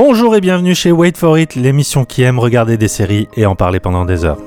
[0.00, 3.56] Bonjour et bienvenue chez Wait for It, l'émission qui aime regarder des séries et en
[3.56, 4.38] parler pendant des heures.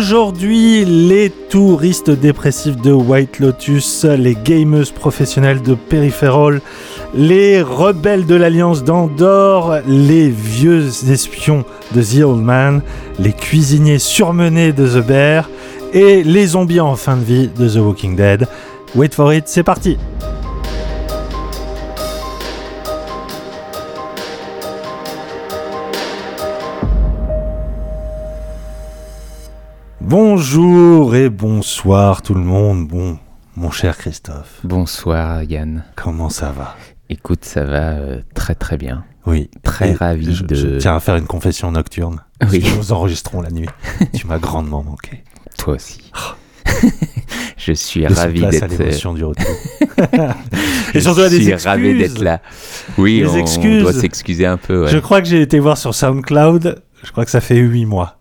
[0.00, 6.62] Aujourd'hui, les touristes dépressifs de White Lotus, les gamers professionnels de Peripheral,
[7.14, 12.80] les rebelles de l'Alliance d'Andorre, les vieux espions de The Old Man,
[13.18, 15.50] les cuisiniers surmenés de The Bear
[15.92, 18.48] et les zombies en fin de vie de The Walking Dead.
[18.94, 19.98] Wait for it, c'est parti!
[30.10, 32.88] Bonjour et bonsoir tout le monde.
[32.88, 33.16] Bon,
[33.54, 34.58] mon cher Christophe.
[34.64, 35.84] Bonsoir Yann.
[35.94, 36.76] Comment ça va?
[37.08, 39.04] Écoute, ça va euh, très très bien.
[39.24, 39.50] Oui.
[39.62, 40.54] Très ravi je, de.
[40.56, 42.24] je tiens à faire une confession nocturne.
[42.50, 42.60] Oui.
[42.60, 43.68] que nous enregistrons la nuit.
[44.12, 45.22] tu m'as grandement manqué.
[45.56, 46.10] Toi aussi.
[47.56, 48.80] je suis Laissons ravi d'être.
[48.80, 49.46] euh, du retour.
[50.92, 52.42] je Et surtout suis ravi d'être là.
[52.98, 54.86] Oui, on, doit s'excuser un peu.
[54.86, 54.90] ouais.
[54.90, 56.82] Je crois que j'ai été voir sur SoundCloud.
[57.04, 58.19] Je crois que ça fait 8 mois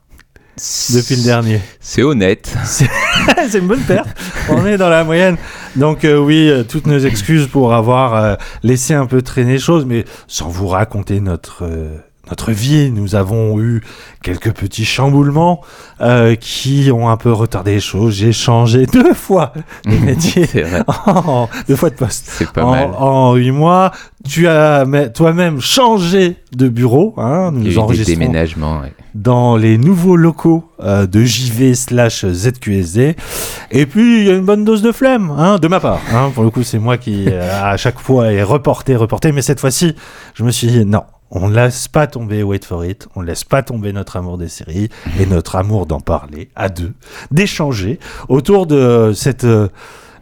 [0.93, 1.61] depuis le dernier.
[1.79, 2.53] C'est honnête.
[2.65, 4.09] C'est une bonne perte.
[4.49, 5.37] On est dans la moyenne.
[5.75, 9.59] Donc euh, oui, euh, toutes nos excuses pour avoir euh, laissé un peu traîner les
[9.59, 11.97] choses, mais sans vous raconter notre euh,
[12.29, 13.81] notre vie, nous avons eu
[14.23, 15.61] quelques petits chamboulements
[16.01, 18.15] euh, qui ont un peu retardé les choses.
[18.15, 19.53] J'ai changé deux fois
[19.85, 20.83] de métier, C'est vrai.
[20.87, 22.89] en- deux fois de poste C'est pas en, mal.
[22.97, 23.91] en huit mois.
[24.27, 27.13] Tu as toi-même changé de bureau.
[27.17, 28.79] Hein, Il y a eu nous des enregistrons déménagements.
[28.81, 28.93] ouais.
[29.15, 33.15] dans les nouveaux locaux euh, de JV slash ZQSD.
[33.71, 35.99] Et puis, il y a une bonne dose de flemme, hein, de ma part.
[36.13, 36.31] Hein.
[36.35, 39.31] Pour le coup, c'est moi qui, euh, à chaque fois, est reporté, reporté.
[39.31, 39.95] Mais cette fois-ci,
[40.35, 43.27] je me suis dit, non, on ne laisse pas tomber Wait for It, on ne
[43.27, 46.93] laisse pas tomber notre amour des séries et notre amour d'en parler à deux,
[47.31, 49.43] d'échanger autour de cette...
[49.43, 49.67] euh,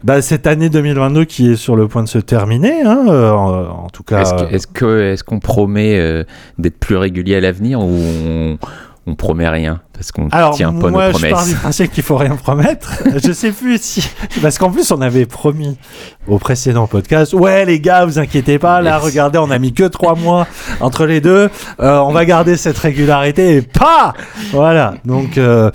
[0.04, 3.88] bah, cette année 2022 qui est sur le point de se terminer, hein, euh, en,
[3.90, 4.48] tout cas.
[4.50, 6.24] Est-ce qu'on promet euh,
[6.58, 8.58] d'être plus régulier à l'avenir ou on,
[9.08, 11.48] on promet rien parce qu'on tient pas moi, nos je pars promesses.
[11.48, 13.02] du principe qu'il faut rien promettre.
[13.24, 14.08] je sais plus si...
[14.40, 15.76] Parce qu'en plus, on avait promis
[16.28, 19.84] au précédent podcast, ouais, les gars, vous inquiétez pas, là, regardez, on a mis que
[19.84, 20.46] trois mois
[20.80, 24.14] entre les deux, Euh, on va garder cette régularité, et pas
[24.52, 25.70] Voilà, donc, euh,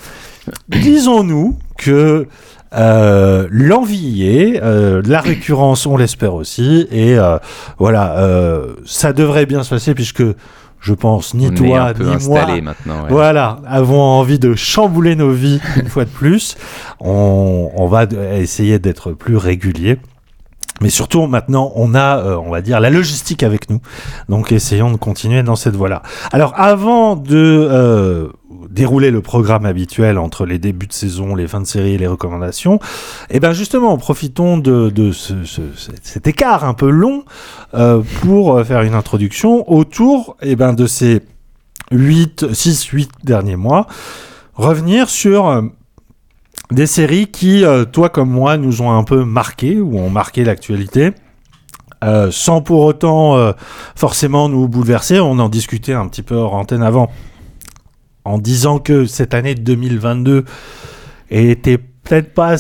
[0.70, 2.28] disons-nous que...
[2.76, 7.38] Euh, l'envie est, euh, la récurrence on l'espère aussi et euh,
[7.78, 8.18] voilà
[8.84, 10.24] ça devrait bien se passer puisque
[10.84, 13.04] je pense ni On toi ni moi maintenant.
[13.04, 13.10] ouais.
[13.10, 16.56] voilà, avons envie de chambouler nos vies une fois de plus.
[17.00, 18.04] On, on va
[18.38, 19.98] essayer d'être plus régulier.
[20.82, 23.80] Mais surtout, maintenant, on a, euh, on va dire, la logistique avec nous.
[24.28, 26.02] Donc, essayons de continuer dans cette voie-là.
[26.34, 27.38] Alors, avant de
[27.72, 28.28] euh,
[28.70, 32.08] dérouler le programme habituel entre les débuts de saison, les fins de série et les
[32.08, 32.80] recommandations,
[33.30, 35.62] eh ben justement, profitons de, de ce- ce-
[36.02, 37.26] cet écart un peu long
[37.74, 41.22] euh, pour euh, faire une introduction autour eh ben, de ces
[41.92, 43.88] 8, 6, 8 derniers mois,
[44.56, 45.62] revenir sur euh,
[46.72, 51.12] des séries qui, toi comme moi, nous ont un peu marqué ou ont marqué l'actualité.
[52.32, 53.54] sans pour autant
[53.96, 57.12] forcément nous bouleverser, on en discutait un petit peu hors antenne avant,
[58.26, 60.46] en disant que cette année 2022
[61.30, 62.56] était peut-être pas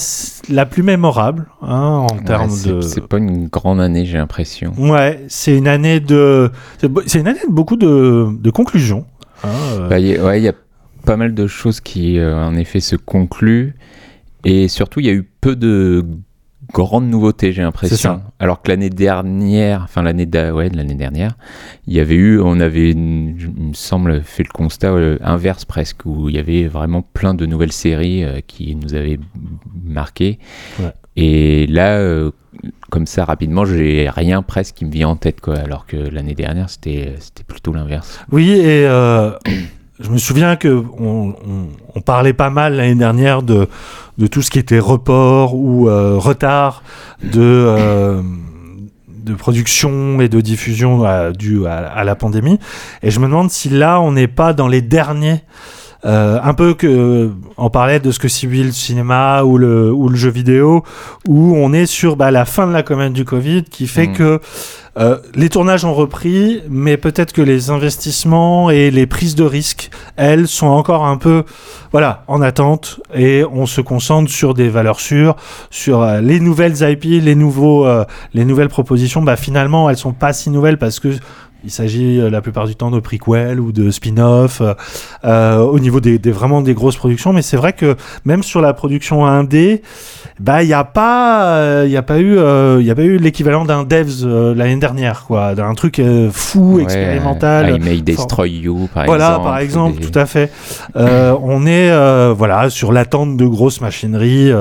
[0.49, 2.81] la plus mémorable hein, en Ouais, termes de.
[2.81, 4.73] C'est pas une grande année, j'ai l'impression.
[4.77, 6.49] Ouais, c'est une année de,
[7.07, 9.05] c'est une année de beaucoup de, de conclusions.
[9.43, 9.87] hein, euh.
[9.89, 10.53] Bah, y a- ouais, il y a
[11.05, 13.75] pas mal de choses qui, euh, en effet, se concluent.
[14.45, 16.05] Et surtout, il y a eu peu de
[16.71, 18.21] grandes nouveautés, j'ai l'impression.
[18.39, 21.35] Alors que l'année dernière, enfin l'année ouais, de l'année dernière,
[21.87, 25.17] il y avait eu, on avait, une- je- il me semble, fait le constat euh,
[25.21, 29.19] inverse presque, où il y avait vraiment plein de nouvelles séries euh, qui nous avaient
[29.83, 30.39] marqué.
[30.79, 30.93] Ouais.
[31.15, 32.31] Et là, euh,
[32.89, 35.57] comme ça, rapidement, j'ai rien presque qui me vient en tête, quoi.
[35.57, 38.19] Alors que l'année dernière, c'était c'était plutôt l'inverse.
[38.31, 38.85] Oui, et
[40.03, 41.33] je me souviens que on,
[42.05, 43.67] parlait pas mal l'année dernière de,
[44.29, 46.83] tout ce qui était report ou euh, retard
[47.23, 48.21] de, euh,
[49.07, 52.59] de production et de diffusion dû à la pandémie.
[53.01, 55.41] Et je me demande si là, on n'est pas dans les derniers
[56.05, 60.09] euh, un peu que on parlait de ce que subit le cinéma ou le ou
[60.09, 60.83] le jeu vidéo,
[61.27, 64.13] où on est sur bah, la fin de la commande du Covid, qui fait Mm.
[64.13, 64.39] que
[64.99, 69.89] euh, les tournages ont repris, mais peut-être que les investissements et les prises de risques,
[70.17, 71.45] elles, sont encore un peu,
[71.91, 75.35] voilà, en attente, et on se concentre sur des valeurs sûres,
[75.71, 79.23] sur euh, les nouvelles IP, les nouveaux, euh, les nouvelles propositions.
[79.23, 81.09] Bah finalement, elles sont pas si nouvelles parce que
[81.63, 84.73] il s'agit euh, la plupart du temps de prequel ou de spin-off euh,
[85.25, 87.33] euh, au niveau des, des- vraiment des grosses productions.
[87.33, 87.95] Mais c'est vrai que
[88.25, 89.81] même sur la production 1D,
[90.39, 92.33] bah il y a pas, euh, il y a pas eu,
[92.81, 94.25] il a pas eu l'équivalent d'un Devs
[94.55, 96.01] l'année dernière, quoi, d'un truc
[96.31, 97.75] fou, Ouais, expérimental.
[97.75, 99.43] I May Destroy You, par Voilà, exemple.
[99.45, 100.51] par exemple, des- tout à fait.
[100.95, 104.51] On est voilà sur l'attente de grosses machineries.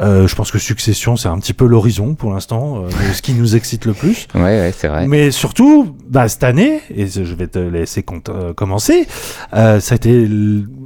[0.00, 3.84] je pense que Succession, c'est un petit peu l'horizon pour l'instant, ce qui nous excite
[3.84, 4.26] le plus.
[4.34, 5.06] Ouais, ouais, c'est vrai.
[5.06, 9.06] Mais surtout, bah, cette année, et je vais te laisser euh, commencer,
[9.52, 10.10] euh, ça a été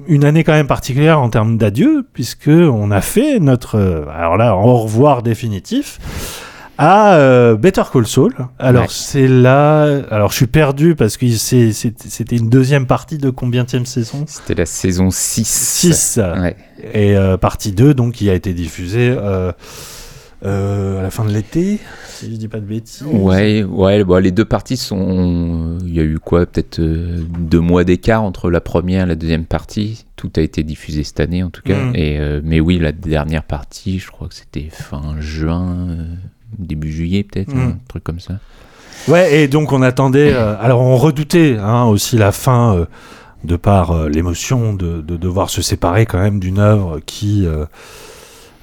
[0.09, 4.37] une année quand même particulière en termes d'adieu, puisque on a fait notre, euh, alors
[4.37, 6.01] là, au revoir définitif
[6.83, 8.33] à euh, Better Call Saul.
[8.59, 8.89] Alors Ouais.
[8.91, 14.25] c'est là, alors je suis perdu parce que c'était une deuxième partie de combienième saison
[14.27, 15.47] C'était la saison 6.
[15.47, 16.57] 6 Ouais.
[16.95, 19.53] et euh, partie 2 donc qui a été diffusée euh,
[20.43, 21.79] à la fin de l'été
[22.09, 25.79] si je dis pas de bêtises Ouais, ouais, bon, les deux parties sont.
[25.85, 29.15] Il y a eu quoi Peut-être euh, deux mois d'écart entre la première et la
[29.15, 30.05] deuxième partie.
[30.17, 31.77] Tout a été diffusé cette année en tout cas.
[31.77, 31.93] Mm.
[31.95, 36.05] Et, euh, mais oui, la dernière partie, je crois que c'était fin juin, euh,
[36.59, 37.59] début juillet peut-être, Mm.
[37.61, 38.39] un truc comme ça.
[39.09, 40.33] Ouais, et donc on attendait.
[40.35, 42.85] euh, alors on redoutait hein, aussi la fin euh,
[43.45, 47.47] de par euh, l'émotion de, de devoir se séparer quand même d'une œuvre qui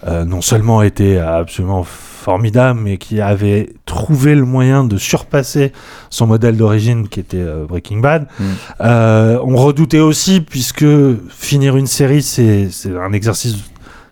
[0.05, 5.71] euh, non seulement était absolument formidable, mais qui avait trouvé le moyen de surpasser
[6.09, 8.27] son modèle d'origine qui était euh, Breaking Bad.
[8.37, 8.43] Mm.
[8.81, 10.85] Euh, on redoutait aussi, puisque
[11.29, 13.55] finir une série, c'est un exercice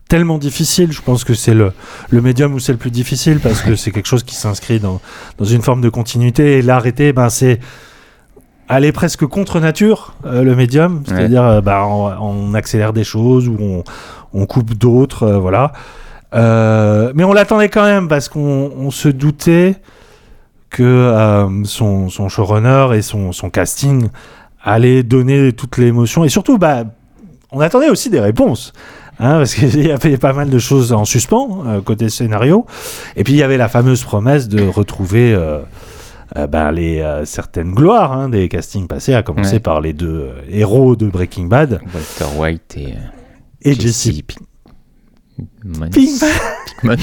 [0.08, 0.92] tellement difficile.
[0.92, 1.74] Je pense que c'est le,
[2.10, 5.02] le médium où c'est le plus difficile parce que c'est quelque chose qui s'inscrit dans,
[5.38, 6.60] dans une forme de continuité.
[6.60, 7.60] Et l'arrêter, ben, c'est
[8.68, 11.04] aller presque contre nature, euh, le médium.
[11.06, 13.84] C'est-à-dire, euh, ben, on, on accélère des choses ou on,
[14.36, 15.72] on coupe d'autres, euh, voilà.
[16.34, 19.76] Euh, mais on l'attendait quand même parce qu'on on se doutait
[20.70, 24.10] que euh, son, son showrunner et son, son casting
[24.64, 26.26] allaient donner toute l'émotion.
[26.26, 26.84] Et surtout, bah,
[27.52, 28.74] on attendait aussi des réponses.
[29.18, 32.66] Hein, parce qu'il y avait pas mal de choses en suspens euh, côté scénario.
[33.16, 35.60] Et puis il y avait la fameuse promesse de retrouver euh,
[36.36, 39.60] euh, ben, les certaines gloires hein, des castings passés, à commencer Ouais.
[39.62, 42.96] par les deux héros de Breaking Bad Walter White et,
[43.66, 44.10] et Jesse
[45.64, 45.90] Pinkman.
[45.90, 46.30] Pinkman.
[46.82, 46.98] Pinkman.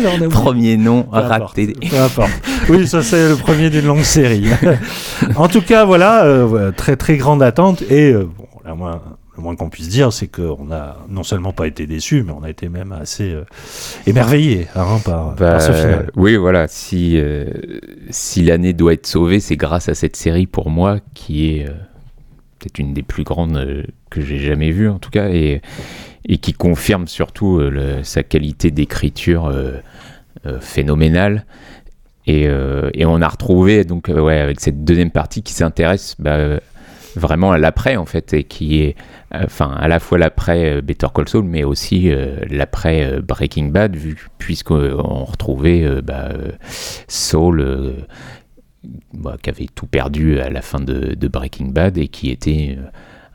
[0.00, 0.28] Non, on a oublié.
[0.28, 1.66] Premier nom Peu importe, raté.
[1.90, 2.30] peu importe.
[2.68, 4.44] Oui, ça c'est le premier d'une longue série.
[5.36, 9.02] en tout cas, voilà, euh, très très grande attente et euh, bon, la moins,
[9.36, 12.44] le moins qu'on puisse dire, c'est qu'on a non seulement pas été déçus, mais on
[12.44, 13.44] a été même assez euh,
[14.06, 16.10] émerveillés hein, par, Bah, par ce final.
[16.14, 16.68] oui, voilà.
[16.68, 17.46] Si, euh,
[18.10, 21.72] si l'année doit être sauvée, c'est grâce à cette série pour moi, qui est euh,
[22.58, 25.60] peut-être une des plus grandes euh, que j'ai jamais vues, en tout cas, et,
[26.42, 29.80] qui confirme surtout euh, sa qualité d'écriture euh,
[30.60, 31.44] phénoménale.
[32.26, 32.46] Et,
[33.06, 36.60] on a retrouvé, donc, avec cette deuxième partie qui s'intéresse bah,
[37.16, 38.96] vraiment à l'après, en fait, et qui est,
[39.32, 42.12] enfin, à la fois l'après Better Call Saul, mais aussi
[42.50, 46.28] l'après Breaking Bad, vu, puisqu'on retrouvait bah,
[47.08, 47.94] Saul,
[49.12, 52.76] bah, qui avait tout perdu à la fin de, de Breaking Bad et qui était
[52.78, 52.82] euh,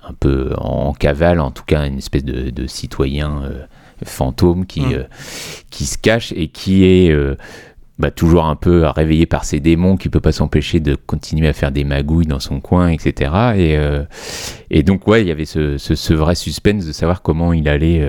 [0.08, 3.64] un peu en cavale, en tout cas une espèce de, de citoyen euh,
[4.06, 4.94] fantôme qui, Mm.
[4.94, 5.04] euh,
[5.70, 7.36] qui se cache et qui est euh,
[8.00, 11.54] bah, toujours un peu réveillé par ses démons, qui peut pas s'empêcher de continuer à
[11.54, 13.32] faire des magouilles dans son coin, etc.
[13.56, 13.78] Et,
[14.72, 17.70] et donc ouais, il y avait ce, ce- ce vrai suspense de savoir comment il
[17.70, 18.02] allait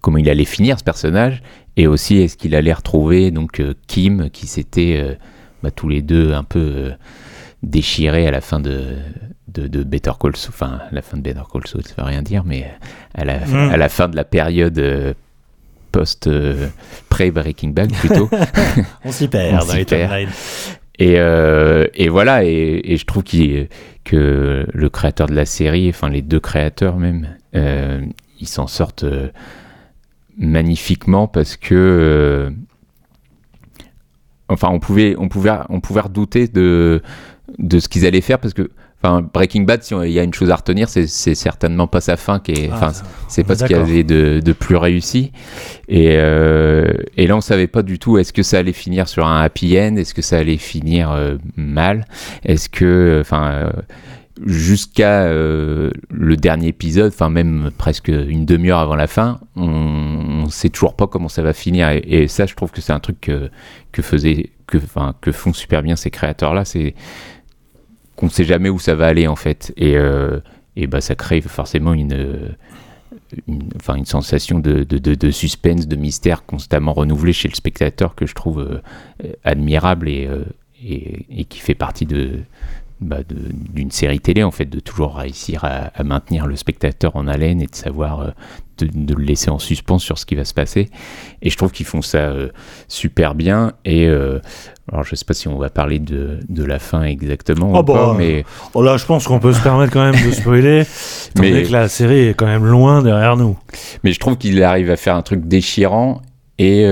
[0.00, 1.42] comment il allait finir ce personnage
[1.76, 5.16] et aussi est-ce qu'il allait retrouver donc Kim qui s'était
[5.62, 6.90] bah, tous les deux un peu euh,
[7.62, 8.96] déchirés à la fin de,
[9.48, 12.22] de, de Better Call Saul, enfin la fin de Better Call Saul, ça veut rien
[12.22, 12.70] dire, mais
[13.14, 13.70] à la, Mm.
[13.70, 15.14] à la fin de la période euh,
[15.92, 16.68] post euh,
[17.08, 18.28] pré Breaking Bad plutôt.
[19.04, 20.28] On s'y perd on perd.
[20.98, 26.22] Et, et voilà, et, et je trouve que le créateur de la série, enfin les
[26.22, 29.04] deux créateurs même, ils s'en sortent
[30.38, 32.52] magnifiquement parce que,
[34.52, 37.02] enfin, on pouvait, on pouvait, on pouvait redouter de,
[37.58, 38.70] de ce qu'ils allaient faire parce que,
[39.02, 41.86] enfin, Breaking Bad, si on- il y a une chose à retenir, c'est c'est certainement
[41.88, 42.92] pas sa fin qui est, Ah, enfin,
[43.28, 45.32] c'est pas ce qu'il y avait de, de plus réussi.
[45.88, 49.26] Et, euh, et là, on savait pas du tout est-ce que ça allait finir sur
[49.26, 52.06] un happy end, est-ce que ça allait finir euh, mal,
[52.44, 53.72] est-ce que, enfin,
[54.44, 60.50] jusqu'à euh, le dernier épisode, enfin même presque une demi-heure avant la fin, on, ne
[60.50, 61.90] sait toujours pas comment ça va finir.
[61.90, 63.50] Et, ça, je trouve que c'est un truc que,
[63.92, 64.78] que faisait, que,
[65.20, 66.94] que font super bien ces créateurs-là, c'est
[68.16, 69.72] qu'on ne sait jamais où ça va aller en fait.
[69.76, 70.40] Et, euh,
[70.76, 72.54] et bah ça crée forcément une,
[73.76, 78.34] enfin, une sensation de, de, suspense, de mystère constamment renouvelé chez le spectateur que je
[78.34, 78.82] trouve
[79.22, 80.28] euh, admirable et,
[80.82, 82.40] et, qui fait partie de,
[83.02, 87.60] bah, d'une série télé, en fait, de toujours réussir à, maintenir le spectateur en haleine
[87.60, 88.30] et de savoir, euh,
[88.78, 90.88] de, le laisser en suspens sur ce qui va se passer.
[91.42, 92.48] Et je trouve qu'ils font ça euh,
[92.88, 93.72] super bien.
[93.84, 94.40] Et euh,
[94.90, 98.14] alors, je sais pas si on va parler de, de la fin exactement, oh bah,
[98.16, 98.44] mais
[98.74, 100.84] oh là, je pense qu'on peut se permettre quand même de spoiler,
[101.38, 103.58] mais que la série est quand même loin derrière nous.
[104.04, 106.22] Mais je trouve qu'il arrive à faire un truc déchirant
[106.58, 106.84] et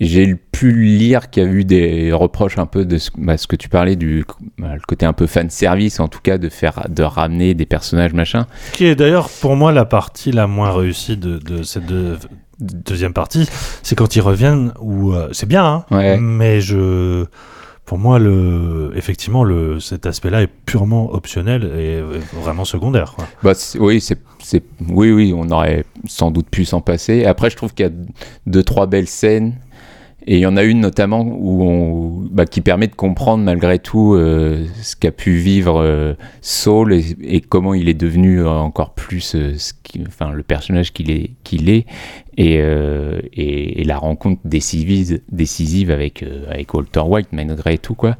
[0.00, 3.46] j'ai pu lire qu'il y a eu des reproches un peu de ce, bah, ce
[3.46, 4.24] que tu parlais du
[4.58, 7.66] bah, le côté un peu fan service en tout cas de faire de ramener des
[7.66, 8.46] personnages machin.
[8.72, 11.84] Qui est d'ailleurs pour moi la partie la moins réussie de, de cette
[12.58, 13.48] deuxième partie.
[13.82, 17.26] C'est quand ils reviennent où euh, c'est bien hein, mais je
[17.84, 22.00] pour moi le effectivement le cet aspect là est purement optionnel et
[22.40, 23.26] vraiment secondaire quoi.
[23.42, 24.16] Bah, oui c'est
[24.88, 27.26] oui oui on aurait sans doute pu s'en passer.
[27.26, 27.92] Après je trouve qu'il y a
[28.46, 29.56] deux trois belles scènes
[30.26, 34.14] et il y en a une notamment où bah, qui permet de comprendre malgré tout
[34.14, 39.54] euh, ce qu'a pu vivre euh, Saul et, comment il est devenu encore plus euh,
[40.06, 41.86] enfin, le personnage qu'il est,
[42.36, 46.24] et, la rencontre décisive, décisive avec,
[46.72, 47.94] Walter White malgré tout.
[47.94, 48.16] Quoi.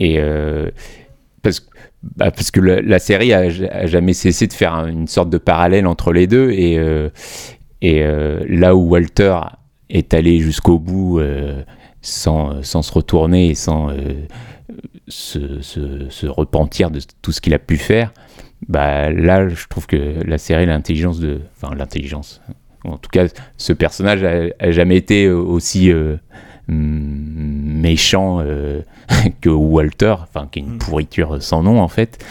[0.00, 0.20] Et
[1.42, 1.66] parce,
[2.02, 3.48] bah, parce que la, série a,
[3.86, 6.76] jamais cessé de faire une sorte de parallèle entre les deux et
[7.82, 9.38] là où Walter
[9.90, 11.62] est allé jusqu'au bout euh,
[12.02, 14.26] sans, sans, se retourner et sans euh,
[15.08, 18.12] se, se, repentir de tout ce qu'il a pu faire,
[18.68, 21.40] bah, là, je trouve que la série, l'intelligence de.
[21.56, 22.40] Enfin, l'intelligence.
[22.84, 23.26] En tout cas,
[23.56, 26.16] ce personnage a, jamais été aussi euh,
[26.68, 28.42] méchant
[29.40, 30.78] que Walter, enfin, qui est une mm.
[30.78, 32.24] pourriture sans nom, en fait.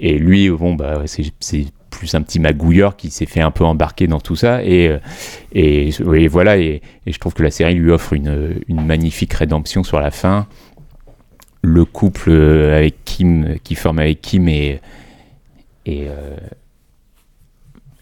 [0.00, 4.06] Et lui, bon, bah, c'est plus un petit magouilleur qui s'est fait un peu embarquer
[4.06, 4.62] dans tout ça.
[4.64, 4.98] Et, euh,
[5.52, 10.00] et, voilà, et, je trouve que la série lui offre une, une, magnifique rédemption sur
[10.00, 10.46] la fin.
[11.62, 14.80] Le couple euh, avec Kim, qui forme avec Kim est,
[15.86, 16.36] est, euh,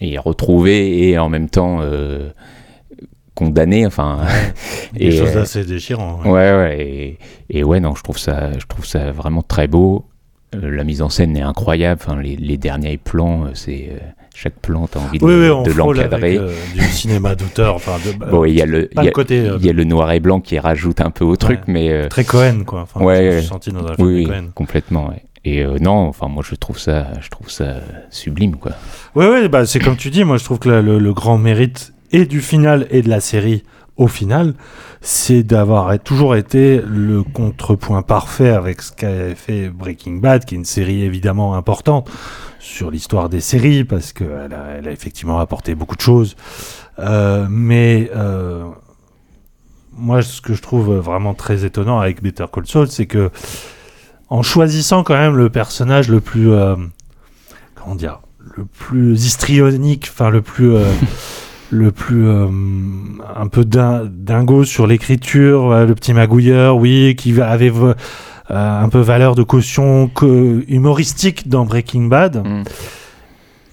[0.01, 1.81] est retrouvé et en même temps
[3.35, 3.87] condamné.
[3.87, 4.27] Enfin,
[4.93, 6.25] des choses assez déchirantes.
[6.25, 7.19] Ouais, ouais, et,
[7.51, 10.07] et, ouais, non, je trouve ça, je trouve ça vraiment très beau.
[10.55, 12.01] Euh, la mise en scène est incroyable.
[12.05, 13.99] Enfin, les, derniers plans, euh, c'est euh,
[14.35, 16.39] chaque plan, t'as envie de, de l'encadrer.
[16.75, 17.75] du cinéma d'auteur.
[17.75, 17.97] Enfin,
[18.31, 21.25] bon, il y a le, y, a le noir et blanc qui rajoute un peu
[21.25, 22.83] au truc, mais très Cohen, quoi.
[22.83, 25.13] Enfin, ouais, senti dans un oui, complètement.
[25.45, 27.77] Et non, enfin, moi, je trouve ça, je trouve ça
[28.11, 28.73] sublime, quoi.
[29.15, 30.25] Ouais, ouais, bah, c'est comme tu dis.
[30.25, 33.63] Moi, je trouve que le grand mérite et du final et de la série
[33.97, 34.55] au final,
[35.01, 40.59] c'est d'avoir toujours été le contrepoint parfait avec ce qu'a fait Breaking Bad, qui est
[40.59, 42.11] une série évidemment importante
[42.59, 46.37] sur l'histoire des séries, parce qu'elle a, elle a effectivement apporté beaucoup de choses.
[46.99, 48.65] Euh, mais euh,
[49.93, 53.31] moi, ce que je trouve vraiment très étonnant avec Better Call Saul, c'est que
[54.29, 56.75] en choisissant quand même le personnage le plus, euh,
[57.75, 58.21] comment dire,
[58.57, 60.75] le plus histrionique, enfin le plus
[61.71, 62.47] le plus euh,
[63.37, 67.95] un peu dingo sur l'écriture, le petit magouilleur, oui, qui avait euh,
[68.51, 70.11] un peu valeur de caution
[70.69, 72.63] humoristique dans Breaking Bad, mm.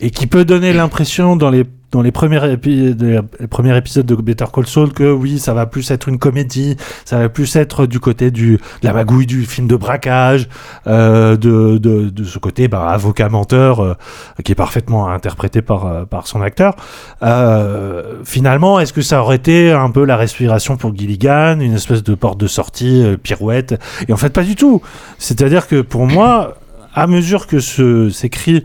[0.01, 4.93] et qui peut donner l'impression dans les dans les premiers, épisodes de Better Call Saul
[4.93, 8.57] que oui, ça va plus être une comédie, ça va plus être du côté de
[8.81, 10.49] la magouille du film de braquage,
[10.87, 13.93] euh, de, ce côté bah, avocat menteur euh,
[14.43, 16.75] qui est parfaitement interprété par, euh, son acteur.
[18.23, 22.15] Finalement, est-ce que ça aurait été un peu la respiration pour Gilligan, une espèce de
[22.15, 23.79] porte de sortie, pirouette?
[24.07, 24.81] Et en fait, pas du tout.
[25.19, 26.55] C'est-à-dire que pour moi,
[26.95, 27.59] à mesure que
[28.09, 28.63] s'écrit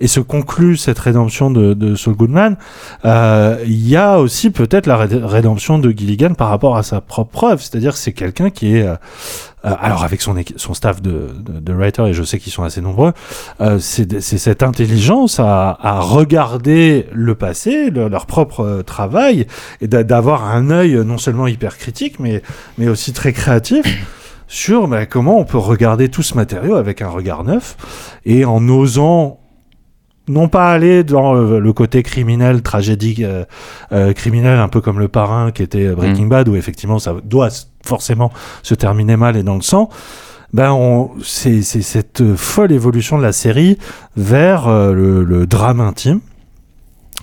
[0.00, 2.56] et se conclut cette rédemption de, de Saul Goodman,
[3.04, 7.30] euh, il y a aussi peut-être la rédemption de Gilligan par rapport à sa propre
[7.30, 8.94] preuve, c'est-à-dire que c'est quelqu'un qui est, euh,
[9.66, 12.62] euh, alors avec son, son staff de, de, de writer, et je sais qu'ils sont
[12.62, 13.12] assez nombreux,
[13.60, 19.46] euh, c'est cette intelligence à, à, regarder le passé, leur propre travail,
[19.82, 22.42] et d'avoir un œil non seulement hyper critique, mais,
[22.78, 23.84] mais aussi très créatif
[24.50, 27.76] sur bah, comment on peut regarder tout ce matériau avec un regard neuf
[28.26, 29.39] et en osant
[30.30, 33.44] non pas aller dans euh, le côté criminel, tragédie euh,
[33.92, 36.28] euh, criminel, un peu comme le parrain qui était Breaking mm.
[36.28, 37.50] Bad, où effectivement ça doit
[37.84, 38.32] forcément
[38.62, 39.90] se terminer mal et dans le sang,
[40.52, 43.78] ben on, c'est, c'est cette folle évolution de la série
[44.16, 46.20] vers euh, le, le drame intime,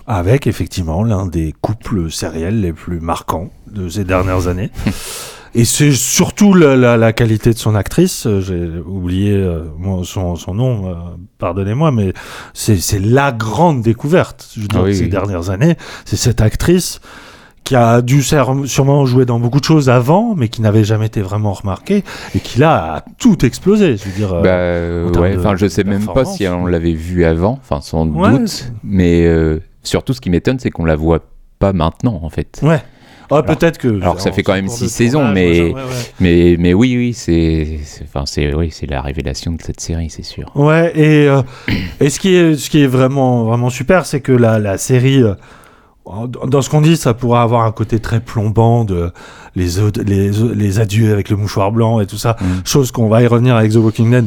[0.06, 4.72] avec effectivement l'un des couples sériels les plus marquants de ces dernières années.
[5.60, 8.28] Et c'est surtout la, la, la qualité de son actrice.
[8.28, 9.64] euh, J'ai oublié euh,
[10.04, 10.94] son, son nom, euh,
[11.40, 12.14] pardonnez-moi, mais
[12.54, 15.10] c'est la grande découverte je Ah oui, ces oui.
[15.10, 15.76] dernières années.
[16.06, 17.02] C'est cette actrice
[17.64, 21.22] qui a dû sûrement jouer dans beaucoup de choses avant, mais qui n'avait jamais été
[21.22, 22.04] vraiment remarquée,
[22.36, 23.98] et qui là a tout explosé.
[23.98, 26.48] Je veux dire, bah, euh, en termes ouais, de- enfin, je sais même pas si
[26.48, 28.72] on l'avait vu avant, enfin, sans Ouais, doute.
[28.84, 29.28] Mais
[29.84, 31.20] surtout, ce qui m'étonne, c'est qu'on la voit
[31.60, 32.60] pas maintenant, en fait.
[32.64, 32.82] ouais.
[33.30, 34.02] Ah, peut-être que.
[34.02, 36.12] alors que ça fait quand même six saisons, tournage, mais- machin, ouais, ouais.
[36.20, 40.24] Mais, mais oui, oui, c'est, enfin, c'est, oui, c'est la révélation de cette série, c'est
[40.24, 40.50] sûr.
[40.56, 41.42] Ouais, et, euh,
[42.00, 45.22] et ce qui est, ce qui est vraiment, vraiment super, c'est que la, la série,
[45.24, 45.34] euh,
[46.48, 49.12] dans ce qu'on dit, ça pourrait avoir un côté très plombant de
[49.58, 49.68] les,
[50.06, 52.46] les, les adieux avec le mouchoir blanc et tout ça, Mm.
[52.66, 54.26] chose qu'on va y revenir avec The Walking Dead,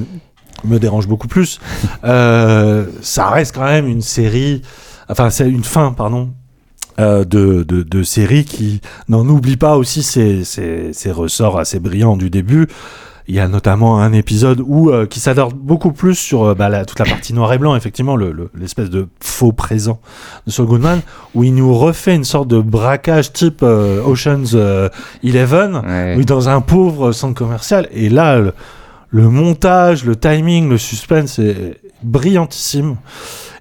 [0.64, 1.58] me dérange beaucoup plus.
[2.04, 4.60] Euh, ça reste quand même une série,
[5.08, 6.28] enfin, c'est une fin, pardon.
[7.00, 11.80] Euh, de, de, de série qui n'en oublie pas aussi ses, ses, ses ressorts assez
[11.80, 12.68] brillants du début.
[13.28, 16.68] Il y a notamment un épisode où euh, qui s'adore beaucoup plus sur euh, bah,
[16.68, 20.00] la- toute la partie noir et blanc, effectivement, le- le- l'espèce de faux présent
[20.46, 21.00] de Saul Goodman,
[21.36, 24.56] où il nous refait une sorte de braquage type Ocean's
[25.22, 26.14] Eleven, Ouais.
[26.16, 27.88] oui, dans un pauvre centre commercial.
[27.92, 28.52] Et là, le,
[29.10, 32.96] le montage, le timing, le suspense est brillantissime.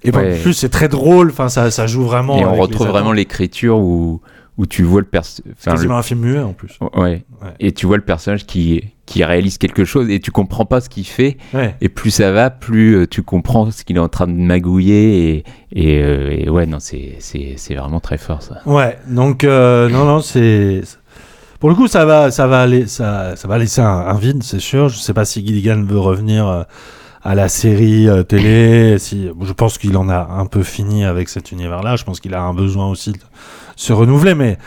[0.04, 0.38] Et en Ouais.
[0.40, 1.30] plus, c'est très drôle.
[1.30, 2.38] Enfin, ça, ça joue vraiment.
[2.40, 4.22] Et on retrouve vraiment l'écriture où,
[4.58, 5.54] où tu vois le personnage.
[5.58, 6.78] C'est quasiment un film muet en plus.
[6.82, 7.02] Ouais.
[7.02, 7.24] Ouais.
[7.60, 10.90] Et tu vois le personnage qui, qui réalise quelque chose et tu comprends pas ce
[10.90, 11.38] qu'il fait.
[11.54, 11.76] Ouais.
[11.82, 15.30] Et plus ça va, plus euh, tu comprends ce qu'il est en train de magouiller.
[15.30, 17.18] Et, et, euh, et ouais, non, c'est,
[17.70, 18.62] vraiment très fort ça.
[18.66, 20.82] Ouais, donc euh, non, non, c'est
[21.60, 24.44] pour le coup ça va, ça va aller, ça, ça va laisser un, un vide,
[24.44, 24.88] c'est sûr.
[24.90, 26.64] Je sais pas si Gilligan veut revenir euh,
[27.24, 28.98] à la série euh, télé.
[29.00, 31.96] Si, je pense qu'il en a un peu fini avec cet univers-là.
[31.96, 33.20] Je pense qu'il a un besoin aussi de
[33.76, 34.58] se renouveler, mais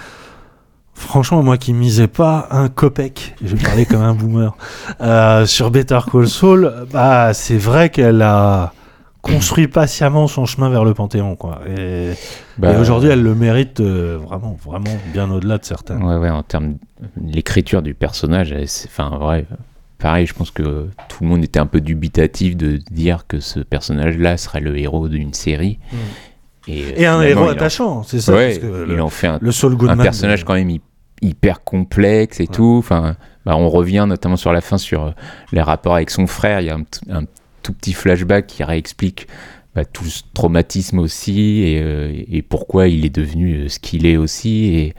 [0.95, 4.57] franchement, moi qui misais pas un copec, je vais parler comme un boomer
[5.01, 8.73] euh, sur Better Call Saul, bah c'est vrai qu'elle a
[9.21, 11.61] construit patiemment son chemin vers le Panthéon, quoi.
[11.77, 12.13] Et
[12.59, 16.01] Bah, et aujourd'hui, elle le mérite euh, vraiment, vraiment bien au-delà de certains.
[16.01, 16.75] Ouais, ouais, en termes
[17.25, 19.47] l'écriture du personnage, c'est- enfin, ouais,
[20.03, 23.61] pareil, je pense que tout le monde était un peu dubitatif de dire que ce
[23.61, 25.79] personnage-là serait le héros d'une série.
[25.93, 25.97] Mm.
[26.69, 28.35] Et, Et un héros en- attachant, c'est ça.
[28.35, 30.03] Ouais, parce que il le, en fait un, le Saul un Goodman.
[30.03, 30.81] personnage de- quand même hy-
[31.23, 32.49] hyper complexe et Ouais.
[32.53, 32.77] tout.
[32.79, 35.11] Enfin, bah, on revient notamment sur la fin sur euh,
[35.53, 36.61] les rapports avec son frère.
[36.61, 36.77] Il y a
[37.11, 37.25] un,
[37.63, 39.29] tout petit flashback qui réexplique
[39.75, 44.05] bah, tout ce traumatisme aussi et, euh, et pourquoi il est devenu euh, ce qu'il
[44.07, 44.67] est aussi.
[44.75, 44.95] Et,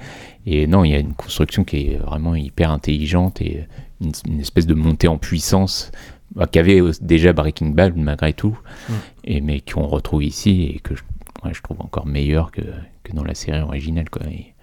[0.46, 3.66] et non, il y a une construction qui est vraiment hyper intelligente et
[4.02, 5.92] une, une espèce de montée en puissance
[6.36, 8.58] bah, qu'avait euh, déjà Breaking Bad malgré tout,
[8.90, 8.94] Mm.
[9.26, 11.04] et, mais qu'on retrouve ici et que je,
[11.46, 12.62] ouais, je trouve encore meilleur que,
[13.04, 14.10] que dans la série originale.
[14.10, 14.24] Quoi.
[14.28, 14.54] Et,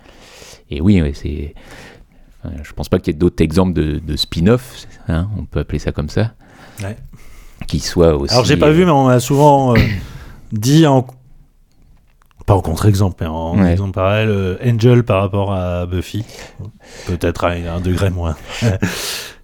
[0.70, 1.54] et oui, ouais, c'est.
[2.62, 5.78] je pense pas qu'il y ait d'autres exemples de, de spin-off, hein, on peut appeler
[5.78, 6.34] ça comme ça,
[6.82, 6.96] Ouais.
[7.66, 8.32] qui soient aussi.
[8.34, 9.80] Alors, j'ai pas euh, vu, mais on m'a souvent euh,
[10.52, 11.06] dit en.
[12.46, 13.72] Pas en contre-exemple, mais en Ouais.
[13.72, 16.24] exemple pareil, euh, Angel par rapport à Buffy.
[17.06, 18.36] Peut-être à un degré moins.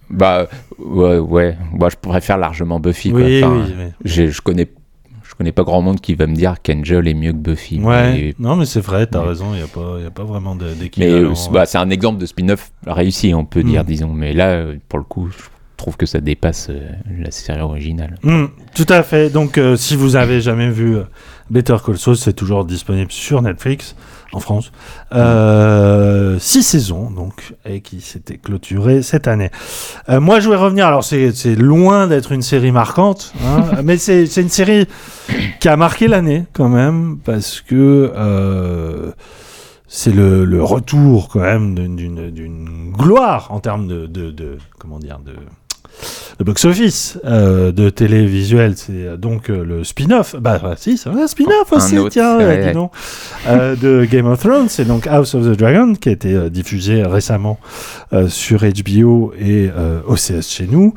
[0.09, 0.47] Bah,
[0.79, 1.57] ouais, ouais.
[1.73, 3.11] Bah, je préfère largement Buffy.
[3.11, 4.67] Oui, Enfin, oui, Je connais.
[5.23, 7.79] Je connais pas grand monde qui va me dire qu'Angel est mieux que Buffy.
[7.81, 10.09] Ouais, Mais, non, mais c'est vrai, t'as mais- raison, il n'y a, pas- y a
[10.09, 11.31] pas vraiment mais, d'équivalent.
[11.31, 13.69] euh, c'est- bah, c'est un exemple de spin-off réussi, on peut Mm.
[13.69, 14.13] dire, disons.
[14.13, 15.43] Mais là, euh, pour le coup, je
[15.75, 16.79] trouve que ça dépasse euh,
[17.19, 18.15] la série originale.
[18.23, 19.29] Hmm, tout à fait.
[19.29, 21.03] Donc, euh, si vous avez jamais vu euh,
[21.49, 23.95] Better Call Saul, c'est toujours disponible sur Netflix
[24.33, 24.71] en France.
[25.13, 29.49] Euh, six saisons, donc, et qui s'était clôturée cette année.
[30.09, 30.85] Euh, moi, je vais revenir.
[30.87, 34.85] Alors, c'est loin d'être une série marquante, hein, mais c'est une série
[35.59, 38.11] qui a marqué l'année quand même, parce que.
[38.15, 39.11] euh,
[39.89, 45.19] c'est le, le retour quand même d'une gloire en termes de, de, de- comment dire
[45.25, 45.31] de
[46.39, 50.35] le box-office euh, de télévisuel, c'est euh, donc euh, le spin-off.
[50.39, 52.91] Bah, bah, si, c'est un spin-off aussi, tiens, ouais, dis donc,
[53.47, 54.69] euh, de Game of Thrones.
[54.69, 57.59] C'est donc House of the Dragon qui a été diffusé récemment
[58.27, 59.69] sur HBO et
[60.07, 60.93] OCS chez nous.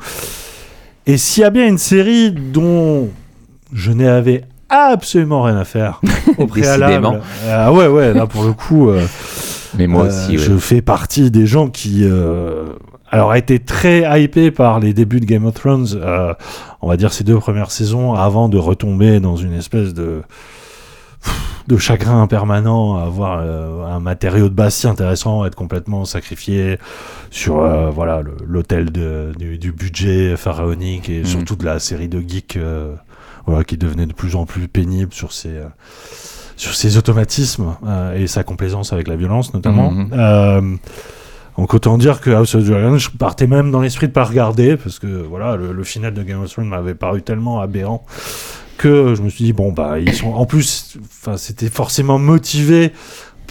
[1.07, 3.09] Et s'il y a bien une série dont
[3.73, 6.01] je n'avais absolument rien à faire
[6.37, 7.21] au préalable.
[7.49, 8.91] Ah ouais, ouais, là pour le coup.
[9.77, 10.37] Mais moi aussi, ouais.
[10.37, 12.05] Je fais partie des gens qui,
[13.11, 16.33] alors, a été très hypé par les débuts de Game of Thrones, euh,
[16.81, 20.21] on va dire ces deux premières saisons, avant de retomber dans une espèce de.
[21.67, 26.79] De chagrin permanent à avoir euh, un matériau de base si intéressant, être complètement sacrifié
[27.29, 31.25] sur euh, voilà l'hôtel du, du budget pharaonique et Mhm.
[31.25, 32.95] surtout de la série de geeks euh,
[33.45, 35.65] voilà, qui devenait de plus en plus pénible sur ses, euh,
[36.57, 39.91] sur ses automatismes euh, et sa complaisance avec la violence notamment.
[39.91, 40.79] Mhm.
[41.57, 44.23] Donc autant dire que House of the Dragon, je partais même dans l'esprit de pas
[44.23, 48.05] regarder parce que voilà le, le final de Game of Thrones m'avait paru tellement aberrant
[48.77, 50.97] que je me suis dit bon bah ils sont en plus
[51.37, 52.93] c'était forcément motivé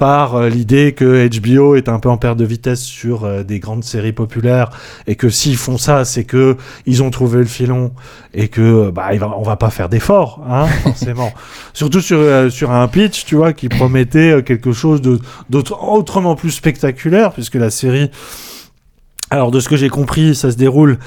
[0.00, 3.58] par euh, l'idée que HBO est un peu en perte de vitesse sur euh, des
[3.58, 4.70] grandes séries populaires
[5.06, 7.92] et que s'ils font ça c'est que ils ont trouvé le filon
[8.32, 11.34] et que bah il va, on va pas faire d'efforts hein forcément.
[11.74, 15.18] Surtout sur euh, sur un pitch tu vois qui promettait euh, quelque chose de
[15.50, 18.10] d'autre autrement plus spectaculaire puisque la série
[19.28, 20.98] alors de ce que j'ai compris ça se déroule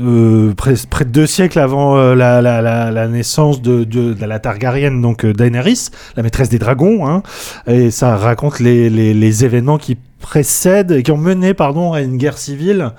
[0.00, 4.12] euh, près, près de deux siècles avant euh, la, la, la, la naissance de, de,
[4.14, 7.22] de la Targaryen, donc euh, Daenerys, la maîtresse des dragons, hein,
[7.66, 12.16] et ça raconte les, les, les événements qui précèdent, qui ont mené pardon, à une
[12.16, 12.90] guerre civile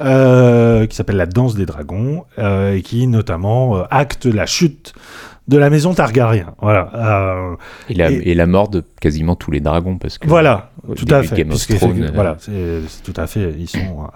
[0.00, 4.94] euh, qui s'appelle la danse des dragons, euh, et qui notamment acte la chute
[5.48, 6.54] de la maison Targaryen.
[6.60, 6.90] Voilà.
[6.94, 7.56] Euh,
[7.88, 11.06] Et la, Et- et la mort de quasiment tous les dragons, parce que voilà, tout
[11.10, 11.36] à fait.
[11.36, 13.54] Game of Thrones, euh, voilà, c'est c'est tout à fait.
[13.58, 14.06] Ils sont,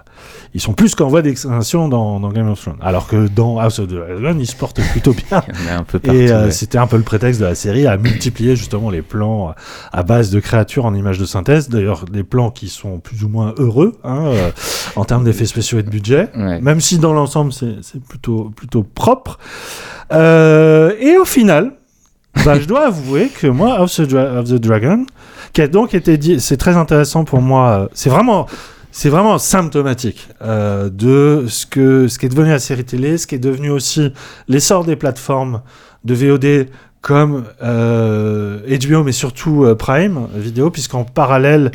[0.55, 2.77] ils sont plus qu'en voie d'extinction dans, dans Game of Thrones.
[2.81, 5.43] Alors que dans House of the Dragon, ils se portent plutôt bien.
[5.49, 6.19] il y en a un peu partout.
[6.19, 6.51] Et euh, ouais.
[6.51, 9.55] c'était un peu le prétexte de la série à multiplier justement les plans
[9.93, 11.69] à base de créatures en images de synthèse.
[11.69, 14.51] D'ailleurs, des plans qui sont plus ou moins heureux hein, euh,
[14.97, 16.31] en termes d'effets spéciaux et de budget.
[16.37, 16.61] Ouais.
[16.61, 19.39] Même si dans l'ensemble c'est plutôt plutôt propre.
[20.13, 21.73] Euh, et au final,
[22.45, 25.07] bah, je dois avouer que moi, House of, the Dragon,
[25.53, 27.89] qui a donc été dit, c'est très intéressant pour moi.
[27.95, 28.47] C'est vraiment,
[28.93, 33.27] c'est vraiment symptomatique euh, de ce que ce qui est devenu la série télé, ce
[33.27, 34.13] qui est devenu aussi
[34.49, 35.63] l'essor des plateformes
[36.05, 36.67] de VOD
[37.01, 41.73] comme euh, HBO, mais surtout euh, Prime Vidéo, puisqu'en parallèle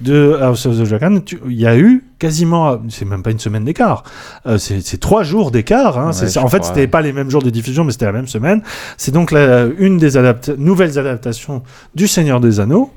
[0.00, 3.64] de House of the Dragon, il y a eu quasiment, c'est même pas une semaine
[3.64, 4.04] d'écart,
[4.46, 5.98] euh, c'est trois jours d'écart.
[5.98, 8.28] Hein, Ouais, en fait, c'était pas les mêmes jours de diffusion, mais c'était la même
[8.28, 8.62] semaine.
[8.96, 11.64] C'est donc la- une des adapta- nouvelles adaptations
[11.96, 12.92] du Seigneur des Anneaux,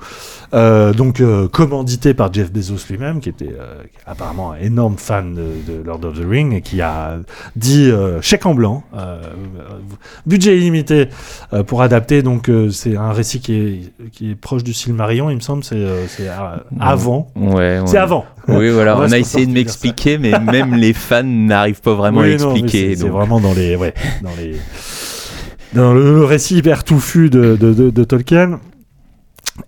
[0.53, 5.33] euh, donc euh, commandité par Jeff Bezos lui-même, qui était euh, apparemment un énorme fan
[5.33, 5.41] de,
[5.73, 7.19] de Lord of the Ring et qui a
[7.55, 8.83] dit euh, chèque en blanc,
[10.25, 11.07] budget illimité
[11.53, 12.21] euh, pour adapter.
[12.21, 15.63] Donc euh, c'est un récit qui est qui est proche du Silmarillion, il me semble.
[15.63, 17.27] C'est euh, euh, avant.
[17.35, 17.81] Ouais, ouais.
[17.85, 18.25] C'est avant.
[18.47, 22.31] Oui, voilà, On a essayé de m'expliquer, mais même les fans n'arrivent pas vraiment Oui,
[22.31, 22.95] à expliquer.
[22.95, 24.55] c'est- vraiment dans les, ouais, dans les,
[25.73, 28.59] dans le, le récit hyper touffu de, de, de- de Tolkien.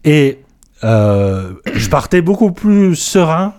[0.03, 0.39] Et
[0.83, 3.53] euh, je partais beaucoup plus serein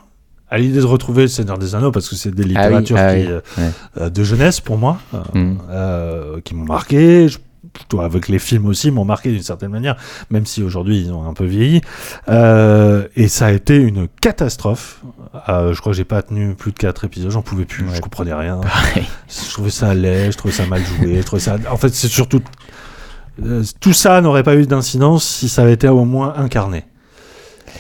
[0.51, 2.97] à l'idée de retrouver le Seigneur des Anneaux parce que c'est des Ah oui, littératures
[2.99, 3.71] ah qui, oui, euh, ouais.
[4.03, 5.59] euh, de jeunesse pour moi, euh, Mm.
[5.71, 7.29] euh, qui m'ont marqué.
[7.29, 7.39] Je-
[7.73, 9.97] plutôt avec les films aussi m'ont marqué d'une certaine manière,
[10.31, 11.81] même si aujourd'hui ils ont un peu vieilli.
[12.29, 15.01] Euh, et ça a été une catastrophe.
[15.49, 17.95] Euh, je crois que j'ai pas tenu plus de quatre épisodes, j'en pouvais plus, Ouais.
[17.97, 18.59] je comprenais rien.
[18.61, 19.05] Pareil.
[19.29, 21.57] Je trouvais ça laid, je trouvais ça mal joué, je trouvais ça.
[21.69, 22.41] En fait, c'est surtout
[23.45, 26.85] euh, tout ça n'aurait pas eu d'incidence si ça avait été au moins incarné.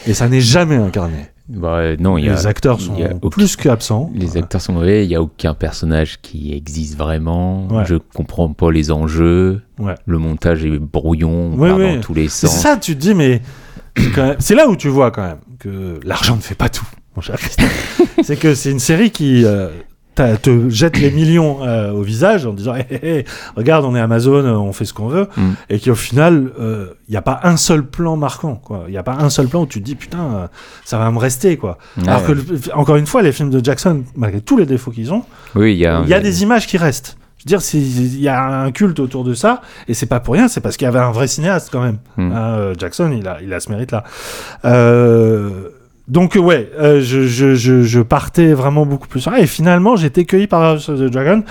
[0.06, 1.26] Et ça n'est jamais incarné.
[1.48, 4.10] Bah, euh, non, il y a, Les acteurs sont y a aucun- plus qu'absents.
[4.14, 7.66] Les acteurs sont mauvais, il n'y a aucun personnage qui existe vraiment.
[7.68, 7.84] Ouais.
[7.86, 9.60] Je comprends pas les enjeux.
[9.78, 9.94] Ouais.
[10.06, 12.60] Le montage est brouillon, on Oui, part dans tous les C'est sens.
[12.60, 13.42] ça, tu te dis, mais
[13.96, 16.86] c'est c'est là où tu vois quand même que l'argent ne fait pas tout,
[18.22, 19.68] c'est que c'est une série qui euh,
[20.14, 23.24] te jette les millions euh, au visage en disant Hé, hé, hé,
[23.56, 25.50] regarde, on est Amazon, euh, on fait ce qu'on veut, Mm.
[25.70, 26.52] et qui au final,
[27.08, 28.60] il n'y a pas un seul plan marquant.
[28.86, 30.46] Il n'y a pas un seul plan où tu te dis putain, euh,
[30.84, 31.56] ça va me rester.
[31.56, 31.78] quoi.
[31.98, 32.08] Ouais.
[32.08, 32.32] Alors que,
[32.74, 35.24] encore une fois, les films de Jackson, malgré tous les défauts qu'ils ont,
[35.54, 37.16] Oui, il y a, y a des images qui restent.
[37.46, 40.32] Je veux dire, il y a un culte autour de ça, et c'est pas pour
[40.32, 41.98] rien, c'est parce qu'il y avait un vrai cinéaste quand même.
[42.16, 42.32] Mm.
[42.32, 44.02] Hein, euh, Jackson, il a, il a ce mérite-là.
[44.64, 45.50] Euh,
[46.06, 49.26] donc, ouais, euh, je, je, je, je partais vraiment beaucoup plus.
[49.26, 51.42] Ah, et finalement, j'ai été cueilli par House of the Dragon,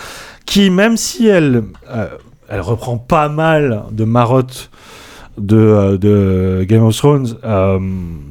[0.46, 2.08] qui, même si elle, euh,
[2.50, 4.70] elle reprend pas mal de marottes
[5.40, 7.80] de, euh, de Game of Thrones, euh,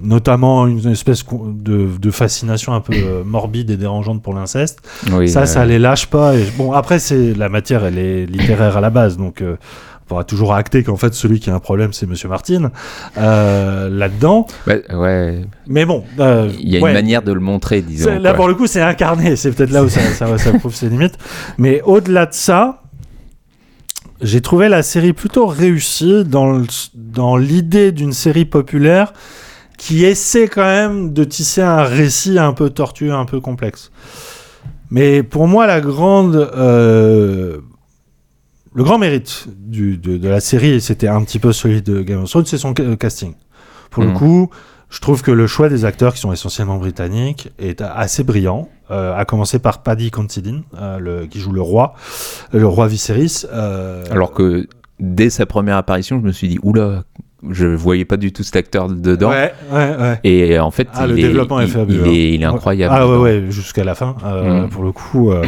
[0.05, 4.81] notamment une espèce de, de fascination un peu euh, morbide et dérangeante pour l'inceste.
[5.13, 6.37] Oui, Ça, ça les lâche pas.
[6.37, 9.92] Et bon, après, c'est la matière, elle est littéraire à la base, donc euh, on
[10.07, 12.71] pourra toujours acter qu'en fait, celui qui a un problème, c'est Monsieur Martin
[13.19, 14.47] euh, là-dedans.
[14.67, 15.45] Bah, ouais.
[15.67, 18.19] Mais bon, euh, Il y a ouais, une manière de le montrer, disons.
[18.19, 19.37] Là, pour le coup, c'est incarné.
[19.37, 21.19] C'est peut-être là où ça, ça, ça prouve ses limites.
[21.59, 22.79] Mais au-delà de ça.
[24.25, 26.63] J'ai trouvé la série plutôt réussie dans,
[26.95, 29.13] dans l'idée d'une série populaire
[29.77, 33.91] qui essaie quand même de tisser un récit un peu tortueux, un peu complexe.
[34.93, 37.59] Mais pour moi, la grande, euh,
[38.75, 42.03] le grand mérite du, de, de la série, et c'était un petit peu celui de
[42.03, 43.35] Game of Thrones, c'est son ca- casting.
[43.91, 44.15] Pour le Mhm.
[44.17, 44.51] coup,
[44.91, 48.69] je trouve que le choix des acteurs qui sont essentiellement britanniques est assez brillant.
[48.91, 51.95] Euh, à commencer par Paddy Considine, euh, le, qui joue le roi,
[52.53, 53.47] le roi Viserys.
[53.51, 54.67] euh, Alors que
[55.01, 57.05] dès sa première apparition, je me suis dit, oula,
[57.49, 59.31] je voyais pas du tout cet acteur dedans.
[59.31, 60.21] Ouais, ouais, ouais.
[60.25, 62.07] Et en fait, Ah, il, le est, développement est fabuleux.
[62.07, 62.95] il est, il est incroyable.
[62.95, 64.69] Ah ouais, ouais, jusqu'à la fin, euh, Mhm.
[64.69, 65.31] pour le coup.
[65.33, 65.43] euh,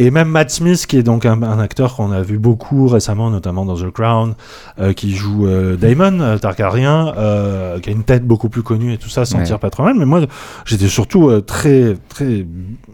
[0.00, 3.30] Et même Matt Smith, qui est donc un, un acteur qu'on a vu beaucoup récemment,
[3.30, 4.34] notamment dans The Crown,
[4.80, 8.92] euh, qui joue euh, Daemon euh, Targaryen, euh, qui a une tête beaucoup plus connue
[8.92, 9.44] et tout ça, s'en Ouais.
[9.44, 9.96] tire pas trop mal.
[9.96, 10.20] Mais moi,
[10.64, 12.46] j'étais surtout très, très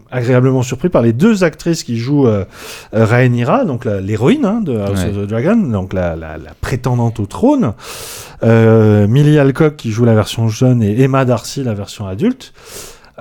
[0.09, 2.27] agréablement surpris par les deux actrices qui jouent
[2.91, 5.09] Rhaenyra, donc l'héroïne hein, de House Ouais.
[5.09, 7.73] of the Dragon, donc la, la- la prétendante au trône.
[8.43, 12.53] Millie Alcock qui joue la version jeune et Emma Darcy la version adulte.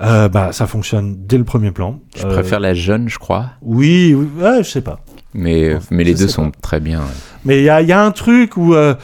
[0.02, 2.00] Euh, bah, ça fonctionne dès le premier plan.
[2.16, 3.50] Je Euh, préfère la jeune, je crois.
[3.62, 4.98] Oui, oui, ouais, je sais pas.
[5.34, 7.00] Mais, mais les deux sont très bien.
[7.00, 7.06] ouais.
[7.44, 8.94] Mais il y a, y a un truc où, euh,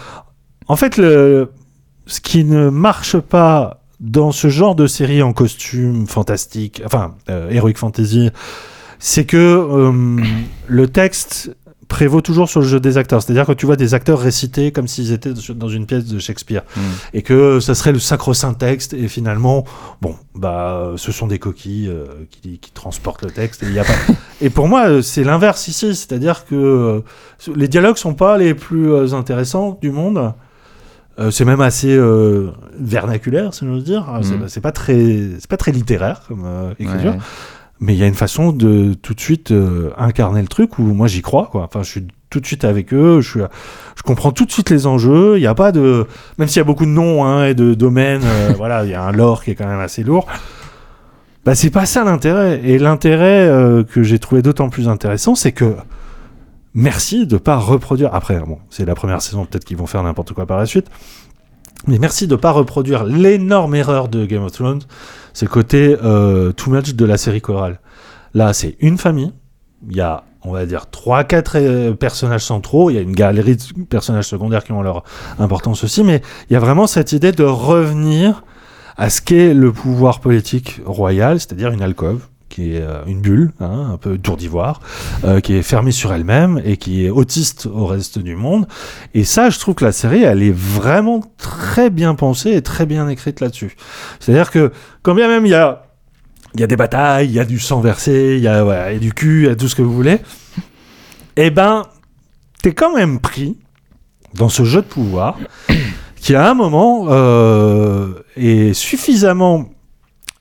[0.67, 1.51] en fait, le,
[2.07, 7.51] ce qui ne marche pas dans ce genre de série en costume fantastique, enfin, euh,
[7.51, 8.31] heroic fantasy,
[8.99, 10.23] c'est que euh,
[10.67, 11.55] le texte
[11.91, 13.21] prévaut toujours sur le jeu des acteurs.
[13.21, 16.63] C'est-à-dire que tu vois des acteurs réciter comme s'ils étaient dans une pièce de Shakespeare.
[16.75, 16.81] Mm.
[17.15, 18.95] Et que ça serait le sacro-saint texte.
[18.95, 19.65] Et finalement,
[20.01, 23.65] bon, bah, ce sont des coquilles euh, qui, qui transportent le texte.
[23.65, 23.93] Et, il y a pas...
[24.41, 25.95] et pour moi, euh, c'est l'inverse ici.
[25.95, 27.01] C'est-à-dire que euh,
[27.55, 30.33] les dialogues sont pas les plus intéressants du monde.
[31.19, 31.99] Euh, c'est même assez
[32.79, 34.07] vernaculaire, si j'ose dire.
[34.09, 36.47] Ah, C'est pas très, c'est pas très littéraire comme
[36.79, 37.15] écriture.
[37.15, 37.21] Ouais.
[37.81, 40.83] Mais il y a une façon de tout de suite euh, incarner le truc où
[40.83, 41.63] moi j'y crois quoi.
[41.63, 43.21] Enfin, je suis tout de suite avec eux.
[43.23, 43.41] Je
[43.97, 45.39] je comprends tout de suite les enjeux.
[45.39, 46.07] Il n'y a pas de,
[46.39, 48.95] même s'il y a beaucoup de noms hein, et de domaines, euh, voilà, il y
[48.95, 50.27] a un lore qui est quand même assez lourd.
[51.45, 52.61] Bah c'est pas ça l'intérêt.
[52.65, 55.75] Et l'intérêt euh, que j'ai trouvé d'autant plus intéressant, c'est que
[56.75, 58.15] merci de pas reproduire.
[58.15, 60.87] Après, bon, c'est la première saison, peut-être qu'ils vont faire n'importe quoi par la suite.
[61.87, 64.83] Mais merci de pas reproduire l'énorme erreur de Game of Thrones,
[65.33, 67.81] c'est le côté euh, too much de la série chorale.
[68.35, 69.33] Là, c'est une famille.
[69.89, 72.91] Il y a, on va dire, trois, quatre euh, personnages centraux.
[72.91, 75.05] Il y a une galerie de personnages secondaires qui ont leur
[75.39, 76.05] importance aussi.
[76.05, 78.45] Mais il y a vraiment cette idée de revenir
[78.97, 83.53] à ce qu'est le pouvoir politique royal, c'est-à-dire une alcôve qui est euh, une bulle,
[83.61, 84.81] hein, un peu tour d'ivoire,
[85.25, 88.67] euh, qui est fermée sur elle-même et qui est autiste au reste du monde.
[89.15, 92.85] Et ça, je trouve que la série, elle est vraiment très bien pensée et très
[92.85, 93.77] bien écrite là-dessus.
[94.19, 95.87] C'est-à-dire que, quand bien même il y a,
[96.55, 99.01] des batailles, il y a du sang versé, il y a, voilà, il y a
[99.01, 100.19] du cul, il y a tout ce que vous voulez,
[101.37, 101.85] eh ben,
[102.63, 103.57] t'es quand même pris
[104.35, 105.39] dans ce jeu de pouvoir
[106.17, 109.71] qui, à un moment, euh, est suffisamment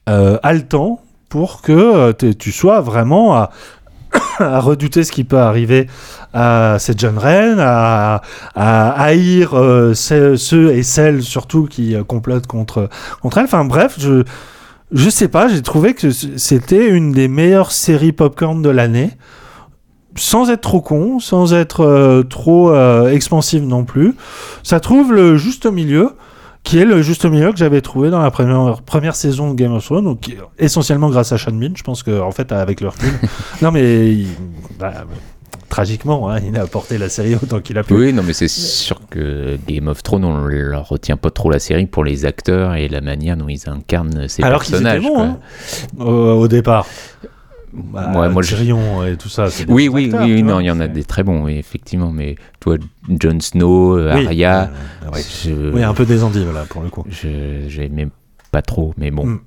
[0.10, 3.36] euh, haletant pour que euh, tu sois vraiment
[4.40, 5.88] à, redouter ce qui peut arriver
[6.34, 8.22] à cette jeune reine, à,
[8.56, 12.90] haïr euh, ceux, et celles surtout qui euh, complotent contre,
[13.22, 13.46] contre elle.
[13.46, 14.24] Enfin bref, je,
[14.92, 19.12] je sais pas, j'ai trouvé que c'était une des meilleures séries popcorn de l'année.
[20.16, 22.76] Sans être trop con, sans être trop
[23.08, 24.16] expansive non plus.
[24.64, 26.16] Ça trouve le juste milieu
[26.64, 29.74] qui est le juste milieu que j'avais trouvé dans la première, première saison de Game
[29.74, 32.90] of Thrones, donc essentiellement grâce à Sean Bean, je pense que en fait avec le
[32.90, 33.12] recul,
[33.62, 34.28] non mais il-
[34.80, 35.06] bah,
[35.70, 37.94] tragiquement, hein, il a apporté la série autant qu'il a pu.
[37.94, 41.60] Oui, non, mais c'est sûr que Game of Thrones, on leur retient pas trop la
[41.60, 45.12] série pour les acteurs et la manière dont ils incarnent ces Alors qu'ils étaient personnages.
[45.12, 45.40] bons hein,
[46.00, 46.86] au, au départ.
[47.74, 49.48] Bah, Ouais, moi, je- Tyrion et tout ça.
[49.68, 52.12] Oui, oui, acteurs, oui, non, il y en a des très bons, oui, effectivement.
[52.12, 52.78] Mais toi,
[53.20, 54.72] Jon Snow, euh, Oui, Arya,
[55.06, 55.22] euh, ouais.
[55.44, 57.06] je, Oui, un peu des endives là pour le coup.
[57.10, 58.08] je j'aimais
[58.52, 59.26] pas trop, mais bon.
[59.26, 59.40] Mm.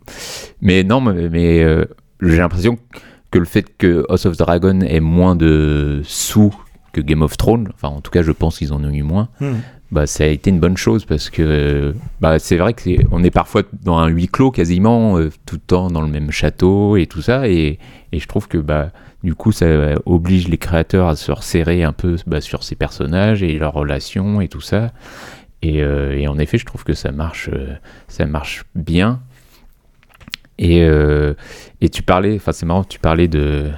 [0.61, 1.85] Mais non, mais, mais, euh,
[2.21, 2.79] j'ai l'impression
[3.33, 6.55] que le fait que House of Dragon ait moins de sous
[6.93, 9.29] que Game of Thrones, enfin en tout cas je pense qu'ils en ont eu moins,
[9.41, 9.55] Hmm.
[9.93, 13.63] Bah, ça a été une bonne chose parce que bah, c'est vrai qu'on est parfois
[13.83, 17.21] dans un huis clos quasiment euh, tout le temps dans le même château et tout
[17.21, 17.79] ça et,
[18.11, 18.91] et je trouve que bah,
[19.23, 19.67] du coup ça
[20.07, 24.41] oblige les créateurs à se resserrer un peu bah, sur ces personnages et leurs relations
[24.41, 24.93] et tout ça.
[25.61, 27.75] Et, euh, en effet je trouve que ça marche euh,
[28.09, 29.21] ça marche bien.
[30.59, 31.35] Et, euh,
[31.83, 33.71] et tu parlais enfin c'est marrant tu parlais de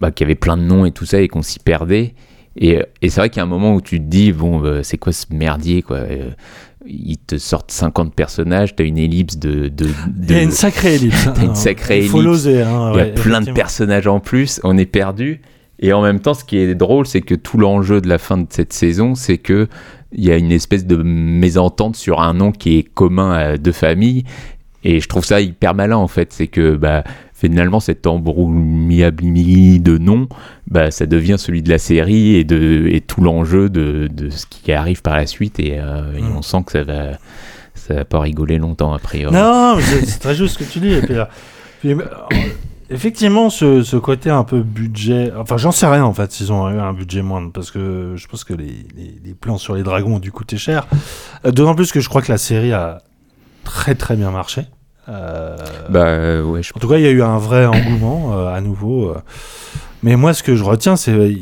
[0.00, 2.14] bah, qu'il y avait plein de noms et tout ça et qu'on s'y perdait
[2.56, 4.82] et, et c'est vrai qu'il y a un moment où tu te dis, bon, bah,
[4.82, 6.30] c'est quoi ce merdier, quoi euh,
[6.86, 9.68] Ils te sortent 50 personnages, t'as une ellipse de.
[9.68, 9.86] de,
[10.20, 11.26] Il de- y a une sacrée ellipse.
[11.26, 11.32] hein.
[11.36, 12.30] T'as une sacrée Il faut ellipse.
[12.44, 12.62] l'oser.
[12.62, 15.40] hein, il y a ouais, plein de personnages en plus, on est perdu.
[15.84, 18.36] Et en même temps, ce qui est drôle, c'est que tout l'enjeu de la fin
[18.38, 19.66] de cette saison, c'est que
[20.12, 23.72] il y a une espèce de mésentente sur un nom qui est commun à deux
[23.72, 24.24] familles.
[24.84, 29.98] Et je trouve ça hyper malin en fait, c'est que bah, finalement cet embrouillabilité de
[29.98, 30.28] nom,
[30.68, 34.46] bah, ça devient celui de la série et, de, et tout l'enjeu de, de ce
[34.46, 36.36] qui arrive par la suite et, euh, et Mm.
[36.36, 37.12] on sent que ça va,
[37.74, 39.34] ça va pas rigoler longtemps a priori.
[39.34, 40.92] Non, c'est très juste ce que tu dis.
[40.92, 41.28] Et puis, là,
[41.80, 41.96] puis, euh,
[42.90, 45.32] effectivement, ce, ce côté un peu budget.
[45.38, 48.26] Enfin, j'en sais rien en fait s'ils ont eu un budget moindre parce que je
[48.28, 48.66] pense que les,
[48.96, 50.86] les- les plans sur les dragons ont dû coûter cher.
[51.44, 53.02] Euh, D'autant plus que je crois que la série a
[53.64, 54.66] très très bien marché.
[55.08, 55.56] Euh,
[55.90, 58.54] Bah euh, ouais, je en tout cas, il y a eu un vrai engouement euh,
[58.54, 59.08] à nouveau.
[59.10, 59.16] euh.
[60.04, 61.36] Mais moi, ce que je retiens, c'est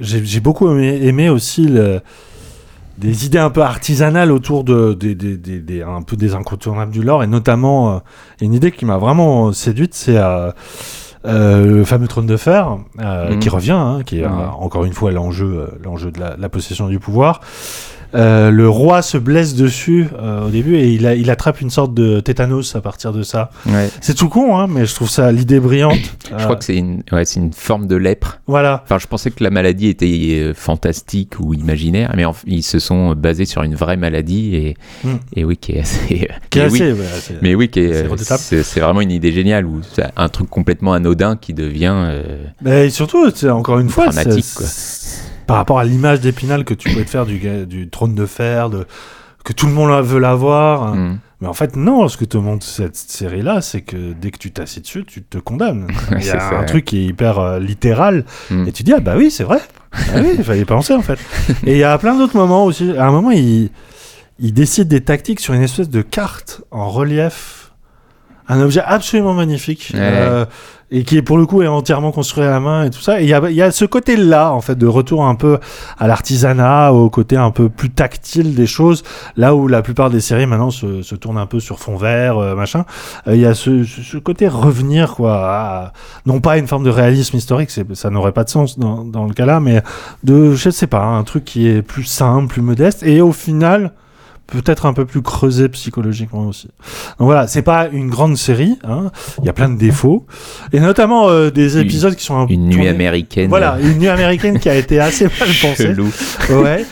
[0.00, 2.00] j'ai beaucoup aimé, aimé aussi le-
[2.98, 6.90] des idées un peu artisanales autour de des, des- des- des- un peu des incontournables
[6.92, 8.02] du lore, et notamment
[8.40, 10.18] une idée qui m'a vraiment séduite, c'est
[11.24, 13.38] le fameux trône de fer Mhm.
[13.38, 16.98] qui revient, hein, qui est encore une fois l'enjeu, l'enjeu de la, la possession du
[16.98, 17.40] pouvoir.
[18.14, 21.68] Euh, le roi se blesse dessus euh, au début et il, a, il attrape une
[21.70, 23.50] sorte de tétanos à partir de ça.
[23.66, 23.90] ouais.
[24.00, 25.98] C'est tout con, hein, mais je trouve ça l'idée brillante.
[26.30, 28.40] Je crois que c'est une, ouais, c'est une forme de lèpre.
[28.46, 28.80] Voilà.
[28.84, 32.78] Enfin, je pensais que la maladie était euh, fantastique ou imaginaire, mais en- ils se
[32.78, 35.08] sont basés sur une vraie maladie et, Mm.
[35.36, 36.28] et oui, qui est assez.
[36.50, 39.10] Qui est oui, assez, ouais, assez- mais oui, qui est- c'est c'est c'est vraiment une
[39.12, 41.94] idée géniale ou c'est un truc complètement anodin qui devient.
[42.62, 44.66] Mais surtout, c'est encore une fois, Dramatique, c'est- quoi.
[45.48, 48.86] Par rapport à l'image d'Épinal que tu pouvais te faire du, trône de fer, de,
[49.44, 50.94] que tout le monde veut l'avoir.
[50.94, 51.18] mm.
[51.40, 54.50] Mais en fait, non, ce que te montre cette série-là, c'est que dès que tu
[54.50, 55.86] t'assis dessus, tu te condamnes.
[56.12, 58.66] Il y C'est a un truc qui est hyper euh, littéral, Mm.
[58.68, 59.60] et tu dis, ah bah oui, c'est vrai.
[59.92, 61.18] Ah oui, il fallait penser en fait.
[61.66, 62.92] Et il y a plein d'autres moments aussi.
[62.98, 63.70] À un moment, il,
[64.40, 67.72] il décide des tactiques sur une espèce de carte en relief.
[68.48, 69.92] Un objet absolument magnifique.
[69.94, 70.00] Ouais.
[70.02, 70.44] euh,
[70.90, 73.20] et qui, pour le coup, est entièrement construit à la main et tout ça.
[73.20, 75.58] Il y a, y a ce côté-là, en fait, de retour un peu
[75.98, 79.02] à l'artisanat, au côté un peu plus tactile des choses.
[79.36, 82.38] Là où la plupart des séries maintenant se, se tournent un peu sur fond vert,
[82.38, 82.84] euh, machin.
[83.26, 85.34] Euh, Il y a ce, ce- côté revenir, quoi.
[85.34, 85.92] à-
[86.26, 89.34] non pas une forme de réalisme historique, ça n'aurait pas de sens dans, dans le
[89.34, 89.82] cas-là, mais
[90.24, 93.92] de, je sais pas, un truc qui est plus simple, plus modeste, et au final,
[94.48, 96.68] peut-être un peu plus creusé psychologiquement aussi.
[97.18, 99.10] Donc voilà, c'est pas une grande série, hein.
[99.40, 100.26] il y a plein de défauts,
[100.72, 103.48] et notamment euh, des épisodes qui sont un Une nuit américaine.
[103.50, 105.76] Voilà, une nuit américaine qui a été assez mal pensée.
[105.88, 106.08] Chelou.
[106.62, 106.84] Ouais.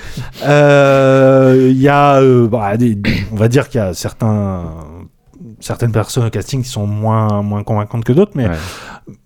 [0.44, 2.98] Euh, Il y a, euh, bah, des-
[3.32, 4.64] on va dire qu'il y a certains,
[5.60, 8.54] certaines personnes au casting qui sont moins, moins convaincantes que d'autres, mais, Ouais.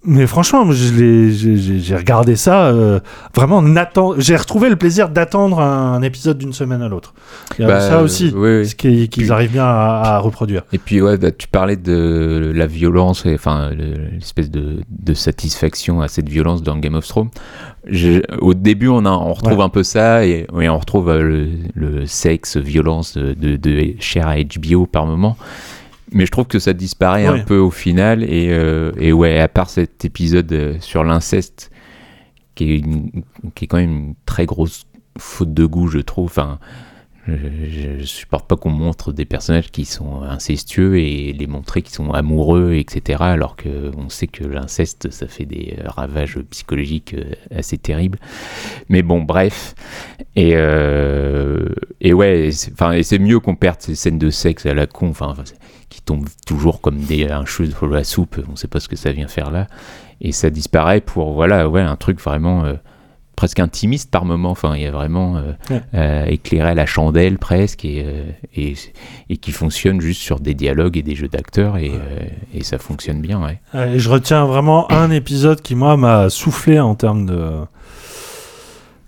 [0.04, 3.00] Mais franchement, j'ai regardé ça euh,
[3.34, 7.14] vraiment attend- J'ai retrouvé le plaisir d'attendre un, épisode d'une semaine à l'autre.
[7.58, 8.66] Il y a Bah, ça aussi, oui, oui.
[8.66, 10.62] ce qui- qu'ils arrivent bien à, à reproduire.
[10.72, 15.14] Et puis ouais, bah, tu parlais de la violence, et, enfin le- l'espèce de, de
[15.14, 17.30] satisfaction à cette violence dans Game of Thrones.
[18.40, 19.64] Au début, on, a, on retrouve Ouais.
[19.64, 23.94] un peu ça, et, et on retrouve euh, le, le sexe, violence de, de, de
[23.98, 25.36] cher à HBO par moment.
[26.12, 27.40] Mais je trouve que ça disparaît Ouais.
[27.40, 31.70] un peu au final, et, euh, et ouais, à part cet épisode euh, sur l'inceste,
[32.54, 33.10] qui est, une-
[33.54, 34.86] qui est quand même une très grosse
[35.18, 36.26] faute de goût, je trouve.
[36.26, 36.58] Enfin,
[37.28, 42.12] je, supporte pas qu'on montre des personnages qui sont incestueux et les montrer qui sont
[42.12, 43.18] amoureux, etc.
[43.20, 48.18] Alors que on sait que l'inceste, ça fait des euh, ravages psychologiques euh, assez terribles.
[48.88, 49.74] Mais bon, bref.
[50.34, 51.68] Et, euh,
[52.02, 55.34] ouais, enfin, c'est mieux qu'on perde ces scènes de sexe à la con, enfin,
[55.90, 58.40] qui tombent toujours comme des, un cheveu sur la soupe.
[58.50, 59.66] On sait pas ce que ça vient faire là.
[60.22, 62.64] Et ça disparaît pour, voilà, ouais, un truc vraiment.
[63.40, 64.50] Presque intimiste par moment.
[64.50, 65.80] Enfin, il y a vraiment euh, Ouais.
[65.94, 68.24] euh, éclairé à la chandelle presque et, euh,
[68.54, 68.74] et,
[69.30, 71.90] et qui fonctionne juste sur des dialogues et des jeux d'acteurs et,
[72.54, 73.40] et ça fonctionne bien.
[73.42, 73.58] Ouais.
[73.98, 77.40] Je retiens vraiment un épisode qui, moi, m'a soufflé en termes de,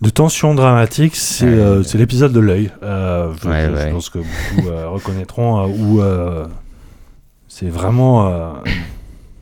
[0.01, 1.15] de tension dramatique.
[1.15, 1.51] C'est Ouais.
[1.53, 2.71] euh, l'épisode de l'œil.
[2.83, 3.91] Euh, je, Ouais, je- je ouais.
[3.93, 6.01] pense que beaucoup euh, reconnaîtront où
[7.49, 8.55] c'est vraiment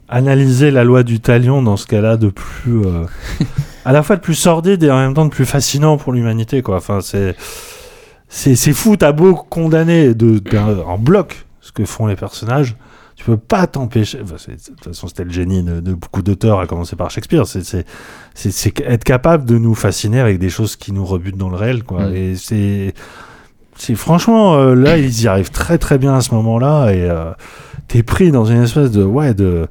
[0.08, 2.82] analyser la loi du talion dans ce cas-là de plus.
[3.90, 6.62] À la fois de plus sordide et en même temps de plus fascinant pour l'humanité.
[6.62, 6.76] quoi.
[6.76, 7.34] Enfin, c'est.
[8.28, 10.40] C'est c'est fou, t'as beau condamner de,
[10.86, 12.76] en bloc ce que font les personnages,
[13.16, 14.20] tu peux pas t'empêcher.
[14.22, 17.44] Enfin, de toute façon, c'était le génie de, de beaucoup d'auteurs, à commencer par Shakespeare.
[17.48, 17.84] C'est c'est-
[18.34, 21.56] c'est- c'est être capable de nous fasciner avec des choses qui nous rebutent dans le
[21.56, 22.10] réel, quoi.
[22.14, 22.94] Et c'est.
[23.76, 26.90] C'est franchement, euh, là, ils y arrivent très très bien à ce moment-là.
[26.92, 27.32] Et euh,
[27.88, 29.02] t'es pris dans une espèce de.
[29.02, 29.66] Ouais, de.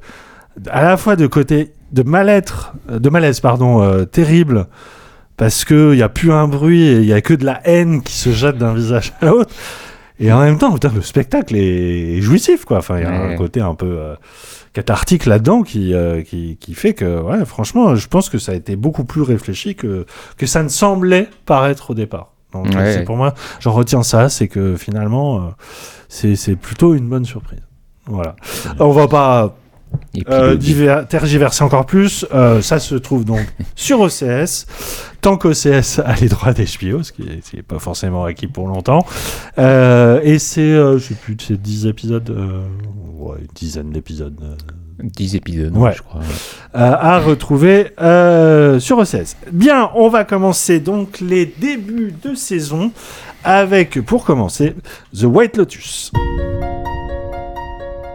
[0.70, 1.72] À la fois de côté.
[1.92, 2.72] De mal-être.
[2.88, 4.66] De malaise, pardon, euh, terrible.
[5.36, 8.02] Parce qu'il n'y a plus un bruit et il n'y a que de la haine
[8.02, 9.52] qui se jette d'un visage à l'autre.
[10.18, 12.78] Et en même temps, putain, le spectacle est, jouissif, quoi.
[12.78, 13.32] Enfin, il y a Ouais.
[13.34, 14.14] un côté un peu euh,
[14.74, 18.54] cathartique là-dedans qui, euh, qui, qui fait que, ouais, franchement, je pense que ça a
[18.54, 20.04] été beaucoup plus réfléchi que,
[20.36, 22.32] que ça ne semblait paraître au départ.
[22.52, 22.92] Donc, Ouais.
[22.92, 25.40] c'est pour moi, j'en retiens ça, c'est que finalement, euh,
[26.08, 27.62] c'est c'est plutôt une bonne surprise.
[28.06, 28.36] Voilà.
[28.78, 29.56] On va pas
[30.28, 30.56] euh,
[31.04, 32.26] tergiverser encore plus.
[32.34, 34.66] Euh, ça se trouve donc sur OCS.
[35.20, 38.46] Tant qu'OCS a les droits d'HBO, ce qui est, ce qui est pas forcément acquis
[38.46, 39.04] pour longtemps.
[39.58, 42.30] Euh, et c'est, je sais plus, c'est 10 épisodes,
[43.18, 44.38] ouais, une dizaine d'épisodes.
[44.42, 44.54] euh,
[45.02, 45.92] 10 épisodes, Ouais.
[45.96, 46.20] je crois.
[46.20, 46.26] euh,
[46.74, 49.34] à retrouver euh, sur OCS.
[49.50, 52.92] Bien, on va commencer donc les débuts de saison
[53.44, 54.74] avec, pour commencer,
[55.18, 56.12] The White Lotus.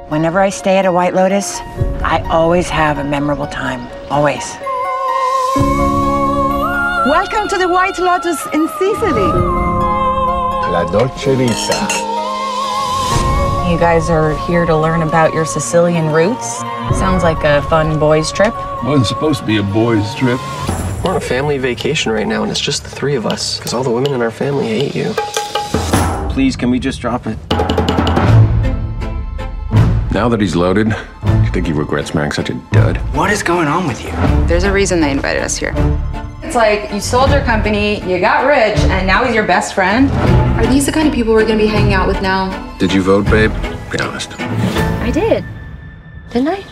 [0.09, 1.59] Whenever I stay at a White Lotus,
[2.03, 3.87] I always have a memorable time.
[4.11, 4.43] Always.
[7.07, 9.31] Welcome to the White Lotus in Sicily.
[10.69, 11.87] La Dolce Vita.
[13.67, 16.59] You guys are here to learn about your Sicilian roots.
[16.99, 18.53] Sounds like a fun boys' trip.
[18.83, 20.39] Wasn't supposed to be a boys' trip.
[21.03, 23.73] We're on a family vacation right now, and it's just the three of us, because
[23.73, 25.15] all the women in our family hate you.
[26.31, 27.39] Please, can we just drop it?
[30.15, 30.87] Now that he's loaded,
[31.43, 32.95] you think he regrets marrying such a dud?
[33.13, 34.11] What is going on with you?
[34.47, 35.73] There's a reason they invited us here.
[36.41, 40.09] It's like you sold your company, you got rich, and now he's your best friend.
[40.57, 42.47] Are these the kind of people we're gonna be hanging out with now?
[42.79, 43.51] Did you vote, babe?
[43.91, 44.39] Be honest.
[44.39, 45.43] I did.
[46.31, 46.63] Didn't I?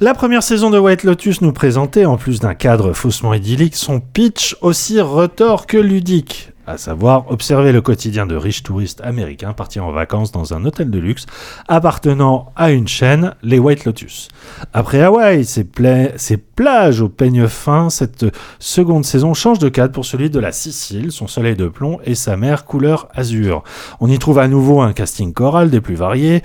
[0.00, 4.00] La première saison de White Lotus nous présentait, en plus d'un cadre faussement idyllique, son
[4.00, 9.80] pitch aussi retors que ludique, à savoir observer le quotidien de riches touristes américains partis
[9.80, 11.26] en vacances dans un hôtel de luxe
[11.68, 14.28] appartenant à une chaîne, les White Lotus.
[14.72, 18.26] Après Hawaï, ses, pla- ses plages au peigne fin, cette
[18.58, 22.14] seconde saison change de cadre pour celui de la Sicile, son soleil de plomb et
[22.14, 23.64] sa mer couleur azur.
[24.00, 26.42] On y trouve à nouveau un casting choral des plus variés,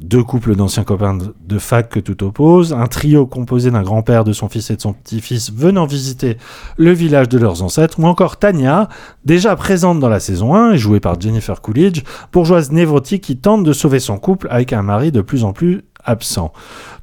[0.00, 4.32] deux couples d'anciens copains de- fac que tout oppose, un trio composé d'un grand-père, de
[4.32, 6.36] son fils et de son petit-fils venant visiter
[6.76, 8.88] le village de leurs ancêtres, ou encore Tania,
[9.24, 13.64] déjà présente dans la saison 1 et jouée par Jennifer Coolidge, bourgeoise névrotique qui tente
[13.64, 16.52] de sauver son couple avec un mari de plus en plus absent.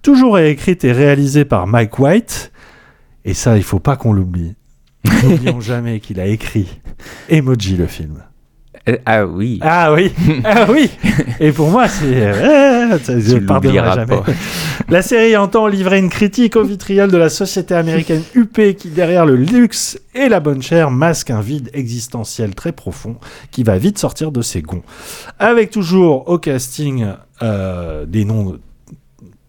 [0.01, 2.51] Toujours écrite et réalisée par Mike White,
[3.25, 4.55] et ça il faut pas qu'on l'oublie.
[5.23, 6.79] N'oublions jamais qu'il a écrit
[7.29, 8.23] Emoji le film.
[8.87, 9.59] Euh, Ah oui.
[9.61, 10.13] Ah oui,
[10.43, 10.89] ah oui.
[11.39, 14.05] Et pour moi, c'est, euh, ça, je pardonnerai jamais.
[14.17, 14.23] pas.
[14.89, 19.25] La série entend livrer une critique au vitriol de la société américaine huppée qui, derrière
[19.25, 23.15] le luxe et la bonne chair, masque un vide existentiel très profond
[23.51, 24.83] qui va vite sortir de ses gonds.
[25.39, 27.07] Avec toujours au casting
[27.41, 28.57] euh, des noms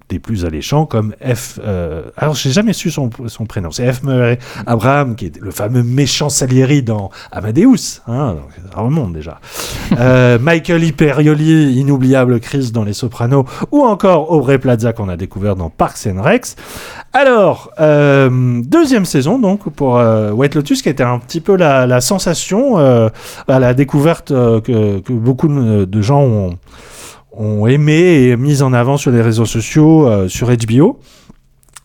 [0.09, 1.59] des plus alléchants comme F.
[1.65, 3.71] euh, alors j'ai jamais su son, son prénom.
[3.71, 4.03] C'est F.
[4.03, 8.03] Murray Abraham qui est le fameux méchant Salieri dans Amadeus.
[8.07, 9.41] Hein, donc ça remonte déjà.
[9.99, 15.57] Euh, Michael Imperioli, inoubliable Chris dans Les Sopranos, ou encore Aubrey Plaza qu'on a découvert
[15.57, 16.57] dans Parks and Recs.
[17.13, 21.87] Alors euh, deuxième saison donc pour euh, White Lotus qui été un petit peu la,
[21.87, 23.11] la sensation, à
[23.59, 26.59] la découverte que, que beaucoup de gens ont
[27.37, 30.99] ont aimé et mis en avant sur les réseaux sociaux, euh, sur HBO.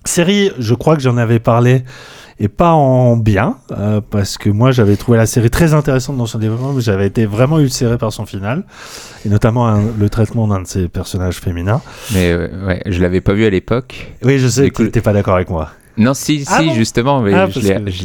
[0.06, 1.84] Série, je crois que j'en avais parlé,
[2.40, 6.26] et pas en bien, euh, parce que moi j'avais trouvé la série très intéressante dans
[6.26, 8.64] son développement, mais j'avais été vraiment ulcéré par son final,
[9.26, 11.82] et notamment un- le traitement d'un de ses personnages féminins.
[12.16, 14.12] Mais euh, ouais, je l'avais pas vu à l'époque.
[14.24, 15.70] Oui, je sais Du que tu n'es pas d'accord avec moi.
[15.98, 17.60] Non, si, Ah si, justement, mais Ah, je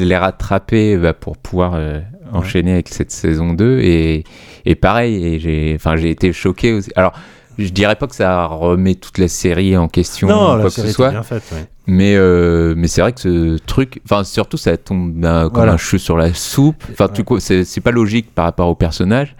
[0.05, 2.01] l'ai que- rattrapé bah, pour pouvoir euh,
[2.33, 3.79] enchaîner avec cette saison 2.
[3.79, 4.25] Et,
[4.67, 6.91] et pareil, j'ai été choqué aussi.
[6.97, 7.13] Alors,
[7.59, 10.65] je dirais pas que ça remet toute la série en question non, ou la quoi
[10.65, 11.11] que série ce soit.
[11.11, 11.43] bien faite.
[11.87, 15.73] Mais, euh, mais c'est vrai que ce truc, enfin surtout ça tombe euh, comme Voilà.
[15.75, 16.83] un cheveu sur la soupe.
[16.93, 19.37] Enfin, tu co- c'est pas logique par rapport au personnage.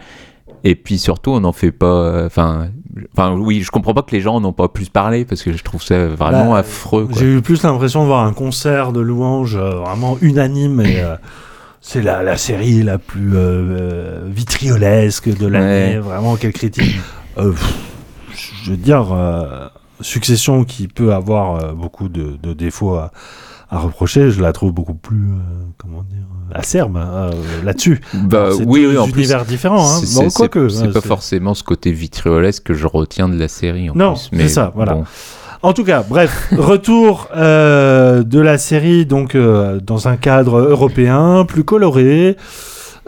[0.65, 2.25] Et puis surtout, on n'en fait pas.
[2.25, 2.69] Enfin,
[3.13, 5.53] enfin oui, je comprends pas que les gens n'en ont pas plus parlé parce que
[5.53, 7.07] je trouve ça vraiment Bah, affreux.
[7.07, 7.17] quoi.
[7.19, 11.15] J'ai eu plus l'impression de voir un concert de louanges euh, vraiment unanime et euh,
[11.81, 13.33] c'est la, la série la plus
[14.25, 15.99] vitriolesque de l'année, Ouais.
[15.99, 16.99] vraiment quelle critique.
[17.39, 17.75] Euh, pff,
[18.65, 19.69] je veux dire, euh,
[20.03, 23.13] Succession qui peut avoir euh, beaucoup de, de défauts à,
[23.71, 27.33] à reprocher, je la trouve beaucoup plus, euh, comment dire, acerbe euh,
[27.65, 28.01] là-dessus.
[28.15, 29.23] Bah oui, oui, en plus.
[29.23, 29.85] univers différents.
[29.85, 30.01] Hein.
[30.05, 33.91] C'est Bon, hein, pas forcément ce côté vitriolesque que je retiens de la série.
[33.91, 34.95] En Non, plus, c'est ça, voilà.
[34.95, 35.05] bon.
[35.63, 41.45] En tout cas, bref, retour euh, de la série donc euh, dans un cadre européen,
[41.49, 42.37] plus coloré,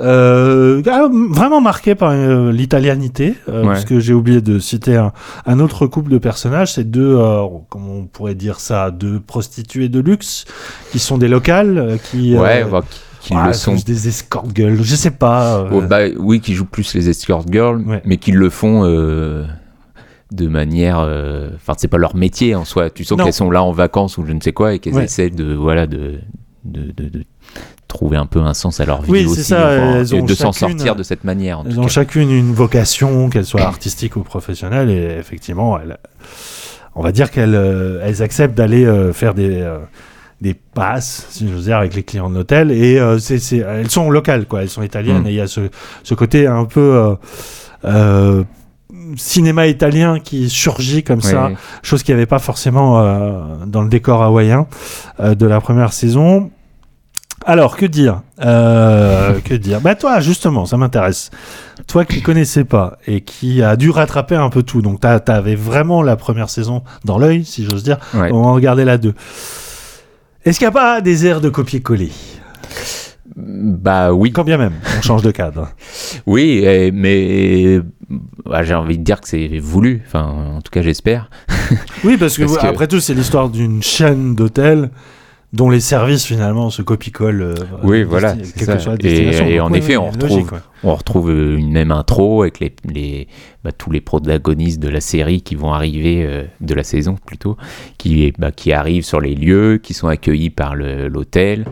[0.00, 3.66] euh, ah, vraiment marqué par euh, l'italianité, euh, Ouais.
[3.68, 5.12] parce que j'ai oublié de citer un,
[5.46, 9.88] un autre couple de personnages, c'est deux, euh, comment on pourrait dire ça, deux prostituées
[9.88, 10.44] de luxe
[10.92, 12.82] qui sont des locales, euh, qui Ouais, bah,
[13.20, 13.72] qui, qui ouais, le sont.
[13.72, 15.66] plus des escort girls, je sais pas.
[15.72, 18.02] Oh, bah, oui, qui jouent plus les escort girls, Ouais.
[18.04, 18.84] mais qui le font
[20.30, 20.98] de manière.
[21.00, 22.90] euh, Enfin, c'est pas leur métier en soi.
[22.90, 25.04] Tu sens qu'elles sont là en vacances ou je ne sais quoi et qu'elles Ouais.
[25.04, 26.18] essaient de voilà de,
[26.64, 27.24] de, de, de
[27.88, 29.42] trouver un peu un sens à leur vie Oui, aussi.
[29.42, 31.60] ça, enfin, elles et ont de s'en sortir de cette manière.
[31.60, 31.88] En Elles tout ont cas.
[31.88, 35.98] chacune une vocation, qu'elle soit artistique ou professionnelle, et effectivement, elles-
[36.94, 39.78] on va dire qu'elles euh, elles acceptent d'aller euh, faire des, euh,
[40.40, 44.10] des passes, si j'ose dire, avec les clients de l'hôtel, et euh, c'est, elles sont
[44.10, 45.26] locales, quoi, elles sont italiennes, Mm.
[45.26, 45.62] et il y a ce,
[46.04, 47.14] ce côté un peu euh,
[47.84, 48.44] euh,
[49.16, 51.50] cinéma italien qui surgit comme ça,
[51.82, 54.66] chose qu'il n'y avait pas forcément euh, dans le décor hawaïen
[55.20, 56.50] euh, de la première saison.
[57.50, 59.80] Alors, que dire Euh, Que dire?
[59.80, 61.30] Bah toi, justement, ça m'intéresse.
[61.86, 66.02] Toi qui connaissais pas et qui a dû rattraper un peu tout, donc t'avais vraiment
[66.02, 68.30] la première saison dans l'œil, si j'ose dire, Ouais.
[68.32, 69.14] on va regarder la 2.
[70.44, 72.10] Est-ce qu'il n'y a pas des airs de copier-coller?
[73.36, 75.68] Bah oui, Quand bien même, on change de cadre.
[76.26, 77.80] oui, mais
[78.44, 80.02] bah, j'ai envie de dire que c'est voulu.
[80.06, 80.24] Enfin,
[80.56, 81.30] en tout cas, j'espère.
[82.04, 84.90] Oui, parce que, Parce que- après tout, c'est l'histoire d'une chaîne d'hôtels
[85.52, 87.40] dont les services finalement se copient-collent.
[87.42, 88.78] euh, Oui, voilà, ça.
[88.78, 90.58] soit la Et- en effet, on logique, retrouve- ouais.
[90.84, 93.28] On retrouve euh, une même intro avec les, les-
[93.64, 97.56] bah, tous les protagonistes de la série qui vont arriver, euh, de la saison plutôt,
[97.96, 101.64] qui, bah, qui arrivent sur les lieux, qui sont accueillis par l'hôtel.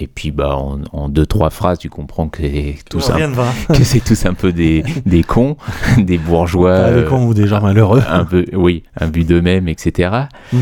[0.00, 3.32] Et puis, bah, en, en deux, trois phrases, tu comprends que c'est tous, un,
[3.74, 5.56] que c'est tous un peu des, des cons,
[5.98, 6.90] des bourgeois.
[6.92, 8.00] Des euh, cons ou des gens malheureux.
[8.08, 10.10] un peu, oui, un but d'eux-mêmes, etc.
[10.52, 10.58] Mm.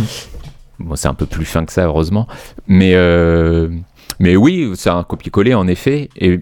[0.78, 2.26] Bon, c'est un peu plus fin que ça, heureusement.
[2.66, 3.68] Mais, euh,
[4.20, 6.10] mais oui, c'est un copier-coller, en effet.
[6.16, 6.40] Et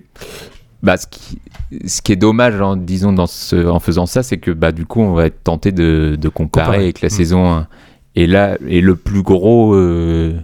[0.82, 1.39] bah, ce, qui,
[1.87, 4.87] ce qui est dommage, en, disons, dans ce, en faisant ça, c'est que bah, du
[4.87, 6.82] coup, on va être tenté de, de comparer, Comparer.
[6.85, 7.11] avec la Mm.
[7.11, 7.68] saison 1.
[8.16, 10.35] Et là, et le plus gros euh,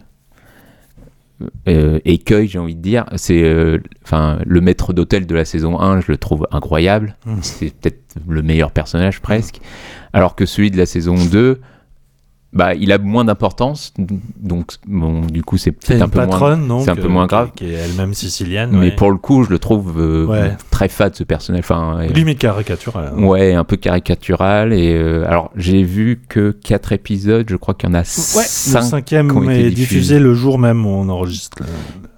[1.69, 6.01] euh, écueil, j'ai envie de dire, c'est enfin le maître d'hôtel de la saison 1,
[6.01, 7.17] je le trouve incroyable.
[7.27, 7.37] Mm.
[7.43, 9.61] C'est peut-être le meilleur personnage presque.
[10.13, 11.61] Alors que celui de la saison 2,
[12.53, 13.95] bah, il a moins d'importance.
[14.41, 16.27] Donc, bon, du coup, c'est peut-être un peu moins.
[16.29, 17.51] patronne, donc, c'est un peu euh, moins grave.
[17.55, 18.71] Qui, est elle-même sicilienne.
[18.73, 18.91] Mais ouais.
[18.97, 20.57] pour le coup, je le trouve euh, Ouais.
[20.71, 21.61] très fade ce personnage.
[21.61, 23.13] Enfin, Limite caricatural.
[23.17, 23.23] hein.
[23.23, 24.73] ouais, un peu caricatural.
[24.73, 27.47] Et euh, alors, j'ai vu que 4 épisodes.
[27.49, 30.19] Je crois qu'il y en a Ouais, 5 le cinquième qui ont été est diffusé
[30.19, 31.59] le jour même où on enregistre.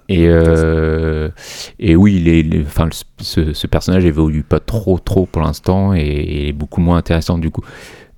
[0.09, 1.29] Et, euh,
[1.79, 5.93] et oui, il est, il est- enfin, ce personnage évolue pas trop, trop pour l'instant
[5.93, 7.61] et, et est beaucoup moins intéressant du coup.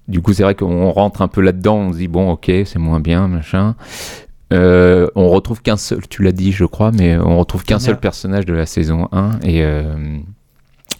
[0.07, 2.77] Du coup, c'est vrai qu'on rentre un peu là-dedans, on se dit bon, ok, c'est
[2.79, 3.75] moins bien, machin.
[4.53, 7.99] Euh, on retrouve qu'un seul, tu l'as dit, je crois, mais on retrouve qu'un seul
[7.99, 9.39] personnage de la saison 1.
[9.43, 9.95] Et, euh,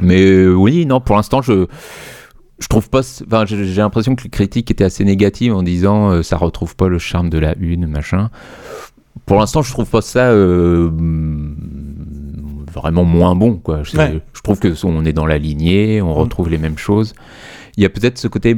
[0.01, 1.67] mais euh, oui, non, pour l'instant, je.
[2.57, 3.01] Je trouve pas.
[3.27, 6.87] Enfin, j'ai l'impression que les critiques étaient assez négatives en disant euh, ça retrouve pas
[6.87, 8.29] le charme de la une, machin.
[9.25, 10.89] Pour l'instant, je trouve pas ça euh,
[12.73, 13.55] vraiment moins bon.
[13.57, 13.83] Quoi.
[13.83, 14.21] Je, Ouais.
[14.33, 16.17] je trouve que on est dans la lignée, on Mm.
[16.17, 17.13] retrouve les mêmes choses.
[17.75, 18.57] Il y a peut-être ce côté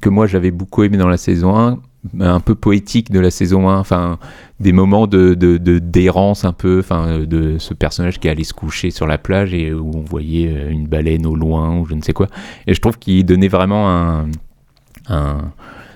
[0.00, 1.78] que moi j'avais beaucoup aimé dans la saison 1,
[2.20, 4.18] un peu poétique de la saison 1, enfin
[4.58, 8.54] des moments de de- de- d'errance un peu, enfin de ce personnage qui allait se
[8.54, 11.94] coucher sur la plage et où on voyait euh, une baleine au loin ou je
[11.94, 12.28] ne sais quoi.
[12.66, 14.26] Et je trouve qu'il donnait vraiment un
[15.08, 15.52] un,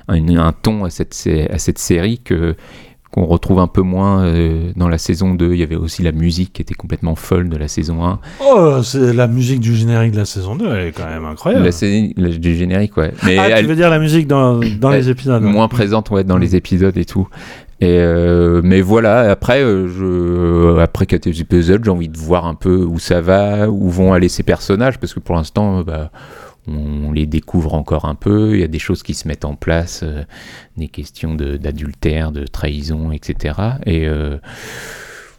[0.09, 2.57] un, ton à cette, à cette série que
[3.15, 5.53] qu'on retrouve un peu moins euh, dans la saison 2.
[5.53, 8.19] Il y avait aussi la musique qui était complètement folle de la saison 1.
[8.45, 11.65] Oh, c'est la musique du générique de la saison 2, elle est quand même incroyable.
[11.65, 13.12] La saison la- du générique, ouais.
[13.25, 15.49] Mais ah, tu elle- veux dire la musique dans, dans les épisodes ouais.
[15.49, 16.41] moins présente ouais, dans Mm.
[16.43, 17.29] les épisodes et tout.
[17.81, 22.77] Et euh, mais voilà, après, euh, je, après épisodes, j'ai envie de voir un peu
[22.85, 26.11] où ça va, où vont aller ces personnages, parce que pour l'instant, bah,
[26.67, 28.55] on les découvre encore un peu.
[28.55, 30.23] Il y a des choses qui se mettent en place, euh,
[30.77, 33.55] des questions d'adultère, de, trahison, etc.
[33.87, 34.39] Et euh,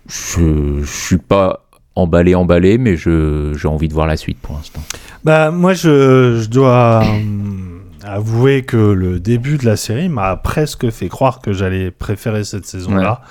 [0.07, 1.65] je, je suis pas
[1.95, 4.82] emballé, emballé, mais je- j'ai envie de voir la suite pour l'instant.
[5.23, 10.89] Bah, moi, je, je dois hum, avouer que le début de la série m'a presque
[10.91, 13.21] fait croire que j'allais préférer cette saison-là.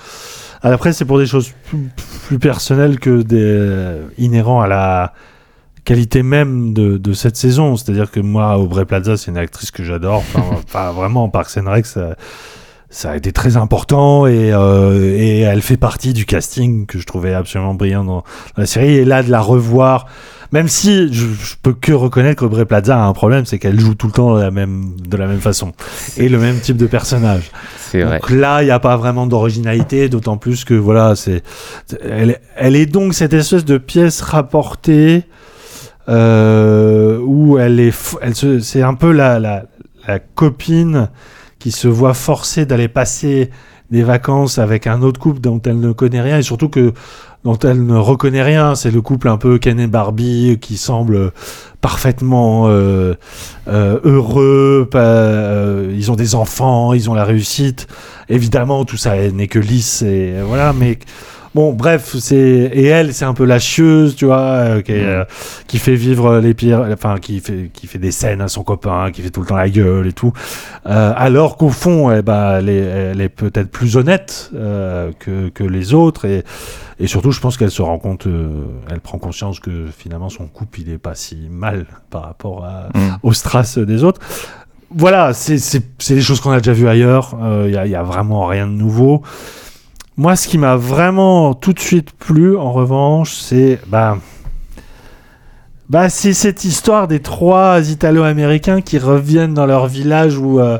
[0.63, 1.89] Après, c'est pour des choses plus,
[2.27, 5.13] plus personnelles que des inhérents à la
[5.85, 7.77] qualité même de, de cette saison.
[7.77, 10.17] C'est-à-dire que moi, Aubrey Plaza, c'est une actrice que j'adore.
[10.17, 12.15] Enfin, enfin, vraiment, Parks and Rec, ça,
[12.89, 17.05] ça a été très important et, euh, et elle fait partie du casting que je
[17.05, 18.23] trouvais absolument brillant dans
[18.57, 18.95] la série.
[18.95, 20.07] Et là, de la revoir,
[20.51, 23.95] même si je, je peux que reconnaître qu'Aubrey Plaza a un problème, c'est qu'elle joue
[23.95, 25.73] tout le temps de la même, de la même façon
[26.17, 27.51] et le même type de personnage.
[27.93, 28.19] Vrai.
[28.19, 31.43] Donc là, il n'y a pas vraiment d'originalité, d'autant plus que voilà, c'est,
[32.01, 35.23] elle, elle est donc cette espèce de pièce rapportée
[36.09, 39.63] euh, où elle est, elle se, c'est un peu la, la,
[40.07, 41.09] la copine
[41.59, 43.49] qui se voit forcée d'aller passer
[43.91, 46.93] des vacances avec un autre couple dont elle ne connaît rien et surtout que
[47.43, 48.73] dont elle ne reconnaît rien.
[48.73, 51.31] C'est le couple un peu Ken et Barbie qui semble
[51.81, 53.13] parfaitement euh,
[53.67, 54.87] euh, heureux.
[54.89, 57.87] pas- euh, ils ont des enfants, ils ont la réussite.
[58.29, 60.73] Évidemment, tout ça n'est que lisse et voilà.
[60.73, 60.97] Mais
[61.55, 65.01] Bon, bref, c'est et elle, c'est un peu la chieuse, tu vois, euh, qui, est,
[65.03, 65.07] Mm.
[65.07, 65.23] euh,
[65.67, 69.09] qui fait vivre les pires, enfin, qui fait qui fait des scènes à son copain,
[69.11, 70.33] qui fait tout le temps la gueule et tout.
[70.85, 72.75] Euh, alors qu'au fond, eh ben, elle est,
[73.11, 76.43] elle est peut-être plus honnête euh, que que les autres et
[76.99, 78.49] et surtout, je pense qu'elle se rend compte, euh,
[78.91, 82.89] elle prend conscience que finalement son couple, il est pas si mal par rapport à,
[82.97, 83.17] Mm.
[83.23, 84.19] aux strass des autres.
[84.91, 87.35] Voilà, c'est c'est- c'est des choses qu'on a déjà vues ailleurs.
[87.65, 89.23] Il n'y a, y a vraiment rien de nouveau.
[90.17, 94.17] Moi, ce qui m'a vraiment tout de suite plu, en revanche, c'est bah,
[95.89, 100.79] bah, c'est cette histoire des trois Italo-Américains qui reviennent dans leur village où euh,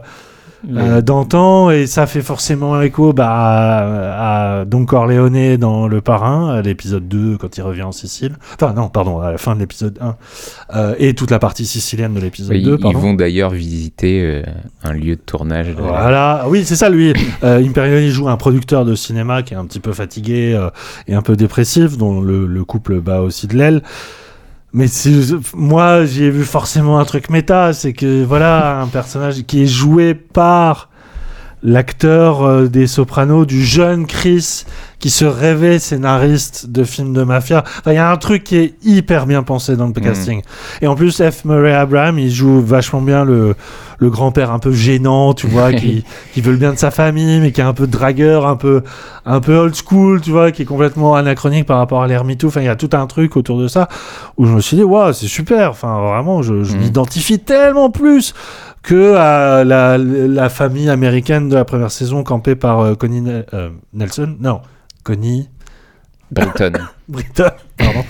[0.74, 6.50] euh, d'antan et ça fait forcément écho bah, à, à Don Corleone dans Le Parrain,
[6.56, 8.36] à l'épisode 2 quand il revient en Sicile.
[8.56, 10.16] Enfin non, pardon, à la fin de l'épisode 1
[10.76, 12.76] euh, et toute la partie sicilienne de l'épisode Oui, 2.
[12.76, 13.00] ils pardon.
[13.00, 14.44] vont d'ailleurs visiter euh,
[14.84, 15.68] un lieu de tournage.
[15.68, 17.14] de- Voilà, oui, c'est ça, lui.
[17.44, 20.70] Euh, Imperioli joue un producteur de cinéma qui est un petit peu fatigué euh,
[21.08, 23.82] et un peu dépressif, dont le, le couple bat aussi de l'aile.
[24.76, 24.88] Mais
[25.56, 29.68] moi, j'y ai vu forcément un truc méta, c'est que voilà, un personnage qui est
[29.68, 30.90] joué par
[31.66, 34.64] l'acteur euh, des Sopranos, du jeune Chris,
[35.00, 37.64] qui se rêvait scénariste de films de mafia.
[37.80, 40.42] Enfin, il y a un truc qui est hyper bien pensé dans le casting.
[40.82, 41.44] Et en plus, F.
[41.46, 43.56] Murray Abraham, il joue vachement bien le,
[44.00, 46.04] le grand-père un peu gênant, tu vois, qui,
[46.34, 48.84] qui veut le bien de sa famille, mais qui est un peu dragueur, un peu,
[49.26, 52.48] un peu old school, tu vois, qui est complètement anachronique par rapport à l'ermito.
[52.48, 53.88] Enfin, il y a tout un truc autour de ça
[54.38, 55.72] où je me suis dit, waouh, c'est super.
[55.72, 56.82] Enfin, vraiment, je, je Mhm.
[56.82, 58.34] m'identifie tellement plus
[58.86, 63.24] que à la, la famille américaine de la première saison campée par euh, Connie
[63.54, 64.36] euh, Nelson?
[64.40, 64.62] Non,
[65.04, 65.50] Connie
[66.32, 66.74] Britton.
[67.08, 68.04] Britton, pardon.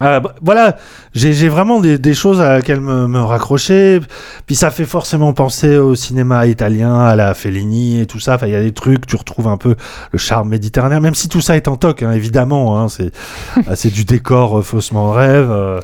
[0.00, 0.76] Euh, voilà,
[1.12, 3.98] j'ai vraiment des, des choses à laquelle me, me raccrocher.
[4.46, 8.36] Puis ça fait forcément penser au cinéma italien, à la Fellini et tout ça.
[8.36, 9.74] Enfin, il y a des trucs, tu retrouves un peu
[10.12, 12.78] le charme méditerranéen, même si tout ça est en toc, hein, évidemment.
[12.80, 13.10] hein, c'est
[13.74, 15.50] c'est du décor euh, faussement rêve.
[15.50, 15.80] euh.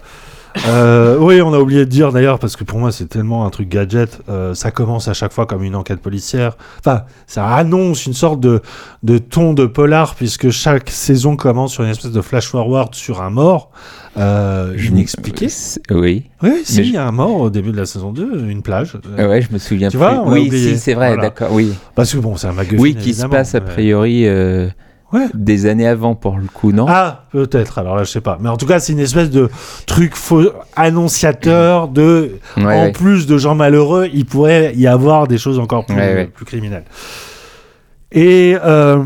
[0.67, 3.51] Euh, oui, on a oublié de dire d'ailleurs, parce que pour moi c'est tellement un
[3.51, 6.57] truc gadget, euh, ça commence à chaque fois comme une enquête policière.
[6.79, 8.61] Enfin, ça annonce une sorte de,
[9.03, 13.31] de ton de polar, puisque chaque saison commence sur une espèce de flash-forward sur un
[13.31, 13.71] mort.
[14.17, 15.49] Euh, inexpliqué.
[15.49, 16.31] C'est- Oui.
[16.41, 18.63] Oui, si, il je- y a un mort au début de la saison 2, une
[18.63, 18.97] plage.
[19.19, 20.07] Euh, Ouais, je me souviens Tu plus.
[20.07, 21.23] vois, oui, si, c'est vrai, Voilà.
[21.23, 21.73] d'accord, oui.
[21.97, 22.81] Parce que bon, c'est un MacGuffin.
[22.81, 24.69] Oui, qui se passe a priori euh,
[25.15, 25.29] Ouais.
[25.33, 26.87] des années avant pour le coup, non?
[26.89, 28.37] Ah, peut-être, alors là, je sais pas.
[28.41, 29.49] Mais en tout cas, c'est une espèce de
[29.87, 32.33] truc faux annonciateur de.
[32.57, 32.93] Ouais, en ouais.
[32.93, 35.97] plus de gens malheureux, il pourrait y avoir des choses encore plus,
[36.45, 36.85] criminelles.
[38.12, 38.57] Et.
[38.65, 39.03] euh,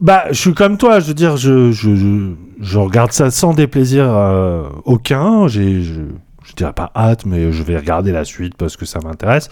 [0.00, 3.54] bah, je suis comme toi, je veux dire, je, je, je, je regarde ça sans
[3.54, 5.46] déplaisir euh, aucun.
[5.48, 6.02] J'ai, je,
[6.44, 9.48] je dirais pas hâte, mais je vais regarder la suite parce que ça m'intéresse.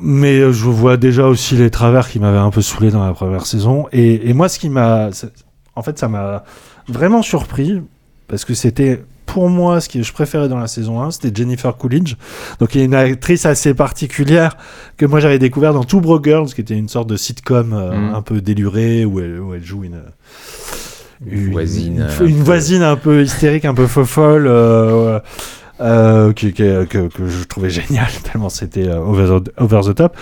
[0.00, 3.12] Mais euh, je vois déjà aussi les travers qui m'avaient un peu saoulé dans la
[3.12, 3.86] première saison.
[3.92, 5.10] Et, et moi, ce qui m'a.
[5.76, 6.44] En fait, ça m'a
[6.88, 7.80] vraiment surpris
[8.28, 9.02] parce que c'était.
[9.26, 12.14] Pour moi, ce que je préférais dans la saison 1, c'était Jennifer Coolidge.
[12.60, 14.58] Donc, il y a une actrice assez particulière
[14.98, 18.10] que moi j'avais découvert dans Two Bro Girls, qui était une sorte de sitcom euh,
[18.10, 18.14] Mm.
[18.14, 20.02] un peu délurée où elle, où elle joue une.
[21.26, 24.46] Une voisine, Une, un une voisine un peu hystérique, un peu folle.
[24.46, 25.18] euh,
[25.80, 29.94] euh, qui- qui- que, que je trouvais génial, tellement c'était euh, over, the, over the
[29.94, 30.16] top.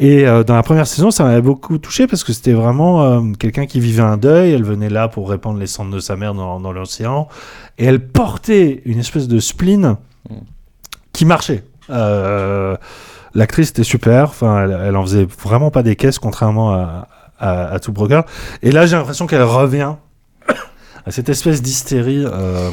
[0.00, 3.20] Et euh, dans la première saison, ça m'avait beaucoup touché parce que c'était vraiment euh,
[3.38, 4.52] quelqu'un qui vivait un deuil.
[4.52, 7.26] Elle venait là pour répandre les cendres de sa mère dans, dans l'océan.
[7.78, 9.96] Et elle portait une espèce de spleen
[11.12, 11.64] qui marchait.
[11.90, 12.76] Euh,
[13.34, 14.24] L'actrice était super.
[14.24, 17.08] Enfin, elle, elle en faisait vraiment pas des caisses, contrairement à,
[17.40, 18.24] à, à Two Broker.
[18.62, 19.94] Et là, j'ai l'impression qu'elle revient
[21.06, 22.70] à cette espèce d'hystérie euh,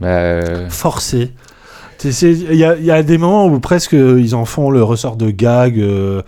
[0.00, 1.32] Bah, euh, forcée.
[2.04, 4.82] Il y a, il y a des moments où presque euh, ils en font le
[4.82, 5.78] ressort de gag.
[5.78, 6.22] euh,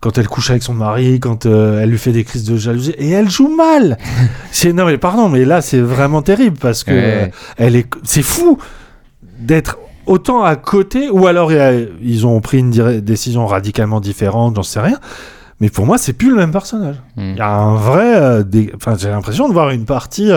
[0.00, 2.90] quand elle couche avec son mari, quand euh, elle lui fait des crises de jalousie,
[2.98, 3.98] et elle joue mal.
[4.50, 7.02] c'est non mais pardon, mais là c'est vraiment terrible parce que Ouais.
[7.04, 8.58] euh, elle est, c'est fou
[9.38, 14.80] d'être autant à côté, ou alors ils ont pris une décision radicalement différente, j'en sais
[14.80, 14.98] rien.
[15.60, 16.96] Mais pour moi, c'est plus le même personnage.
[17.16, 17.20] hmm.
[17.34, 20.32] Il y a un vrai, euh, dé- enfin j'ai l'impression de voir une partie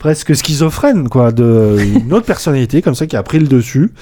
[0.00, 3.92] presque schizophrène, quoi, de une autre personnalité comme ça qui a pris le dessus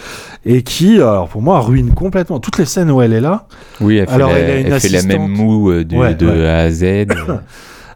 [0.47, 3.49] et qui, alors pour moi, ruine complètement toutes les scènes où elle est là.
[3.81, 6.15] Oui, elle fait, Alors, la, elle a une elle fait la même moue euh, Ouais,
[6.15, 6.49] de ouais.
[6.49, 6.83] A à Z.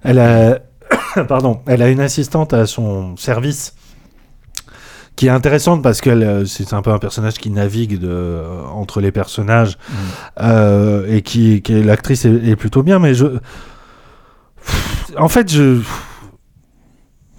[0.05, 0.59] Elle a,
[1.29, 3.75] pardon, elle a une assistante à son service
[5.15, 8.63] qui est intéressante parce qu'elle, euh, c'est un peu un personnage qui navigue de, euh,
[8.73, 9.79] entre les personnages
[10.41, 13.27] euh, et qui, l'actrice est, est plutôt bien, mais je,
[15.17, 15.79] en fait, je,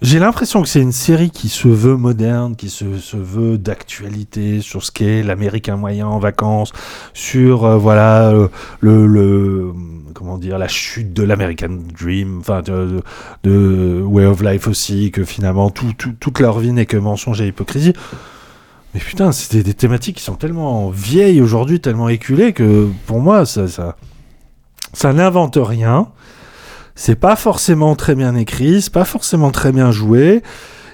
[0.04, 4.60] j'ai l'impression que c'est une série qui se veut moderne, qui se, se veut d'actualité
[4.60, 6.72] sur ce qu'est l'américain moyen en vacances,
[7.14, 8.48] sur euh, voilà euh,
[8.80, 9.72] le,
[10.12, 15.70] comment dire la chute de l'American Dream, enfin de, Way of Life aussi, que finalement
[15.70, 17.94] tout, tout- toute leur vie n'est que mensonge et hypocrisie.
[18.92, 23.46] Mais putain, c'est des, thématiques qui sont tellement vieilles aujourd'hui, tellement éculées que pour moi
[23.46, 23.66] ça,
[24.92, 26.08] ça n'invente rien.
[26.94, 30.42] C'est pas forcément très bien écrit, c'est pas forcément très bien joué.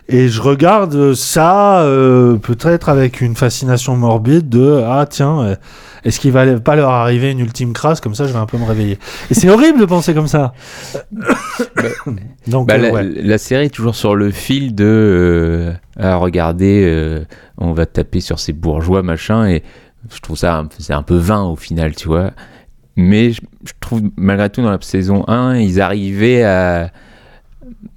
[0.09, 5.57] Et je regarde ça euh, peut-être avec une fascination morbide de ah tiens euh,
[6.03, 8.01] est-ce qu'il va pas leur arriver une ultime crasse?
[8.01, 8.99] Comme ça je vais un peu me réveiller
[9.31, 10.53] et c'est horrible de penser comme ça
[12.49, 13.05] donc Bah, euh, la, ouais.
[13.05, 17.25] la série est toujours sur le fil de euh, ah, regardez, euh,
[17.59, 19.63] on va taper sur ces bourgeois machin et
[20.13, 22.33] je trouve ça c'est un peu vain au final, tu vois.
[23.01, 23.41] Mais je,
[23.81, 26.93] trouve malgré tout dans la saison 1, ils arrivaient à,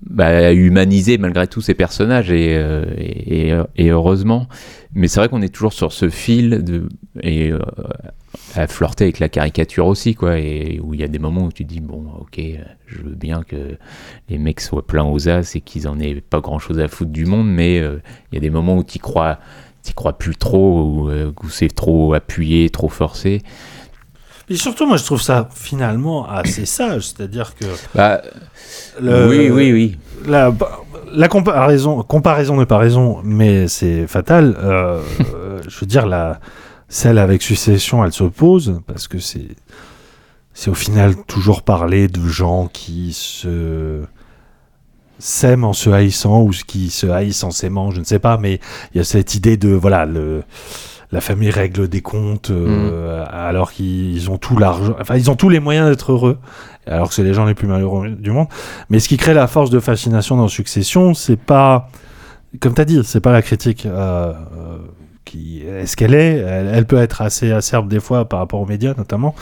[0.09, 4.47] bah, à humaniser malgré tout ces personnages et, euh, et, heureusement.
[4.95, 6.87] Mais c'est vrai qu'on est toujours sur ce fil de,
[7.21, 7.59] et euh,
[8.55, 10.39] à flirter avec la caricature aussi, quoi.
[10.39, 12.39] Et où il y a des moments où tu dis, bon, ok,
[12.85, 13.77] je veux bien que
[14.29, 17.11] les mecs soient pleins aux as et qu'ils en aient pas grand chose à foutre
[17.11, 17.97] du monde, mais euh,
[18.31, 19.39] il y a des moments où tu crois,
[19.95, 23.41] crois plus trop, où c'est trop appuyé, trop forcé.
[24.53, 28.21] Et surtout moi je trouve ça finalement assez sage c'est-à-dire que Bah,
[29.01, 29.97] le- oui, oui, oui.
[30.27, 30.53] la,
[31.11, 34.55] la comparaison, comparaison n'est pas raison, mais c'est fatal.
[34.59, 35.01] Euh,
[35.67, 36.39] je veux dire, la,
[36.87, 39.47] celle avec Succession, elle se pose parce que c'est,
[40.53, 44.01] c'est au final toujours parler de gens qui se
[45.19, 48.59] s'aiment en se haïssant ou qui se haïssent en s'aimant, je ne sais pas, mais
[48.93, 50.43] il y a cette idée de voilà le
[51.13, 55.47] la famille règle des comptes euh, alors qu'ils ont tout l'argent, enfin ils ont tous
[55.47, 56.39] les moyens d'être heureux,
[56.87, 58.47] alors que c'est les gens les plus malheureux du monde.
[58.89, 61.87] Mais ce qui crée la force de fascination dans Succession, c'est pas,
[62.59, 63.85] comme tu as dit, c'est pas la critique.
[63.85, 64.77] euh, euh,
[65.23, 68.65] qui est-ce qu'elle est elle, elle peut être assez acerbe des fois par rapport aux
[68.65, 69.35] médias notamment.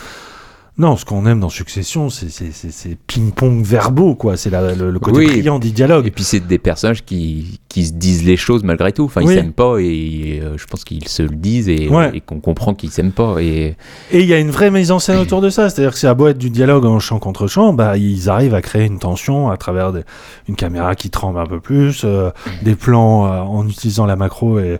[0.78, 4.38] Non, ce qu'on aime dans Succession, c'est ping-pong verbaux, quoi.
[4.38, 5.26] C'est le, le côté Oui.
[5.28, 6.07] brillant du dialogue.
[6.07, 9.03] Et puis c'est des personnages qui, qui se disent les choses malgré tout.
[9.03, 9.36] Enfin, ils Oui.
[9.36, 12.11] s'aiment pas et euh, je pense qu'ils se le disent et, Ouais.
[12.15, 13.36] et qu'on comprend qu'ils s'aiment pas.
[13.41, 13.76] Et
[14.11, 15.69] Et il y a une vraie mise en scène autour de ça.
[15.69, 18.55] C'est-à-dire que c'est à beau être du dialogue en chant contre chant, bah, ils arrivent
[18.55, 20.03] à créer une tension à travers des-
[20.47, 22.32] une caméra qui tremble un peu plus, euh,
[22.63, 24.80] des plans euh, en utilisant la macro et,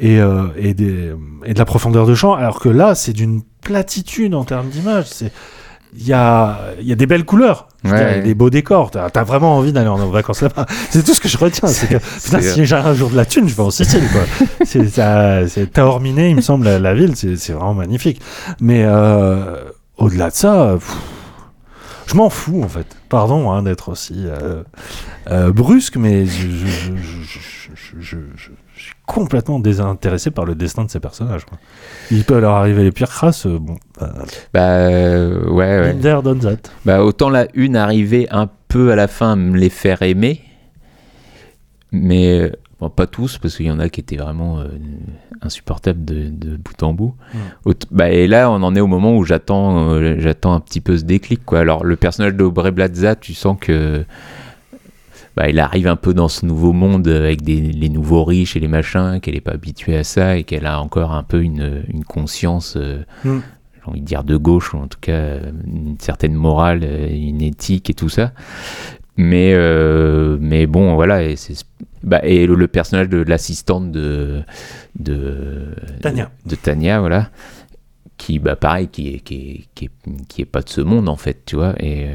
[0.00, 1.12] et, euh, et, des,
[1.44, 2.34] et de la profondeur de champ.
[2.34, 5.06] Alors que là, c'est d'une platitude en termes d'image.
[5.96, 8.90] Il y a, y a des belles couleurs, Ouais, des beaux décors.
[8.90, 10.66] T'as as vraiment envie d'aller en vacances là-bas.
[10.90, 11.68] C'est tout ce que je retiens.
[11.68, 14.02] C'est que, putain, si j'ai un jour de la thune, je vais en Sicile.
[14.64, 18.20] c'est Taormina, il me semble, la, la ville, c'est c'est vraiment magnifique.
[18.60, 19.64] Mais euh,
[19.98, 20.96] au-delà de ça, pff,
[22.06, 22.86] je m'en fous en fait.
[23.08, 24.62] Pardon hein, d'être aussi euh,
[25.30, 28.50] euh, brusque, mais je, je, je,
[29.06, 31.44] complètement désintéressé par le destin de ces personnages.
[31.44, 31.58] quoi.
[32.10, 33.46] Il peut leur arriver les pires crasses.
[33.46, 34.12] euh, Bon, bah,
[34.52, 35.92] bah euh, ouais, ouais.
[35.92, 36.70] Binder done that.
[36.84, 40.40] Bah, autant la une arrivait un peu à la fin à me les faire aimer,
[41.92, 42.50] mais euh,
[42.80, 44.68] bon, pas tous, parce qu'il y en a qui étaient vraiment euh,
[45.42, 47.14] insupportables de, de bout en bout.
[47.90, 50.96] Bah, et là, on en est au moment où j'attends euh, j'attends un petit peu
[50.96, 51.44] ce déclic.
[51.44, 51.60] Quoi.
[51.60, 54.04] Alors, le personnage d'Aubrey Plaza, tu sens que.
[55.36, 58.60] Bah, il arrive un peu dans ce nouveau monde avec des, les nouveaux riches et
[58.60, 61.82] les machins, qu'elle n'est pas habituée à ça et qu'elle a encore un peu une,
[61.92, 63.38] une conscience euh, Mm.
[63.74, 67.08] j'ai envie de dire de gauche, ou en tout cas euh, une certaine morale, euh,
[67.12, 68.32] une éthique et tout ça.
[69.16, 71.22] Mais, euh, mais bon, voilà.
[71.24, 71.34] Et,
[72.02, 74.42] bah, et le, le personnage de l'assistante de,
[74.98, 76.30] de Tania.
[76.46, 77.30] de Tania, voilà,
[78.18, 79.90] qui, bah, pareil, qui est, qui, est, qui, est,
[80.28, 81.74] qui est pas de ce monde, en fait, tu vois.
[81.82, 82.06] Et-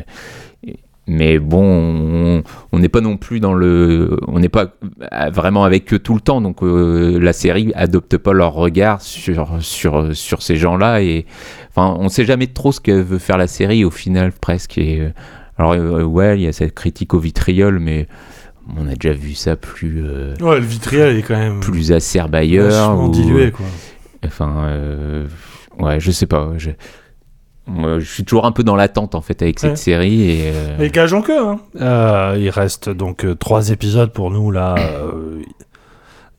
[1.09, 4.17] mais bon, on- n'est pas non plus dans le.
[4.27, 4.67] On n'est pas
[5.33, 9.57] vraiment avec eux tout le temps, donc euh, la série adopte pas leur regard sur,
[9.59, 11.01] sur, sur ces gens-là.
[11.01, 11.25] Et
[11.71, 14.77] enfin, on sait jamais trop ce que veut faire la série au final, presque.
[14.77, 15.09] Et, euh,
[15.57, 18.07] alors, euh, ouais, il y a cette critique au vitriol, mais
[18.77, 20.01] on a déjà vu ça plus.
[20.41, 22.97] Ouais, le vitriol est quand même plus acerbe ailleurs.
[22.97, 23.65] ou- dilué, quoi.
[24.25, 24.67] Enfin,
[25.79, 26.51] ouais, je sais pas.
[26.57, 26.69] Je,
[27.99, 29.75] je suis toujours un peu dans l'attente en fait avec cette Ouais.
[29.75, 30.51] série et.
[30.53, 31.31] euh, Et gageons que.
[31.31, 31.59] Hein.
[31.81, 34.75] Euh, il reste donc euh, trois épisodes pour nous là.
[34.77, 35.41] euh,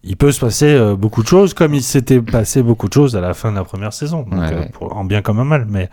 [0.03, 3.17] il peut se passer euh, beaucoup de choses, comme il s'était passé beaucoup de choses
[3.17, 4.71] à la fin de la première saison, donc, Ouais, euh, ouais.
[4.73, 5.67] pour- en bien comme en mal.
[5.69, 5.91] Mais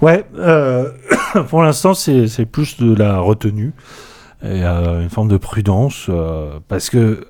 [0.00, 0.88] ouais, euh,
[1.48, 3.72] pour l'instant c'est c'est plus de la retenue
[4.42, 7.26] et euh, une forme de prudence euh, parce que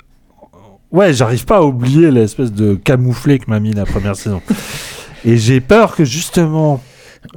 [0.92, 4.40] ouais, j'arrive pas à oublier l'espèce de camouflet que m'a mis la première saison.
[5.26, 6.80] Et j'ai peur que justement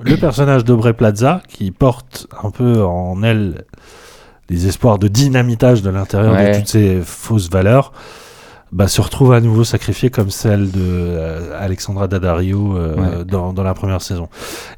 [0.02, 3.66] le personnage d'Aubrey Plaza, qui porte un peu en elle
[4.50, 6.52] les espoirs de dynamitage de l'intérieur Ouais.
[6.54, 7.92] de toutes ces fausses valeurs,
[8.72, 13.26] bah, se retrouvent à nouveau sacrifiées comme celle de euh, Alexandra Daddario euh, Ouais.
[13.26, 14.28] dans, dans la première saison.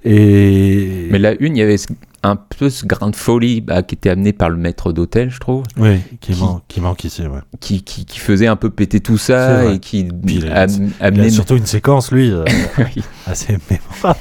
[0.04, 1.78] Et Mais la une, il y avait
[2.22, 5.40] un peu ce grain de folie bah, qui était amené par le maître d'hôtel, je
[5.40, 7.22] trouve, oui, qui, Qui- man- qui manque ici.
[7.24, 7.40] Ouais.
[7.62, 10.70] qui, qui, qui faisait un peu péter tout ça et qui Puis il a- am-
[10.70, 12.44] Il amenait a surtout une séquence, lui, euh,
[12.78, 13.02] Oui.
[13.26, 14.20] assez mémorable.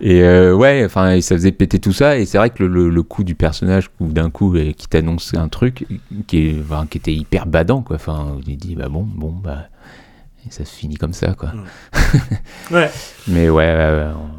[0.00, 2.18] Et euh, ouais, enfin, ça faisait péter tout ça.
[2.18, 5.34] Et c'est vrai que le, le, le coup du personnage, où d'un coup, qui t'annonce
[5.34, 5.86] un truc
[6.26, 7.96] qui, est, enfin, qui était hyper badant, quoi.
[7.96, 9.64] Enfin, il dit, bah bon, bon, bah.
[10.46, 11.50] Et ça se finit comme ça, quoi.
[12.70, 12.90] Ouais.
[13.28, 14.38] Mais ouais, on-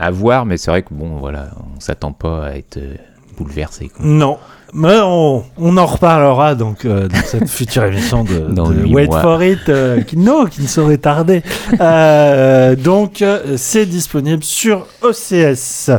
[0.00, 2.94] à voir, mais c'est vrai que bon, voilà, on s'attend pas à être euh,
[3.36, 4.04] bouleversé, quoi.
[4.06, 4.38] Non.
[4.74, 9.22] Mais on, on en reparlera donc euh, dans cette future émission de, Wait mois.
[9.22, 11.42] for It, euh, qui, non, qui ne saurait tarder.
[11.80, 13.24] Euh, donc,
[13.56, 15.90] c'est disponible sur OCS.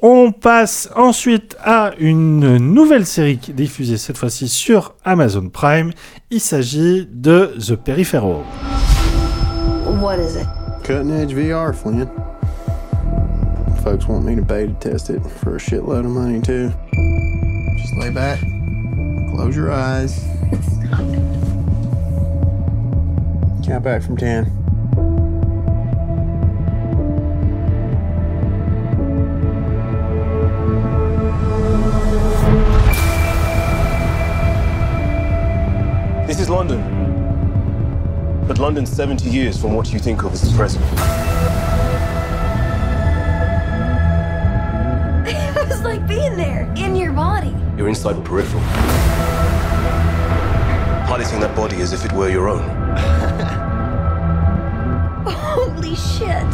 [0.00, 5.92] On passe ensuite à une nouvelle série qui est diffusée cette fois-ci sur Amazon Prime.
[6.30, 8.38] Il s'agit de The Peripheral.
[10.00, 10.46] What is it?
[10.82, 12.08] Cutting edge VR, Flynn.
[13.84, 16.70] Folks want me to beta test it for a shitload of money, too.
[17.82, 18.38] Just lay back,
[19.34, 20.24] close your eyes.
[23.66, 24.44] Count back from 10.
[36.28, 36.80] This is London.
[38.46, 40.84] But London's 70 years from what you think of as the present.
[45.26, 47.56] it was like being there, in your body.
[47.76, 48.62] You're inside the peripheral.
[51.06, 52.62] Piloting that body as if it were your own.
[55.26, 56.46] Holy shit.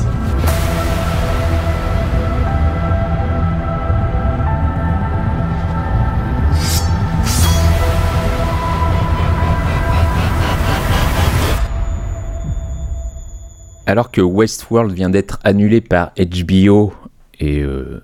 [13.87, 16.93] Alors que Westworld vient d'être annulé par HBO
[17.41, 18.03] et euh,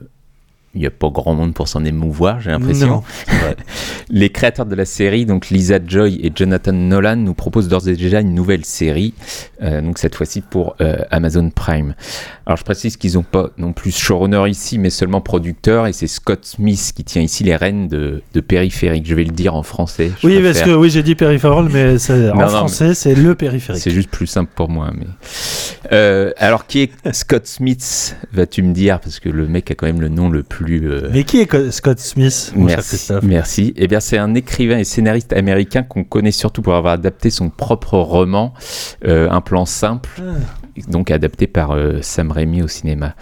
[0.75, 3.03] il n'y a pas grand monde pour s'en émouvoir, j'ai l'impression.
[4.11, 7.97] Les créateurs de la série, donc Lisa Joy et Jonathan Nolan, nous proposent d'ores et
[7.97, 9.15] déjà une nouvelle série,
[9.63, 11.95] euh, donc cette fois-ci pour euh, Amazon Prime.
[12.47, 16.07] Alors je précise qu'ils n'ont pas non plus showrunner ici, mais seulement producteur, et c'est
[16.07, 19.07] Scott Smith qui tient ici les rênes de, de Périphérique.
[19.07, 20.11] Je vais le dire en français.
[20.23, 23.81] Oui, parce que oui, j'ai dit Peripheral, mais en non, français, c'est le périphérique.
[23.81, 24.91] C'est juste plus simple pour moi.
[24.97, 25.07] Mais...
[25.93, 29.87] Euh, alors, qui est Scott Smith, vas-tu me dire Parce que le mec a quand
[29.87, 30.64] même le nom le plus.
[30.71, 33.09] Euh, Mais qui est Co- Scott Smith, mon Merci.
[33.23, 33.75] Merci.
[33.77, 37.51] Eh bien, c'est un écrivain et scénariste américain qu'on connaît surtout pour avoir adapté son
[37.51, 38.55] propre roman,
[39.07, 40.23] euh, Un plan simple,
[40.89, 43.15] donc adapté par euh, Sam Raimi au cinéma.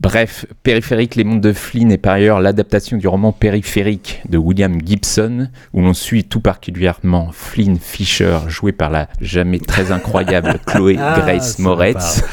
[0.00, 4.76] Bref, Périphérique, Les Mondes de Flynn est par ailleurs l'adaptation du roman Périphérique de William
[4.84, 10.96] Gibson, où l'on suit tout particulièrement Flynn Fisher, joué par la jamais très incroyable Chloé
[10.98, 12.24] Ah, Grace Moretz,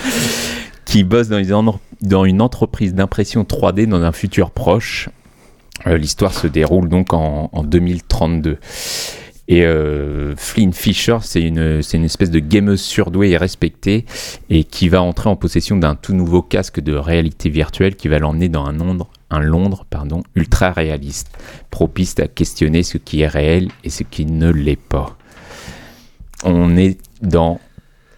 [0.90, 5.10] qui bosse dans une, entreprise d'impression 3D dans un futur proche.
[5.86, 8.58] Euh, L'histoire se déroule donc en, en 2032.
[9.48, 14.06] Et euh, Flynn Fisher, c'est une, espèce de gameuse surdouée et respectée,
[14.50, 18.18] et qui va entrer en possession d'un tout nouveau casque de réalité virtuelle qui va
[18.18, 19.86] l'emmener dans un Londres,
[20.36, 21.30] ultra réaliste,
[21.70, 25.18] propice à questionner ce qui est réel et ce qui ne l'est pas.
[26.44, 27.60] On est dans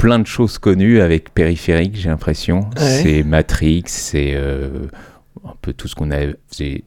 [0.01, 2.61] plein de choses connues avec Périphérique, j'ai l'impression.
[2.79, 3.01] Ouais.
[3.03, 4.87] C'est Matrix, c'est euh,
[5.45, 6.17] un peu tout ce qu'on a,
[6.49, 6.83] c'est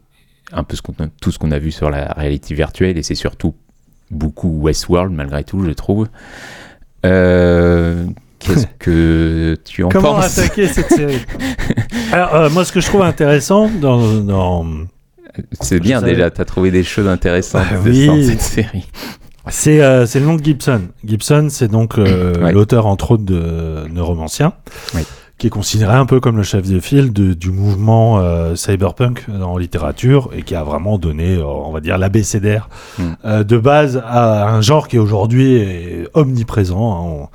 [0.52, 3.14] un peu ce qu'on tout ce qu'on a vu sur la réalité virtuelle, et c'est
[3.14, 3.54] surtout
[4.10, 6.08] beaucoup Westworld malgré tout, je trouve.
[7.06, 8.04] Euh,
[8.40, 10.36] Qu'est-ce que tu en Comment penses?
[10.38, 11.24] attaquer cette série?
[12.12, 14.66] Alors, euh, moi, ce que je trouve intéressant dans, dans
[15.60, 18.06] C'est bien déjà, t'as trouvé des choses intéressantes Bah oui.
[18.08, 18.86] dans cette série.
[19.48, 20.82] C'est euh, le nom de Gibson.
[21.04, 22.52] Gibson, c'est donc euh, Ouais.
[22.52, 24.52] l'auteur, entre autres, de Neuromancien,
[24.94, 25.02] Oui.
[25.38, 29.26] qui est considéré un peu comme le chef de file de- du mouvement euh, cyberpunk
[29.42, 32.68] en littérature et qui a vraiment donné, euh, on va dire, l'abécédaire
[32.98, 33.02] Mm.
[33.24, 36.92] euh, de base à un genre qui aujourd'hui est omniprésent.
[36.92, 37.28] hein.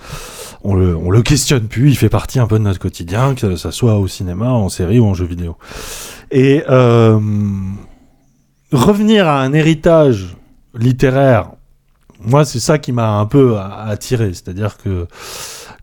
[0.63, 3.33] On, on le, on le questionne plus, il fait partie un peu de notre quotidien,
[3.35, 5.55] que ça soit au cinéma, en série ou en jeu vidéo.
[6.31, 7.17] Et euh,
[8.71, 10.35] revenir à un héritage
[10.77, 11.51] littéraire,
[12.19, 15.07] moi c'est ça qui m'a un peu attiré, c'est-à-dire que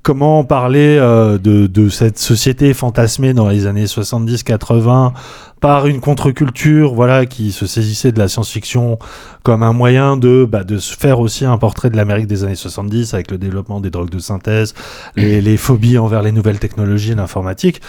[0.03, 5.13] comment parler euh, de, de cette société fantasmée dans les années 70-80
[5.61, 9.01] par une contre-culture voilà qui se saisissait de la science-fiction
[9.43, 12.55] comme un moyen de bah, de se faire aussi un portrait de l'Amérique des années
[12.55, 14.75] 70 avec le développement des drogues de synthèse,
[15.17, 17.81] les, les phobies envers les nouvelles technologies et l'informatique.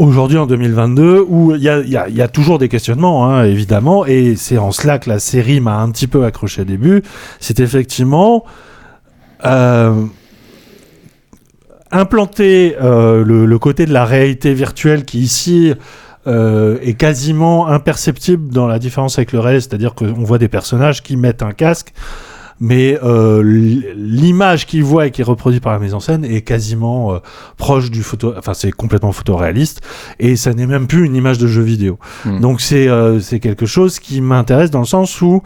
[0.00, 4.72] Aujourd'hui en 2022 où il y a, toujours des questionnements hein, évidemment et c'est en
[4.72, 7.02] cela que la série m'a un petit peu accroché au début.
[7.38, 8.44] C'est effectivement
[9.44, 10.04] euh,
[11.90, 15.74] implanter euh, le, le côté de la réalité virtuelle qui ici
[16.26, 21.02] euh, est quasiment imperceptible dans la différence avec le réel, c'est-à-dire qu'on voit des personnages
[21.02, 21.94] qui mettent un casque,
[22.60, 23.42] mais euh,
[23.96, 27.18] l'image qu'ils voient et qui est reproduite par la mise en scène est quasiment euh,
[27.56, 29.80] proche du photo, enfin c'est complètement photoréaliste
[30.18, 31.98] et ça n'est même plus une image de jeu vidéo.
[32.26, 32.40] Mm.
[32.40, 35.42] Donc c'est euh, c'est quelque chose qui m'intéresse dans le sens où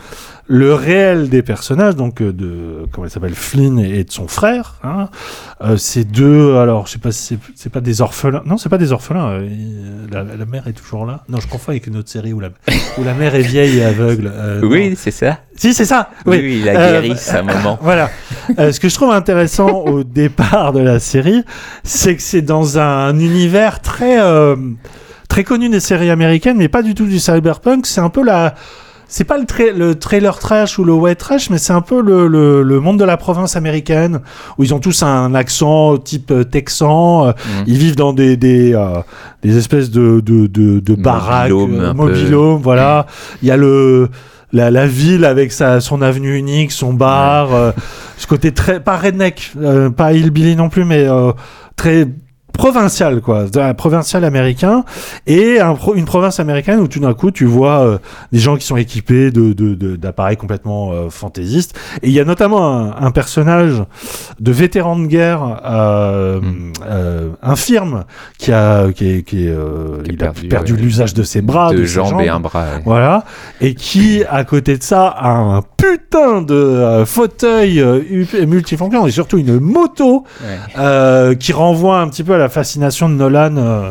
[0.47, 4.75] le réel des personnages, donc euh, de comment il s'appelle Flynn et de son frère,
[4.85, 5.09] hein,
[5.63, 8.69] euh, ces deux, alors je sais pas si c'est- c'est pas des orphelins, non c'est
[8.69, 11.25] pas des orphelins, euh, il- la, la mère est toujours là.
[11.31, 12.51] Non je confonds avec une autre série où la
[12.99, 14.31] où la mère est vieille et aveugle.
[14.33, 14.61] euh.
[14.63, 15.39] Oui, c'est ça.
[15.57, 16.11] Si, c'est ça.
[16.27, 17.79] Oui, Oui, il a Euh, guéri un moment.
[17.81, 18.11] Voilà.
[18.59, 21.43] Euh, ce que je trouve intéressant au départ de la série,
[21.85, 24.57] c'est que c'est dans un univers très euh,
[25.29, 27.87] très connu des séries américaines, mais pas du tout du cyberpunk.
[27.87, 28.55] C'est un peu la
[29.09, 32.01] c'est pas le, tra- le trailer trash ou le white trash, mais c'est un peu
[32.03, 34.21] le, le, le monde de la province américaine
[34.59, 37.27] où ils ont tous un accent type euh, texan.
[37.29, 37.65] euh, Mm.
[37.67, 39.01] Ils vivent dans des des, euh,
[39.43, 42.03] des espèces de de, de, de baraques, Mobil-home, euh, un peu.
[42.03, 43.07] mobil-home, voilà.
[43.43, 44.09] Il y a le
[44.53, 47.73] la, la ville avec sa, son avenue unique, son bar, euh,
[48.17, 51.33] ce côté très pas redneck, euh, pas hillbilly non plus, mais euh,
[51.77, 52.07] très
[52.57, 54.85] provincial quoi, de- provincial américain
[55.27, 57.99] et un pro- une province américaine où tout d'un coup tu vois euh,
[58.33, 62.21] des gens qui sont équipés de de- de- d'appareils complètement euh, fantaisistes et il y
[62.21, 63.83] a notamment un, un personnage
[64.41, 66.41] de vétéran de guerre euh,
[66.87, 68.05] euh, infirme
[68.39, 69.55] qui a qui est, qui est,
[70.05, 72.63] Qui a perdu, perdu ouais, l'usage de ses bras de ses jambes et un bras.
[72.77, 72.83] ouais.
[72.85, 73.25] voilà,
[73.61, 77.83] et qui, à côté de ça, a un putain de fauteuil
[78.47, 81.37] multifonction et surtout une moto Ouais.
[81.37, 83.57] qui renvoie un petit peu à la fascination de Nolan.
[83.57, 83.91] euh,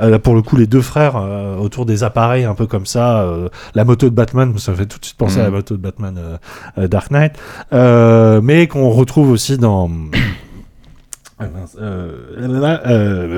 [0.00, 3.22] euh, pour le coup, les deux frères euh, autour des appareils un peu comme ça,
[3.22, 5.54] euh, la moto de Batman, ça fait tout de suite penser à la Mhm.
[5.56, 6.38] moto de Batman
[6.76, 7.32] Dark Knight,
[7.72, 9.90] mais qu'on retrouve aussi dans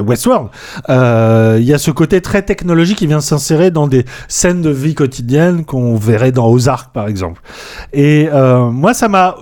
[0.06, 0.48] Westworld,
[1.58, 4.94] il y a ce côté très technologique qui vient s'insérer dans des scènes de vie
[4.94, 7.40] quotidienne qu'on verrait dans Ozark par exemple.
[7.92, 8.28] Et
[8.70, 9.36] moi, ça m'a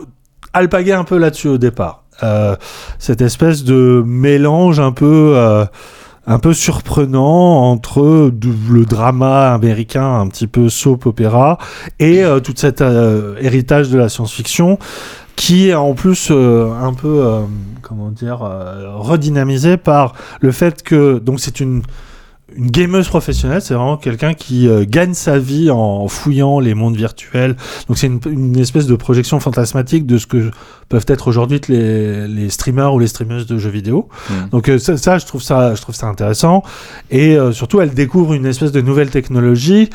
[0.53, 2.05] alpagué un peu là-dessus au départ.
[2.23, 2.57] Euh,
[2.99, 5.64] cette espèce de mélange un peu euh,
[6.27, 11.59] un peu surprenant entre le drama américain un petit peu soap opéra
[12.01, 14.79] et euh, tout cet euh, héritage de la science-fiction
[15.37, 17.25] qui est en plus un peu
[17.81, 18.39] comment dire
[18.97, 21.83] redynamisé par le fait que donc c'est une
[22.57, 26.96] une gameuse professionnelle, c'est vraiment quelqu'un qui euh, gagne sa vie en fouillant les mondes
[26.96, 27.57] virtuels.
[27.88, 30.51] Donc c'est une, une espèce de projection fantasmatique de ce que
[30.88, 34.09] peuvent être aujourd'hui les, les streamers ou les streameuses de jeux vidéo.
[34.30, 34.34] Mm.
[34.51, 36.62] Donc euh, ça, ça, je trouve ça, je trouve ça intéressant.
[37.11, 39.90] Et euh, surtout, elle découvre une espèce de nouvelle technologie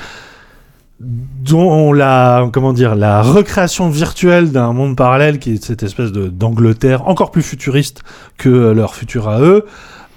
[0.99, 7.07] dont la comment dire la recréation virtuelle d'un monde parallèle qui est cette espèce d'Angleterre
[7.09, 8.03] encore plus futuriste
[8.37, 9.65] que leur futur à eux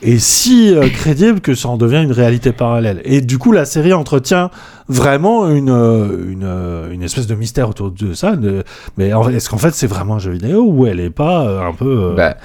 [0.02, 3.00] est si euh, crédible que ça en devient une réalité parallèle.
[3.04, 4.50] Et du coup, la série entretient
[4.88, 8.34] vraiment une, euh, euh, une espèce de mystère autour de ça.
[8.96, 12.14] mais est-ce qu'en fait, c'est vraiment un jeu vidéo ou elle est pas un peu...
[12.16, 12.36] Bah,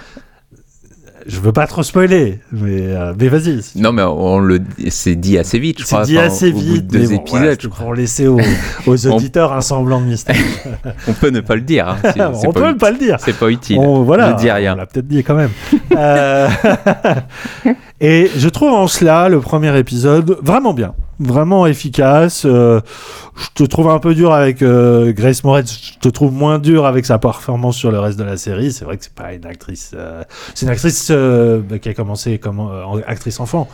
[1.28, 3.60] Je veux pas trop spoiler, mais, euh, mais vas-y.
[3.76, 4.60] non, mais on le
[4.90, 6.06] s'est dit assez vite, je C'est crois.
[6.06, 6.88] dit enfin, assez au bout de vite.
[6.88, 7.84] deux mais bon, épisodes, voilà, je c'est crois.
[7.86, 8.40] pour laisser aux,
[8.88, 10.36] aux auditeurs un semblant de mystère.
[11.08, 11.88] On peut ne pas le dire.
[11.90, 12.12] hein, c'est-
[12.42, 13.18] c'est On peut ut- pas le dire.
[13.20, 13.78] C'est pas utile.
[13.80, 14.74] On, voilà, ne dis rien.
[14.74, 15.52] On l'a peut-être dit quand même.
[15.96, 16.48] Euh,
[18.02, 22.44] et je trouve en cela le premier épisode vraiment bien, vraiment efficace.
[22.46, 22.82] Euh,
[23.38, 26.86] je te trouve un peu dur avec euh, Grace Moretz, je te trouve moins dur
[26.86, 28.72] avec sa performance sur le reste de la série.
[28.74, 30.24] C'est vrai que c'est pas une actrice, euh,
[30.54, 33.70] c'est une actrice euh, bah, qui a commencé comme euh, actrice enfant.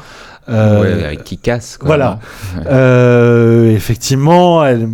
[0.50, 1.78] Euh, Ouais, qui casse.
[1.78, 2.20] Quoi, voilà.
[2.58, 2.64] Ouais.
[2.68, 4.90] Euh, effectivement, elle.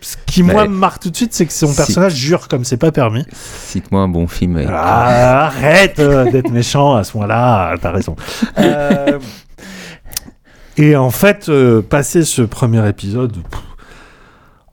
[0.00, 2.76] Ce qui, moi, me marque tout de suite, c'est que son personnage jure comme c'est
[2.76, 3.24] pas permis.
[3.32, 4.56] Cite-moi un bon film.
[4.56, 8.14] avec- Ah, arrête euh, d'être méchant à ce moment-là, t'as raison.
[8.58, 9.18] Euh,
[10.76, 13.60] et en fait, euh, passer ce premier épisode, pff,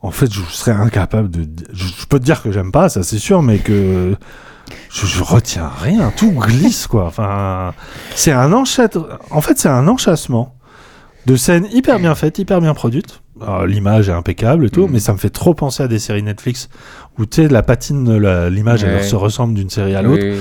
[0.02, 1.48] en fait, je serais incapable de.
[1.72, 4.16] Je, je peux te dire que j'aime pas, ça c'est sûr, mais que
[4.92, 7.06] je, je retiens rien, tout glisse quoi.
[7.06, 7.74] Enfin,
[8.16, 8.52] c'est un.
[8.52, 10.56] En fait, c'est un enchâssement
[11.26, 13.22] de scènes hyper bien faites, hyper bien produites.
[13.42, 14.94] Alors, L'image est impeccable et tout, Mhm.
[14.94, 16.70] mais ça me fait trop penser à des séries Netflix
[17.18, 18.18] où tu sais la patine,
[18.50, 19.04] l'image, elle Ouais.
[19.04, 20.24] se ressemble d'une série à l'autre.
[20.24, 20.38] oui.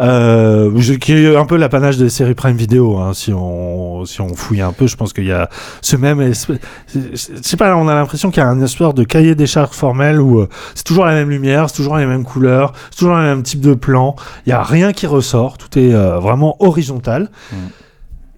[0.00, 4.34] Euh, qui est un peu l'apanage des séries Prime Video, hein, si on si on
[4.34, 5.48] fouille un peu, je pense qu'il y a
[5.82, 9.36] ce même, je sais pas, on a l'impression qu'il y a un espèce de cahier
[9.36, 12.72] des charges formel où euh, c'est toujours la même lumière, c'est toujours les mêmes couleurs,
[12.90, 14.16] c'est toujours le même type de plan.
[14.46, 17.30] Il y a rien qui ressort, tout est euh, vraiment horizontal.
[17.52, 17.56] Mm.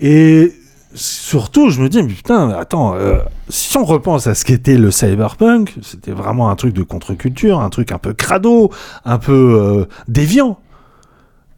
[0.01, 0.53] Et
[0.97, 3.19] surtout, je me dis, mais putain, attends, euh,
[3.49, 7.71] si on repense à ce qu'était le cyberpunk, c'était vraiment un truc de contre-culture, un
[7.71, 8.71] truc un peu crado,
[9.05, 10.59] un peu euh, déviant.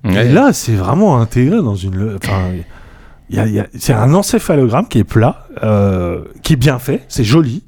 [0.05, 0.26] Ouais.
[0.26, 2.18] Et là, c'est vraiment intégré dans une.
[3.30, 6.78] Y a- il y a- c'est un encéphalogramme qui est plat, euh, qui est bien
[6.78, 7.62] fait, c'est joli.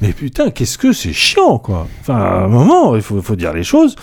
[0.00, 1.86] Mais putain, qu'est-ce que c'est chiant, quoi.
[2.00, 3.96] Enfin, à un moment, il faut, faut dire les choses.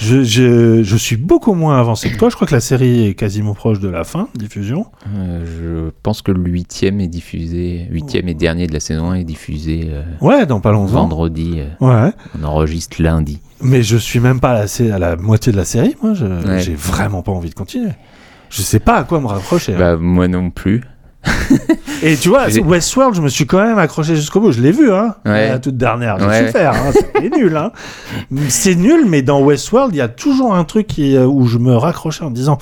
[0.00, 2.28] Je, je, je suis beaucoup moins avancé que toi.
[2.30, 4.86] Je crois que la série est quasiment proche de la fin, diffusion.
[5.16, 5.44] Euh,
[5.86, 9.24] je pense que le huitième est diffusé, huitième et dernier de la saison 1 est
[9.24, 10.92] diffusé euh, Ouais, dans pas longtemps.
[10.92, 11.56] vendredi.
[11.58, 12.12] euh, Ouais.
[12.40, 13.40] On enregistre lundi.
[13.60, 16.12] Mais je suis même pas à la, sé- à la moitié de la série, moi.
[16.12, 16.60] Ouais.
[16.60, 17.90] J'ai vraiment pas envie de continuer.
[18.50, 19.74] Je sais pas à quoi me raccrocher.
[19.74, 19.78] hein.
[19.78, 20.82] Bah, moi non plus.
[22.02, 24.52] Et tu vois, Westworld, je me suis quand même accroché jusqu'au bout.
[24.52, 25.48] Je l'ai vu, hein, Ouais.
[25.48, 26.18] la toute dernière.
[26.18, 26.46] J'ai Ouais.
[26.46, 26.72] souffert.
[26.74, 27.56] Hein, c'est nul.
[27.56, 27.72] Hein.
[28.48, 31.58] C'est nul, mais dans Westworld, il y a toujours un truc qui, euh, où je
[31.58, 32.58] me raccrochais en me disant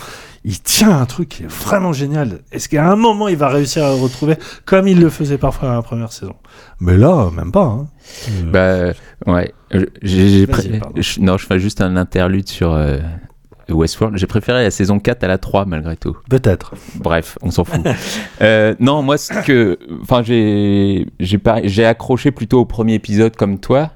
[0.49, 2.39] il tient un truc qui est vraiment génial.
[2.53, 5.69] Est-ce qu'à un moment, il va réussir à le retrouver comme il le faisait parfois
[5.69, 6.35] dans la première saison?
[6.81, 7.65] Mais là, même pas.
[7.65, 7.87] Hein.
[8.45, 8.93] Bah,
[9.27, 9.53] ouais.
[11.21, 12.99] Non, je fais juste un interlude sur euh,
[13.69, 14.17] Westworld.
[14.17, 16.17] J'ai préféré la saison 4 à la 3, malgré tout.
[16.31, 16.75] Peut-être.
[16.97, 17.81] Bref, on s'en fout.
[18.43, 19.79] Euh, non, moi, ce que.
[20.03, 23.93] Enfin, j'ai, j'ai, accroché plutôt au premier épisode comme toi.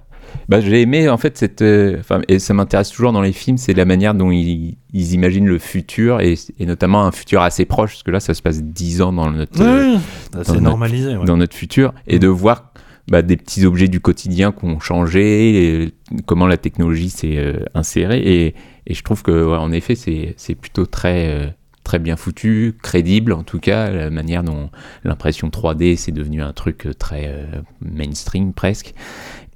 [0.48, 1.60] Bah, j'ai aimé, en fait, cette.
[1.62, 5.12] euh, Enfin, et ça m'intéresse toujours dans les films, c'est la manière dont ils, ils
[5.14, 8.40] imaginent le futur, et, et notamment un futur assez proche, parce que là, ça se
[8.42, 9.60] passe 10 ans dans notre.
[9.60, 9.96] euh,
[10.32, 11.16] dans c'est notre- normalisé.
[11.16, 11.24] ouais.
[11.24, 12.72] dans notre futur et de voir
[13.08, 15.94] bah, des petits objets du quotidien qui ont changé, et
[16.26, 18.20] comment la technologie s'est euh, insérée.
[18.46, 18.54] Et,
[18.91, 21.47] et je trouve que, ouais, en effet, c'est plutôt très, euh,
[21.84, 24.68] très bien foutu, crédible en tout cas, la manière dont
[25.05, 27.45] l'impression 3D c'est devenu un truc euh, très euh,
[27.80, 28.95] mainstream presque.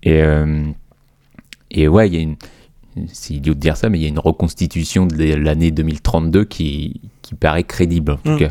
[0.04, 0.64] Et, euh,
[1.70, 2.36] et ouais, il y a une.
[3.08, 7.00] C'est idiot de dire ça, mais il y a une reconstitution de l'année 2032 qui,
[7.22, 8.38] qui paraît crédible en tout Mm.
[8.38, 8.50] cas.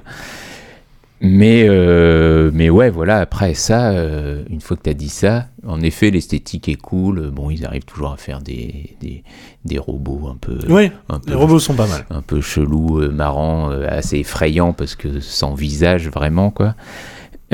[1.26, 5.48] Mais, euh, mais ouais, voilà, après ça, euh, une fois que tu as dit ça,
[5.66, 7.32] en effet, l'esthétique est cool.
[7.32, 9.24] Bon, ils arrivent toujours à faire des, des,
[9.64, 10.60] des robots un peu.
[10.68, 12.06] Oui, un peu les robots sont pas mal.
[12.10, 16.76] Un peu chelou, euh, marrant, euh, assez effrayant parce que sans visage vraiment, quoi.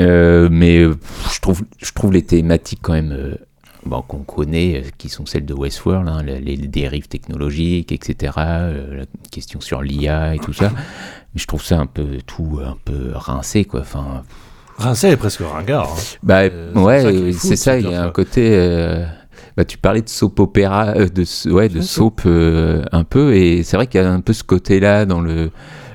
[0.00, 0.96] Euh, mais euh,
[1.32, 3.36] je, trouve, je trouve les thématiques quand même.
[3.84, 8.98] Bon, qu'on connaît, euh, qui sont celles de Westworld, hein, les, dérives technologiques, etc., euh,
[9.00, 10.70] la question sur l'IA et tout ça.
[10.72, 13.80] Mais je trouve ça un peu tout un peu rincé, quoi.
[13.80, 14.22] Enfin,
[14.78, 15.88] Rincé est presque ringard.
[15.90, 16.00] hein.
[16.22, 17.78] bah Euh, ouais, c'est ça.
[17.78, 18.48] Il y a un côté.
[18.52, 19.04] euh,
[19.56, 23.76] bah, tu parlais de soap opéra, euh, de ouais, de soap un peu, et c'est
[23.76, 25.50] vrai qu'il y a un peu ce côté-là dans le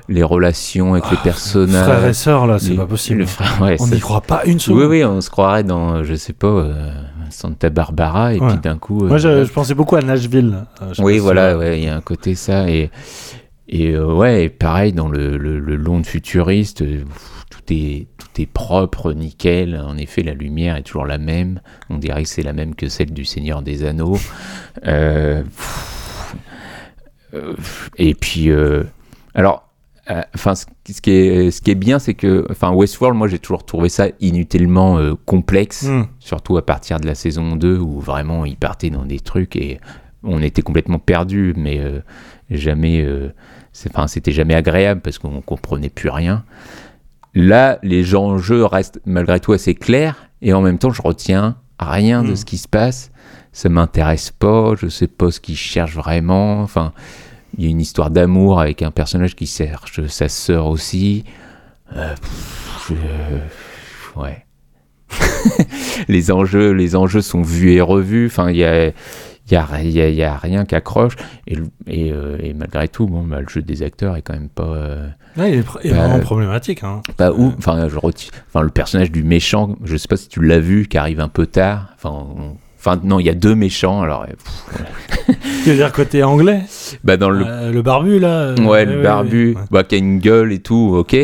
[0.08, 1.84] les relations avec les personnages.
[1.84, 3.26] Frères et sœurs, là, c'est pas possible.
[3.26, 4.82] frère- ouais, On n'y croit pas une seconde.
[4.82, 6.92] Oui, oui, on se croirait dans, je sais pas, euh,
[7.30, 8.48] Santa Barbara, et Ouais.
[8.48, 9.04] puis d'un coup.
[9.06, 10.64] Moi, euh, je, je pensais beaucoup à Nashville.
[10.82, 12.68] Euh, oui, voilà, ouais, il y a un côté ça.
[12.70, 12.90] Et,
[13.68, 16.84] et euh, ouais, pareil, dans le, le, le long de futuriste,
[17.50, 19.80] tout est, tout est propre, nickel.
[19.86, 21.60] En effet, la lumière est toujours la même.
[21.90, 24.18] On dirait que c'est la même que celle du Seigneur des Anneaux.
[24.86, 25.42] Euh,
[27.98, 28.84] et puis, euh,
[29.34, 29.65] alors,
[30.34, 33.38] enfin, ce, ce qui est, ce qui est bien, c'est que, enfin, Westworld, moi, j'ai
[33.38, 36.06] toujours trouvé ça inutilement euh, complexe, Mm.
[36.20, 39.80] surtout à partir de la saison 2 où vraiment il partait dans des trucs et
[40.22, 42.00] on était complètement perdus, mais euh,
[42.50, 43.32] jamais, euh,
[43.88, 46.44] enfin, c'était jamais agréable parce qu'on comprenait plus rien.
[47.34, 52.22] Là, les enjeux restent malgré tout assez clairs et en même temps, je retiens rien
[52.22, 52.36] de Mm.
[52.36, 53.10] ce qui se passe.
[53.52, 56.60] Ça m'intéresse pas, je sais pas ce qu'ils cherchent vraiment.
[56.62, 56.92] Enfin,
[57.58, 61.24] il y a une histoire d'amour avec un personnage qui cherche sa sœur aussi.
[61.94, 64.44] Euh, pff, je- ouais.
[66.08, 68.26] les enjeux, les enjeux sont vus et revus.
[68.26, 68.92] Enfin, il y a, il
[69.52, 71.14] y a, il y a- il y a rien qui accroche.
[71.46, 71.56] Et,
[72.12, 74.64] euh, et malgré tout, bon, bah, le jeu des acteurs est quand même pas.
[74.64, 76.82] euh, Ouais, il est, pr- il est bah, vraiment problématique.
[76.82, 77.02] Hein.
[77.36, 77.54] ouf.
[77.58, 81.28] Enfin, le personnage du méchant, je sais pas si tu l'as vu, qui arrive un
[81.28, 81.90] peu tard.
[81.94, 82.56] Enfin, on-
[82.86, 84.02] enfin non, il y a deux méchants.
[84.02, 86.60] Alors, pff, Tu veux dire côté anglais
[87.02, 89.62] bah, dans le Euh, Le barbu, là euh, Ouais, le ouais, barbu, ouais.
[89.70, 91.16] bah, qui a une gueule et tout, ok,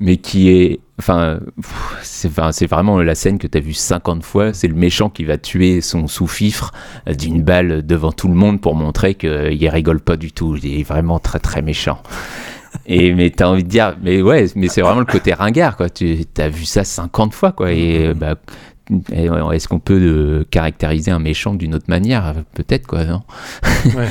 [0.00, 0.80] mais qui est.
[1.00, 1.38] Enfin,
[2.02, 4.52] c'est enfin, vraiment la scène que tu as vue 50 fois.
[4.52, 6.72] C'est le méchant qui va tuer son sous-fifre
[7.08, 10.56] euh, d'une balle devant tout le monde pour montrer qu'il rigole pas du tout.
[10.56, 12.02] Il est vraiment très très méchant.
[12.86, 15.88] Et mais t'as envie de dire, mais ouais, mais c'est vraiment le côté ringard, quoi.
[15.88, 17.72] Tu as vu ça 50 fois, quoi.
[17.72, 18.34] Et bah,
[19.12, 22.34] est-ce qu'on peut euh, caractériser un méchant d'une autre manière?
[22.54, 23.22] Peut-être, quoi, non?
[23.96, 24.08] Ouais.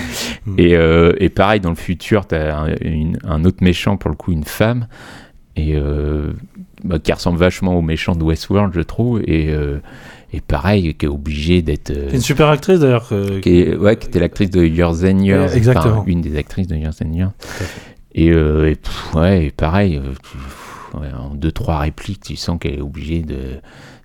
[0.58, 4.10] et, euh, et pareil, dans le futur, tu as un, une- un autre méchant, pour
[4.10, 4.88] le coup, une femme,
[5.56, 6.32] et euh,
[6.84, 9.52] bah, qui ressemble vachement au méchant de Westworld, je trouve, et,
[10.34, 11.92] et pareil, qui est obligé d'être.
[12.14, 13.10] une super actrice d'ailleurs.
[13.42, 16.04] qui, est- ouais, qui était l'actrice de Years and Years, Ouais, exactement.
[16.06, 17.32] une des actrices de Years and Years.
[18.14, 20.00] Et, et, pff, ouais, pareil,
[20.94, 23.60] en deux trois répliques, tu sens qu'elle est obligée de,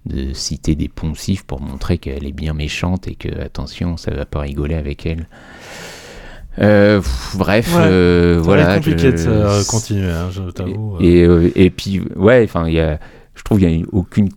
[0.06, 4.24] de citer des poncifs pour montrer qu'elle est bien méchante et que attention, ça va
[4.26, 5.26] pas rigoler avec elle.
[6.58, 7.82] Euh, pff, bref, Ouais.
[7.86, 8.76] euh, voilà.
[8.76, 10.98] être compliqué je- de continuer, hein, je t'avoue.
[11.00, 12.98] et, euh, et puis, ouais, enfin, il y a,
[13.34, 14.28] je trouve qu'il n'y a aucune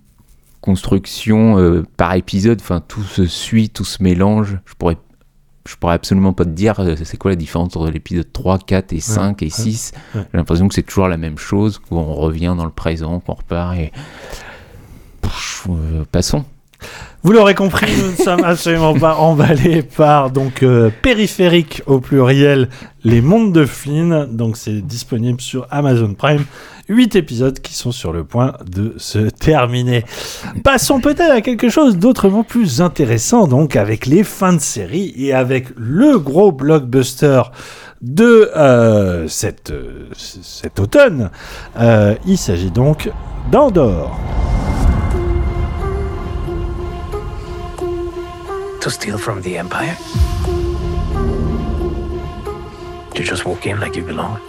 [0.62, 2.60] construction euh, par épisode.
[2.62, 4.60] Enfin, tout se suit, tout se mélange.
[4.66, 4.98] Je pourrais,
[5.68, 9.00] je pourrais absolument pas te dire c'est quoi la différence entre l'épisode 3, 4 et
[9.02, 9.92] 5 et ouais, 6.
[10.16, 10.22] ouais.
[10.32, 13.76] J'ai l'impression que c'est toujours la même chose, qu'on revient dans le présent, qu'on repart
[13.78, 13.92] et.
[15.70, 16.46] Euh, passons.
[17.24, 22.70] Vous l'aurez compris, nous ne sommes absolument pas emballés par donc euh, périphérique au pluriel,
[23.04, 24.28] les mondes de Flynn.
[24.32, 26.46] Donc c'est disponible sur Amazon Prime.
[26.88, 30.06] Huit épisodes qui sont sur le point de se terminer.
[30.64, 35.34] Passons peut-être à quelque chose d'autrement plus intéressant, donc avec les fins de série et
[35.34, 37.42] avec le gros blockbuster
[38.04, 41.32] de euh, cette, euh, cet automne.
[41.80, 43.10] Euh, il s'agit donc
[43.52, 44.16] d'Andorre.
[48.86, 49.98] To steal from the Empire?
[53.16, 54.40] You just walk in like you belong?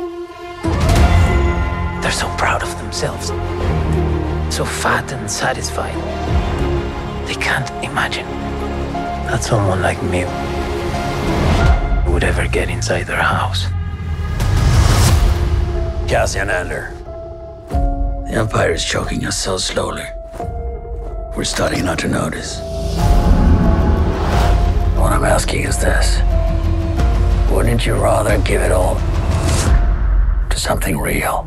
[2.03, 3.29] They're so proud of themselves.
[4.55, 5.95] So fat and satisfied.
[7.27, 8.27] They can't imagine
[9.31, 10.25] that someone like me
[12.13, 13.69] would ever get inside their house.
[16.11, 16.93] Cassian Andor.
[18.29, 20.05] The Empire is choking us so slowly.
[21.35, 22.76] We're starting not to notice.
[25.07, 26.19] What I'm asking is this
[27.49, 28.97] Wouldn't you rather give it all
[30.51, 31.47] to something real?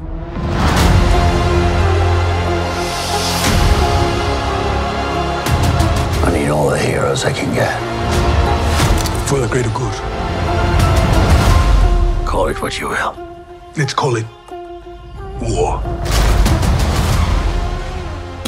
[6.24, 7.78] I need all the heroes I can get.
[9.28, 9.94] For the greater good.
[12.26, 13.14] Call it what you will.
[13.76, 14.26] Let's call it
[15.42, 15.82] war.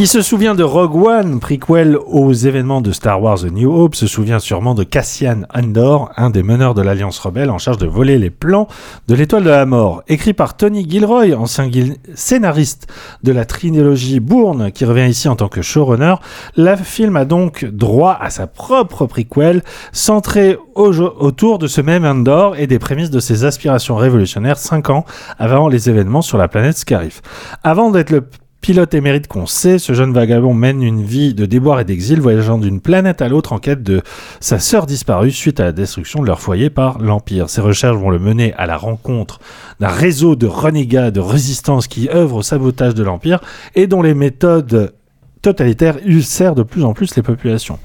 [0.01, 3.93] Qui se souvient de Rogue One, prequel aux événements de Star Wars The New Hope,
[3.93, 7.85] se souvient sûrement de Cassian Andor, un des meneurs de l'Alliance rebelle en charge de
[7.85, 8.67] voler les plans
[9.07, 10.01] de l'Étoile de la Mort.
[10.07, 11.69] Écrit par Tony Gilroy, ancien
[12.15, 12.87] scénariste
[13.21, 16.15] de la trilogie Bourne, qui revient ici en tant que showrunner,
[16.57, 19.61] le film a donc droit à sa propre prequel,
[19.91, 24.89] centrée au- autour de ce même Andor et des prémices de ses aspirations révolutionnaires cinq
[24.89, 25.05] ans
[25.37, 27.21] avant les événements sur la planète Scarif.
[27.63, 28.23] Avant d'être le
[28.61, 32.59] Pilote émérite qu'on sait, ce jeune vagabond mène une vie de déboire et d'exil, voyageant
[32.59, 34.03] d'une planète à l'autre en quête de
[34.39, 37.49] sa sœur disparue suite à la destruction de leur foyer par l'Empire.
[37.49, 39.39] Ses recherches vont le mener à la rencontre
[39.79, 43.41] d'un réseau de renégats de résistance qui œuvrent au sabotage de l'Empire
[43.73, 44.93] et dont les méthodes
[45.41, 47.79] totalitaires ulcèrent de plus en plus les populations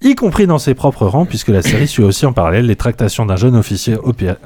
[0.00, 3.26] y compris dans ses propres rangs, puisque la série suit aussi en parallèle les tractations
[3.26, 3.96] d'un jeune officier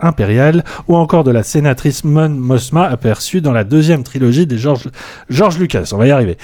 [0.00, 4.90] impérial, ou encore de la sénatrice Mon Mosma aperçue dans la deuxième trilogie des George,
[5.28, 5.90] George Lucas.
[5.92, 6.38] On va y arriver.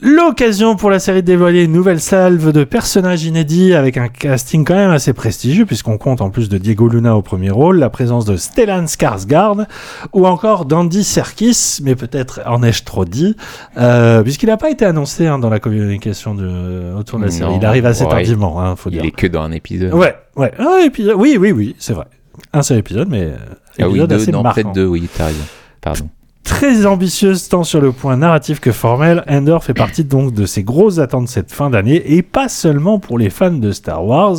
[0.00, 4.64] L'occasion pour la série de dévoiler une nouvelle salve de personnages inédits avec un casting
[4.64, 7.90] quand même assez prestigieux puisqu'on compte en plus de Diego Luna au premier rôle, la
[7.90, 9.66] présence de Stellan Skarsgård
[10.12, 13.34] ou encore d'Andy Serkis, mais peut-être en ai-je trop dit,
[13.76, 17.50] euh, puisqu'il n'a pas été annoncé hein, dans la communication de, autour de la série.
[17.50, 19.04] Non, Il arrive assez ouais, tardivement, hein, faut Il dire.
[19.04, 19.92] est que dans un épisode.
[19.94, 21.16] Ouais, ouais, un épisode.
[21.18, 22.06] Oui, oui, oui, c'est vrai.
[22.52, 23.36] Un seul épisode, mais euh,
[23.80, 25.44] Ah oui, épisode deux, assez non, marquant peut-être deux, oui, t'as raison.
[25.80, 26.08] Pardon.
[26.48, 30.62] Très ambitieuse tant sur le point narratif que formel, Endor fait partie donc de ces
[30.62, 34.36] grosses attentes de cette fin d'année et pas seulement pour les fans de Star Wars.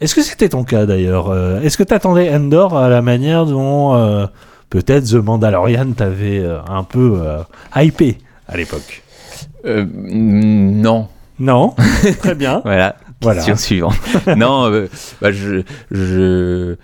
[0.00, 3.94] Est-ce que c'était ton cas d'ailleurs Euh, Est-ce que t'attendais Endor à la manière dont
[3.96, 4.26] euh,
[4.70, 7.42] peut-être The Mandalorian t'avait euh, un peu euh,
[7.74, 9.02] hypé à l'époque?
[9.64, 11.08] Non.
[11.40, 11.74] Non?
[12.20, 12.60] Très bien.
[12.64, 12.94] Voilà.
[13.20, 13.38] Voilà.
[13.40, 13.96] Question suivante.
[14.36, 14.70] non,
[15.20, 16.76] bah, je, je,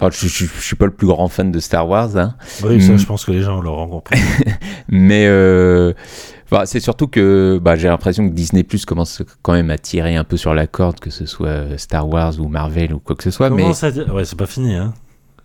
[0.00, 2.34] enfin, je, je, je suis pas le plus grand fan de Star Wars, hein.
[2.64, 2.98] Oui, ça, Mm.
[2.98, 4.18] je pense que les gens l'auront compris.
[4.88, 5.92] Mais euh,
[6.64, 10.24] c'est surtout que bah, j'ai l'impression que Disney Plus commence quand même à tirer un
[10.24, 13.30] peu sur la corde, que ce soit Star Wars ou Marvel ou quoi que ce
[13.30, 13.48] soit.
[13.48, 14.94] Comment mais ça Ouais, c'est pas fini, hein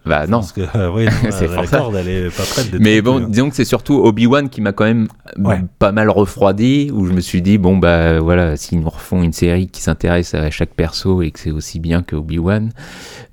[0.05, 0.39] bah non.
[0.39, 1.77] Parce que, euh, oui, C'est la pour ça.
[1.77, 3.27] corde, elle est pas prête Mais bon, hein.
[3.29, 5.07] disons que c'est surtout Obi-Wan qui m'a quand même
[5.37, 5.61] Ouais.
[5.79, 9.33] pas mal refroidi, où je me suis dit, bon, bah voilà, s'ils nous refont une
[9.33, 12.71] série qui s'intéresse à chaque perso et que c'est aussi bien que Obi-Wan,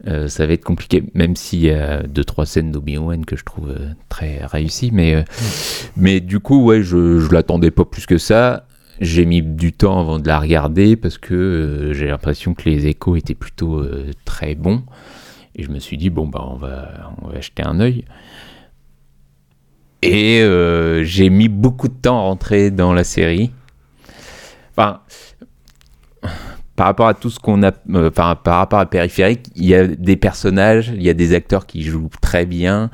[0.07, 3.45] euh, ça va être compliqué, même s'il y a deux, trois scènes d'Obi-Wan que je
[3.45, 4.91] trouve euh, très réussies.
[4.93, 5.23] Mais, euh,
[5.97, 8.65] mais du coup, ouais, je, je l'attendais pas plus que ça.
[9.01, 12.87] J'ai mis du temps avant de la regarder parce que euh, j'ai l'impression que les
[12.89, 14.83] échos étaient plutôt euh, très bons.
[15.59, 18.05] Et je me suis dit, bon, bah, on va, on va jeter un œil.
[20.03, 23.51] Et euh, j'ai mis beaucoup de temps à rentrer dans la série.
[24.71, 25.01] Enfin,
[26.77, 29.75] par rapport à tout ce qu'on a, euh, par, par rapport à Périphérique, il y
[29.75, 32.91] a des personnages, il y a des acteurs qui jouent très bien.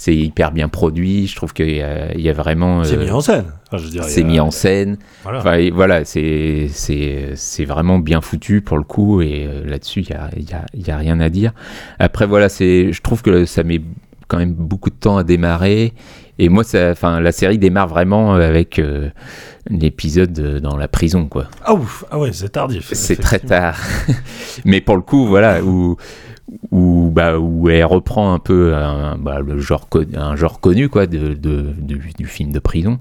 [0.00, 1.26] C'est hyper bien produit.
[1.26, 1.78] Je trouve qu'il y,
[2.22, 2.84] y a vraiment.
[2.84, 3.46] C'est euh, mis en scène.
[3.72, 4.96] Enfin, c'est a- mis en scène.
[5.24, 5.38] Voilà.
[5.40, 6.68] Enfin, voilà, c'est
[7.66, 10.90] vraiment bien foutu pour le coup et euh, là-dessus il y a, y a y
[10.92, 11.52] a rien à dire.
[11.98, 13.80] Après voilà, c'est je trouve que ça met
[14.28, 15.94] quand même beaucoup de temps à démarrer
[16.38, 19.10] et moi ça enfin la série démarre vraiment avec euh,
[19.70, 21.46] l'épisode euh, dans la prison quoi.
[21.64, 22.90] Ah ouf, ah ouais, c'est tardif.
[22.92, 23.78] C'est très tard.
[24.64, 25.96] Mais pour le coup, voilà, où,
[26.70, 31.06] où, bah, où elle reprend un peu un, bah, le genre, un genre connu quoi,
[31.06, 32.98] de, de- du, du film de prison.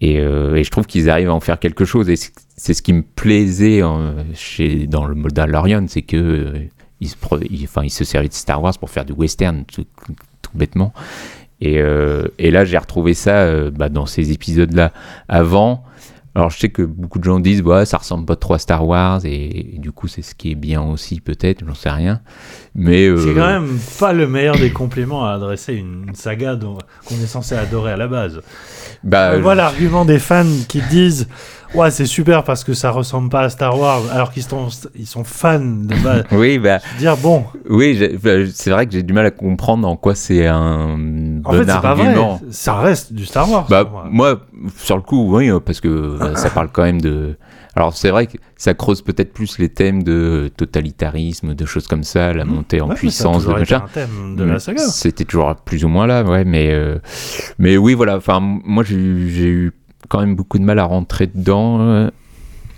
[0.00, 2.10] Et, euh, et je trouve qu'ils arrivent à en faire quelque chose.
[2.10, 2.16] Et
[2.56, 6.52] c'est ce qui me plaisait en- chez, dans le Mandalorian, c'est que euh,
[7.00, 7.16] ils se,
[7.84, 9.84] ils- se servaient de Star Wars pour faire du western, tout,
[10.42, 10.92] tout bêtement.
[11.64, 14.90] Et, euh, et là, j'ai retrouvé ça euh, bah, dans ces épisodes-là.
[15.28, 15.84] Avant,
[16.34, 18.84] alors je sais que beaucoup de gens disent ouais, ça ressemble pas trop à Star
[18.84, 22.20] Wars et, et du coup c'est ce qui est bien aussi peut-être, j'en sais rien.
[22.74, 26.58] Mais euh, C'est quand même pas le meilleur des compliments à adresser une, une saga
[27.04, 28.40] qu'on est censé adorer à la base.
[29.04, 31.28] bah, On voit l'argument des fans qui disent
[31.74, 35.06] Ouais, c'est super parce que ça ressemble pas à Star Wars, alors qu'ils sont, ils
[35.06, 36.24] sont fans de base.
[36.32, 39.96] oui, bah, Dire bon, oui, bah, c'est vrai que j'ai du mal à comprendre en
[39.96, 42.06] quoi c'est un en bon fait, c'est pas vrai.
[42.06, 42.40] argument.
[42.50, 43.66] Ça reste du Star Wars.
[43.70, 44.06] Bah, moi.
[44.10, 44.40] moi,
[44.76, 47.36] sur le coup, oui, parce que euh, ça parle quand même de.
[47.74, 52.04] Alors, c'est vrai que ça creuse peut-être plus les thèmes de totalitarisme, de choses comme
[52.04, 53.82] ça, la montée en Ouais, puissance, de machin.
[54.76, 56.98] C'était toujours plus ou moins là, ouais, mais, euh,
[57.58, 58.18] mais oui, voilà.
[58.18, 59.72] Enfin, moi, j'ai eu
[60.08, 61.80] quand même beaucoup de mal à rentrer dedans.
[61.80, 62.10] euh,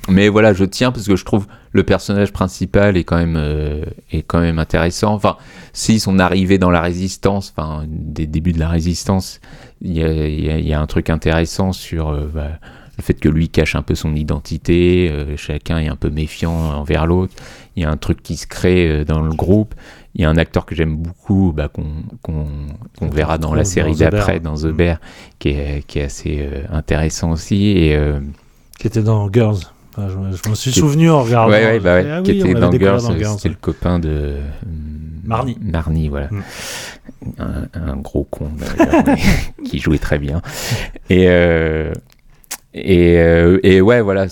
[0.09, 3.85] mais voilà, je tiens parce que je trouve le personnage principal est quand même, euh,
[4.13, 5.15] est quand même intéressant.
[5.15, 5.37] Enfin,
[5.73, 9.41] si son arrivée dans la résistance, enfin, des débuts de la résistance,
[9.81, 12.59] il y a, un truc intéressant sur euh, bah,
[12.99, 17.07] le fait que lui cache un peu son identité, chacun est un peu méfiant envers
[17.07, 17.35] l'autre.
[17.75, 19.75] Il y a un truc qui se crée dans le groupe.
[20.17, 21.69] Il y a un acteur que j'aime beaucoup, bah,
[22.23, 24.73] qu'on verra dans la série d'après, dans The Mm.
[24.77, 25.01] Bear,
[25.41, 27.71] qui est, qui est assez euh, intéressant aussi.
[27.77, 28.21] Et, euh,
[28.79, 29.59] Qui était dans Girls.
[29.97, 31.51] Enfin, je, je me suis Qui- souvenu en regardant.
[31.53, 33.01] ouais, ouais, bah ouais, Ah qui oui, on était dans Girls,
[33.37, 34.41] c'était le copain de euh,
[35.25, 35.57] Marnie.
[35.61, 36.29] Marnie, voilà.
[36.31, 36.43] Mm.
[37.39, 38.51] Un, un gros con
[39.65, 40.43] qui jouait très bien.
[41.11, 41.93] Et euh,
[42.77, 44.27] et, euh, et ouais, voilà,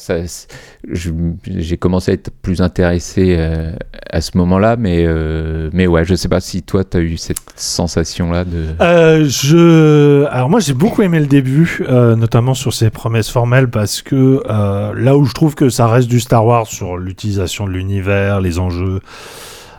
[0.85, 3.73] j'ai commencé à être plus intéressé euh,
[4.11, 7.39] à ce moment-là, mais euh, mais ouais, je sais pas si toi t'as eu cette
[7.55, 8.65] sensation-là de.
[8.81, 10.25] Euh, je...
[10.25, 14.43] Alors moi j'ai beaucoup aimé le début, euh, notamment sur ses promesses formelles, parce que
[14.51, 18.41] euh, là où je trouve que ça reste du Star Wars sur l'utilisation de l'univers,
[18.41, 18.99] les enjeux,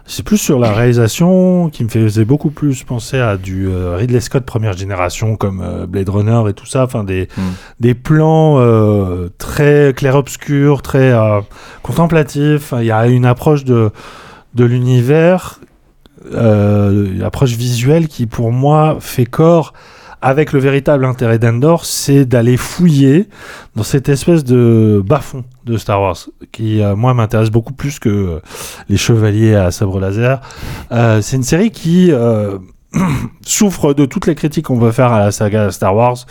[0.05, 4.19] c'est plus sur la réalisation qui me faisait beaucoup plus penser à du euh, Ridley
[4.19, 7.41] Scott première génération comme euh, Blade Runner et tout ça, enfin des, Mm.
[7.79, 11.13] des plans euh, très clair-obscur, très
[11.83, 12.73] contemplatifs.
[12.77, 13.91] Il y a une approche de,
[14.55, 15.59] de l'univers,
[16.31, 19.73] une approche visuelle qui pour moi fait corps
[20.23, 23.27] avec le véritable intérêt d'Endor, c'est d'aller fouiller
[23.75, 26.17] dans cette espèce de bas-fond de Star Wars,
[26.53, 28.39] qui euh, moi m'intéresse beaucoup plus que euh,
[28.87, 30.39] les chevaliers à sabre laser.
[30.93, 32.09] Euh, c'est une série qui
[33.45, 36.25] souffre de toutes les critiques qu'on veut faire à la saga Star Wars.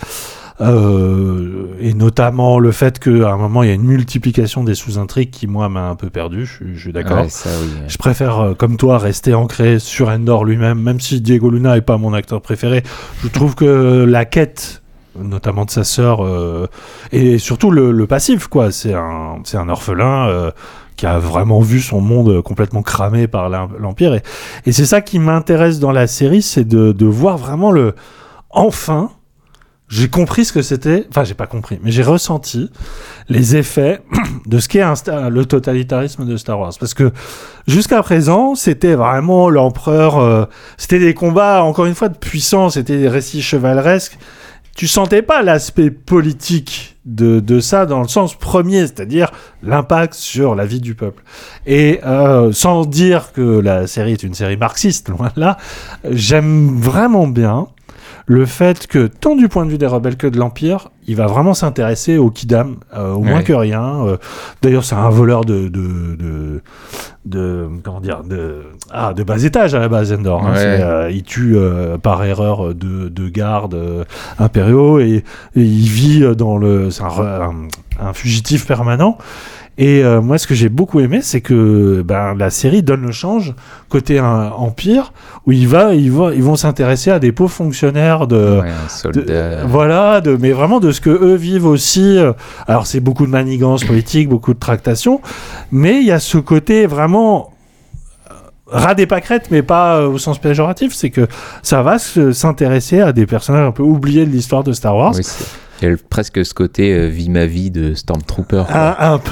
[0.62, 5.30] Euh, et notamment le fait qu'à un moment il y a une multiplication des sous-intrigues
[5.30, 7.22] qui moi m'a un peu perdu, je, suis- je suis d'accord.
[7.22, 7.70] Ouais, ça, oui.
[7.88, 11.80] Je préfère, euh, comme toi, rester ancré sur Endor lui-même, même si Diego Luna est
[11.82, 12.82] pas mon acteur préféré.
[13.22, 14.82] Je trouve que la quête,
[15.20, 16.66] notamment de sa sœur, euh,
[17.10, 18.70] et surtout le, le passif, quoi.
[18.70, 20.50] C'est un, c'est un orphelin euh,
[20.96, 24.14] qui a vraiment vu son monde complètement cramé par l'Empire.
[24.14, 24.22] Et,
[24.66, 27.94] et c'est ça qui m'intéresse dans la série, c'est de, de voir vraiment le...
[28.50, 29.10] Enfin,
[29.92, 32.70] j'ai compris ce que c'était, enfin j'ai pas compris, mais j'ai ressenti
[33.28, 34.00] les effets
[34.46, 36.72] de ce qu'est le totalitarisme de Star Wars.
[36.80, 37.12] Parce que
[37.68, 40.46] jusqu'à présent, c'était vraiment l'empereur, euh,
[40.78, 44.16] c'était des combats, encore une fois, de puissance, c'était des récits chevaleresques.
[44.74, 49.30] Tu sentais pas l'aspect politique de, de ça dans le sens premier, c'est-à-dire
[49.62, 51.22] l'impact sur la vie du peuple.
[51.66, 55.58] Et euh, sans dire que la série est une série marxiste, loin de là,
[56.10, 57.68] j'aime vraiment bien
[58.26, 61.26] le fait que, tant du point de vue des rebelles que de l'Empire, il va
[61.26, 63.42] vraiment s'intéresser au Kidam, euh, au moins Ouais.
[63.44, 64.04] que rien.
[64.06, 64.16] Euh,
[64.62, 66.62] D'ailleurs, c'est un voleur de, de, de,
[67.26, 68.62] de- comment dire, de,
[68.92, 70.46] ah, de bas étage à la base, Endor.
[70.46, 70.52] hein.
[70.52, 70.58] Ouais.
[70.80, 74.04] Euh, il tue euh, par erreur deux, deux gardes euh,
[74.38, 75.24] impériaux et,
[75.56, 77.52] et il vit dans le, c'est un-
[78.00, 79.18] un fugitif permanent.
[79.78, 83.10] Et euh, moi, ce que j'ai beaucoup aimé, c'est que ben, la série donne le
[83.12, 83.54] change
[83.88, 85.14] côté un, empire,
[85.46, 89.66] où il va, ils vont, ils vont s'intéresser à des pauvres fonctionnaires de, Ouais, de-
[89.66, 92.18] voilà, de, mais vraiment de ce que eux vivent aussi.
[92.18, 92.32] euh,
[92.66, 95.22] Alors c'est beaucoup de manigances politiques, beaucoup de tractations,
[95.70, 97.52] mais il y a ce côté vraiment
[98.30, 98.34] euh,
[98.66, 100.92] ras des pâquerettes, mais pas euh, au sens péjoratif.
[100.92, 101.26] C'est que
[101.62, 105.14] ça va se- s'intéresser à des personnages un peu oubliés de l'histoire de Star Wars.
[105.16, 105.22] Oui,
[105.82, 108.64] il y a le- presque ce côté euh, vie ma vie de Stormtrooper.
[108.66, 108.96] quoi.
[109.00, 109.30] Un, un peu,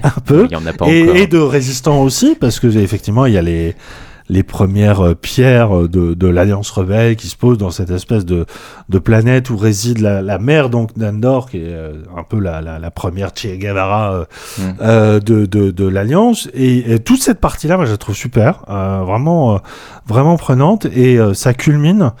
[0.02, 0.46] un peu.
[0.50, 1.16] Il y en a pas et, encore.
[1.16, 3.74] et de résistants aussi, parce que effectivement, il y a les
[4.30, 8.46] les premières euh, pierres de, de l'Alliance rebelle qui se posent dans cette espèce de,
[8.88, 12.60] de planète où réside la, la mère donc d'Andor, qui est euh, un peu la,
[12.62, 14.24] la, la première Che Guevara euh,
[14.58, 14.62] Mm.
[14.80, 16.48] euh, de, de, de l'Alliance.
[16.54, 19.58] Et, et toute cette partie-là, moi, je la trouve super, euh, vraiment, euh,
[20.06, 20.86] vraiment prenante.
[20.86, 22.12] Et euh, ça culmine.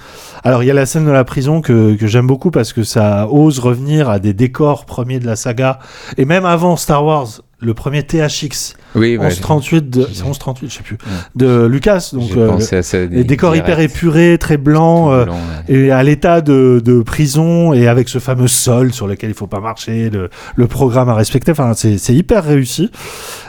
[0.42, 2.82] Alors, il y a la scène de la prison que, que j'aime beaucoup parce que
[2.82, 5.78] ça ose revenir à des décors premiers de la saga.
[6.16, 7.28] Et même avant Star Wars,
[7.60, 10.98] le premier THX, Oui, ouais, 1138, de, c'est 1138, je sais plus,
[11.36, 12.10] de Lucas.
[12.12, 13.04] Donc, euh, pensé à ça.
[13.04, 15.34] les décors hyper épurés, très blancs, euh, blanc,
[15.68, 15.74] ouais.
[15.74, 19.46] et à l'état de, de prison, et avec ce fameux sol sur lequel il faut
[19.46, 21.52] pas marcher, le, le programme à respecter.
[21.52, 22.90] Enfin, c'est c'est hyper réussi.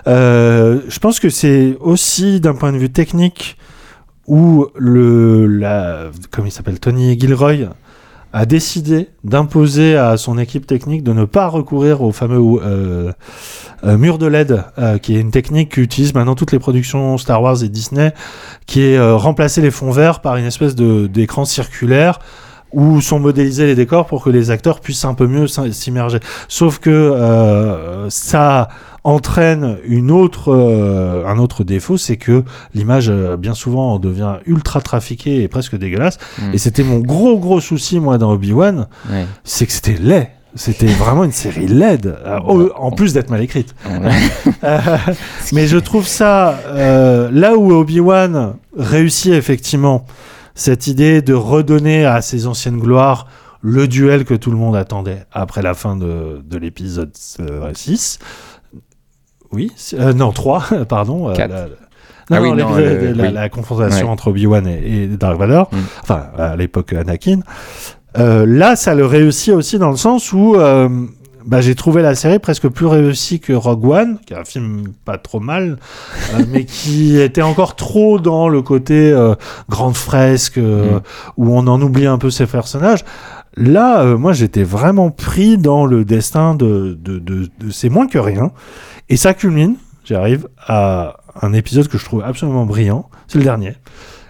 [0.07, 3.57] Euh, je pense que c'est aussi d'un point de vue technique
[4.27, 7.69] où le, la, comme il s'appelle, Tony Gilroy
[8.33, 13.11] a décidé d'imposer à son équipe technique de ne pas recourir au fameux euh,
[13.83, 17.41] euh, mur de LED, euh, qui est une technique qu'utilisent maintenant toutes les productions Star
[17.41, 18.13] Wars et Disney,
[18.65, 22.19] qui est remplacer les fonds verts par une espèce d'écran circulaire
[22.73, 26.19] où sont modélisés les décors pour que les acteurs puissent un peu mieux s'im- s'immerger.
[26.47, 28.69] Sauf que euh, ça
[29.03, 32.43] entraîne une autre, euh, un autre défaut, c'est que
[32.75, 36.17] l'image euh, bien souvent devient ultra trafiquée et presque dégueulasse.
[36.39, 36.53] Mm.
[36.53, 39.25] Et c'était mon gros gros souci moi dans Obi-Wan, Ouais.
[39.43, 40.29] c'est que c'était laid.
[40.53, 43.73] C'était vraiment une série laide, euh, en plus d'être mal écrite.
[45.53, 50.05] Mais je trouve ça, euh, là où Obi-Wan réussit effectivement
[50.55, 53.27] cette idée de redonner à ses anciennes gloires
[53.61, 58.19] le duel que tout le monde attendait après la fin de, de l'épisode euh, 6.
[59.51, 61.29] Oui, c'est- euh, non, 3, pardon.
[61.29, 61.51] euh, Quatre.
[61.51, 61.67] la-
[62.37, 63.33] Ah oui, non, non, l'épisode- le- la, oui.
[63.33, 64.11] la confrontation Ouais.
[64.11, 65.77] entre Obi-Wan et, et Dark Vador, Mm.
[66.03, 67.41] enfin à l'époque Anakin.
[68.17, 70.89] Euh, là, ça le réussit aussi dans le sens où euh,
[71.45, 74.83] bah, j'ai trouvé la série presque plus réussie que Rogue One, qui est un film
[75.05, 75.77] pas trop mal,
[76.33, 79.35] euh, mais qui était encore trop dans le côté euh,
[79.69, 81.01] grande fresque, euh, Mm.
[81.37, 83.03] où on en oublie un peu ses personnages.
[83.57, 88.07] Là, euh, moi, j'étais vraiment pris dans le destin de, de, de, de C'est moins
[88.07, 88.51] que rien.
[89.09, 93.73] Et ça culmine, j'arrive à un épisode que je trouve absolument brillant, c'est le dernier.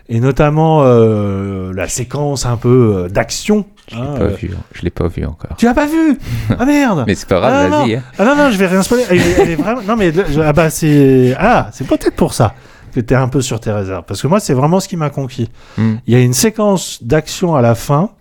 [0.09, 3.65] Et notamment euh, la séquence un peu d'action.
[3.89, 4.51] Je l'ai hein, pas euh, vu.
[4.73, 5.55] Je l'ai pas vu encore.
[5.57, 6.17] Tu l'as pas vu
[6.59, 7.95] Ah merde Mais c'est pas grave, ah, vas-y.
[7.95, 8.03] hein.
[8.17, 9.03] Ah non, non, je vais rien spoiler.
[9.09, 9.81] Elle, est- elle est vraiment...
[9.81, 11.35] Non, mais je- ah bah c'est...
[11.37, 12.53] Ah, c'est peut-être pour ça
[12.93, 14.03] que t'es un peu sur tes réserves.
[14.07, 15.49] Parce que moi, c'est vraiment ce qui m'a conquis.
[15.77, 15.95] Hmm.
[16.07, 18.11] Il y a une séquence d'action à la fin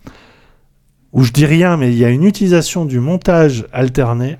[1.12, 4.38] où je dis rien, mais il y a une utilisation du montage alterné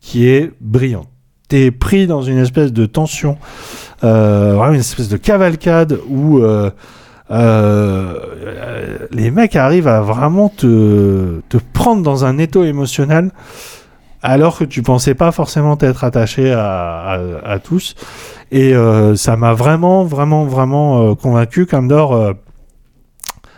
[0.00, 1.08] qui est brillante.
[1.48, 3.36] T'es pris dans une espèce de tension,
[4.02, 6.70] euh, vraiment une espèce de cavalcade où euh,
[7.30, 8.14] euh,
[9.10, 13.30] les mecs arrivent à vraiment te, te prendre dans un étau émotionnel
[14.22, 17.94] alors que tu pensais pas forcément t'être attaché à, à, à tous.
[18.50, 22.32] Et euh, ça m'a vraiment, vraiment, vraiment euh, convaincu qu'Andor, euh,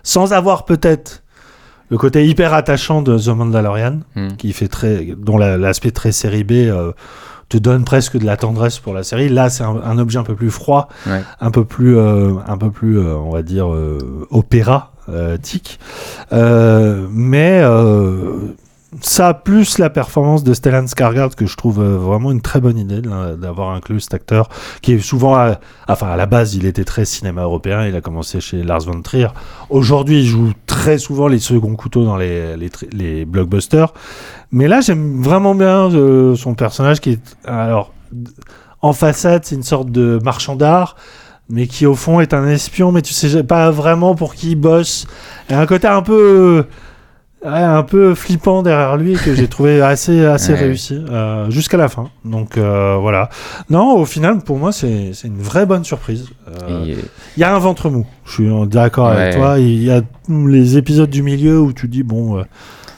[0.03, 1.23] sans avoir peut-être
[1.89, 4.29] le côté hyper attachant de The Mandalorian, Hmm.
[4.39, 6.91] qui fait très, dont la- l'aspect très série B euh,
[7.49, 9.29] te donne presque de la tendresse pour la série.
[9.29, 11.23] Là, c'est un, un objet un peu plus froid, Ouais.
[11.41, 14.93] un peu plus, euh, un peu plus, euh, on va dire, euh, opéra.
[15.43, 15.79] Tic.
[16.33, 17.63] Mais
[19.01, 22.79] ça plus la performance de Stellan Skarsgård que je trouve euh, vraiment une très bonne
[22.79, 24.49] idée d'avoir inclus cet acteur
[24.81, 25.59] qui est souvent à,
[25.89, 27.87] enfin à la base il était très cinéma européen.
[27.87, 29.29] Il a commencé chez Lars von Trier.
[29.71, 32.57] Aujourd'hui il joue très souvent les seconds couteaux dans les,
[32.93, 33.93] les, blockbusters.
[34.53, 37.93] Mais là j'aime vraiment bien euh, son personnage qui est alors
[38.83, 40.97] en façade c'est une sorte de marchand d'art
[41.49, 44.57] mais qui au fond est un espion mais tu sais pas vraiment pour qui il
[44.57, 45.07] bosse.
[45.51, 46.67] A un côté un peu
[47.55, 50.59] un peu flippant derrière lui que j'ai trouvé assez assez Ouais.
[50.59, 52.11] réussi euh, jusqu'à la fin.
[52.25, 53.29] Donc euh, voilà.
[53.71, 56.29] Non, au final pour moi c'est c'est une vraie bonne surprise.
[56.69, 56.95] Euh,
[57.37, 58.07] Il y a un ventre mou.
[58.25, 59.59] Je suis d'accord avec toi.
[59.59, 62.43] Il y a les épisodes du milieu où tu dis bon,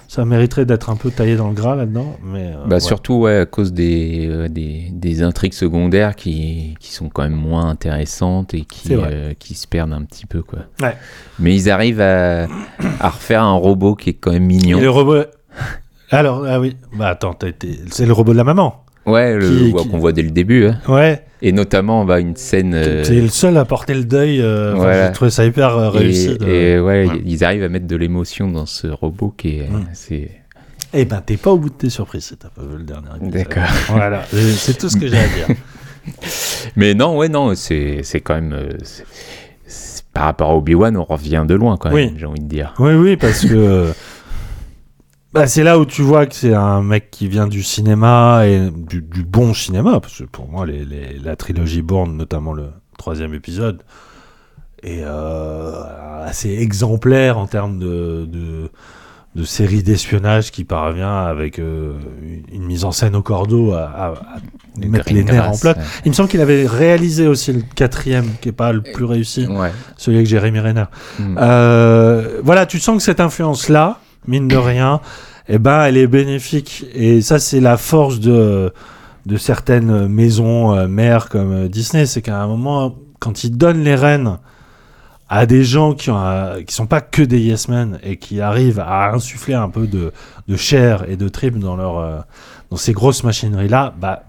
[0.08, 2.80] ça mériterait d'être un peu taillé dans le gras là-dedans, mais euh, bah, ouais.
[2.80, 7.34] Surtout ouais, à cause des, euh, des, des intrigues secondaires qui, qui sont quand même
[7.34, 10.42] moins intéressantes et qui, euh, qui se perdent un petit peu.
[10.42, 10.60] Quoi.
[10.80, 10.96] Ouais.
[11.38, 12.48] Mais ils arrivent à,
[13.00, 14.78] à refaire un robot qui est quand même mignon.
[14.78, 15.24] Et le robot.
[16.10, 16.74] Alors ah oui.
[16.96, 17.36] Bah attends,
[17.90, 18.86] c'est le robot de la maman.
[19.10, 20.66] Ouais, le, qui- qu'on voit dès le début.
[20.66, 20.78] hein.
[20.88, 22.72] Ouais, Et notamment, bah, une scène.
[22.74, 24.40] euh, t'es le seul à porter le deuil.
[24.40, 25.06] euh, enfin, Voilà.
[25.08, 26.36] J'ai trouvé ça hyper euh, et, réussi.
[26.38, 27.22] de- et ouais, Ouais.
[27.24, 29.68] ils arrivent à mettre de l'émotion dans ce robot qui est.
[29.94, 30.30] C'est
[30.94, 33.32] Eh ben, t'es pas au bout de tes surprises t'as pas vu le dernier épisode.
[33.32, 33.62] D'accord.
[33.88, 35.56] Voilà, c'est c'est tout ce que j'ai à dire.
[36.76, 38.52] Mais non, ouais, non, c'est c'est quand même.
[38.52, 39.04] euh, c'est-
[39.66, 42.14] c'est- par rapport à Obi-Wan, on revient de loin quand même, Oui.
[42.18, 42.74] j'ai envie de dire.
[42.78, 43.92] Oui, oui, parce que
[45.32, 48.70] bah, c'est là où tu vois que c'est un mec qui vient du cinéma et
[48.70, 52.70] du, du bon cinéma, parce que pour moi, les, les- la trilogie Bourne, notamment le
[52.96, 53.82] troisième épisode,
[54.82, 55.72] est euh,
[56.24, 58.70] assez exemplaire en termes de, de,
[59.34, 61.92] de série d'espionnage qui parvient avec euh,
[62.22, 64.36] une, une mise en scène au cordeau à, à- à
[64.76, 65.74] Du mettre les nerfs en ouais.
[66.04, 69.46] Il me semble qu'il avait réalisé aussi le quatrième, qui est pas le plus réussi,
[69.46, 69.72] Ouais.
[69.96, 70.84] celui avec Jérémy Renner.
[71.18, 71.36] Mm.
[71.38, 75.00] Euh, voilà, tu sens que cette influence-là, mine de rien,
[75.48, 76.84] eh ben, elle est bénéfique.
[76.94, 78.72] Et ça, c'est la force de,
[79.26, 82.06] de certaines maisons euh, mères comme euh, Disney.
[82.06, 84.38] C'est qu'à un moment, quand ils donnent les rênes
[85.28, 88.40] à des gens qui, ont, euh, qui sont pas que des yes men et qui
[88.40, 90.12] arrivent à insuffler un peu de,
[90.48, 92.24] de chair et de tripes dans, leur,
[92.70, 94.24] dans ces grosses machineries-là, bah,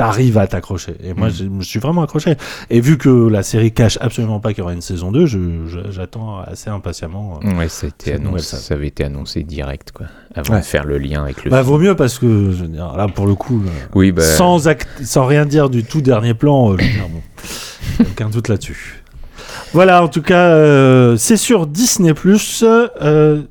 [0.00, 0.94] t'arrives à t'accrocher.
[1.04, 1.32] Et moi, Mm.
[1.32, 2.36] je me suis vraiment accroché.
[2.70, 5.66] Et vu que la série cache absolument pas qu'il y aura une saison 2, je-
[5.66, 7.38] je- j'attends assez impatiemment.
[7.44, 10.60] euh, Ouais, ça, annoncé- avait été annoncé direct, quoi, avant Ouais.
[10.60, 11.68] de faire le lien avec le Bah, film.
[11.68, 14.68] vaut mieux parce que, je veux dire, là, pour le coup, euh, Oui, bah, sans,
[14.68, 18.48] act- sans rien dire du tout dernier plan, euh, je veux dire, bon, aucun doute
[18.48, 19.02] là-dessus.
[19.74, 22.12] Voilà, en tout cas, euh, c'est sur Disney+.
[23.02, 23.42] Euh,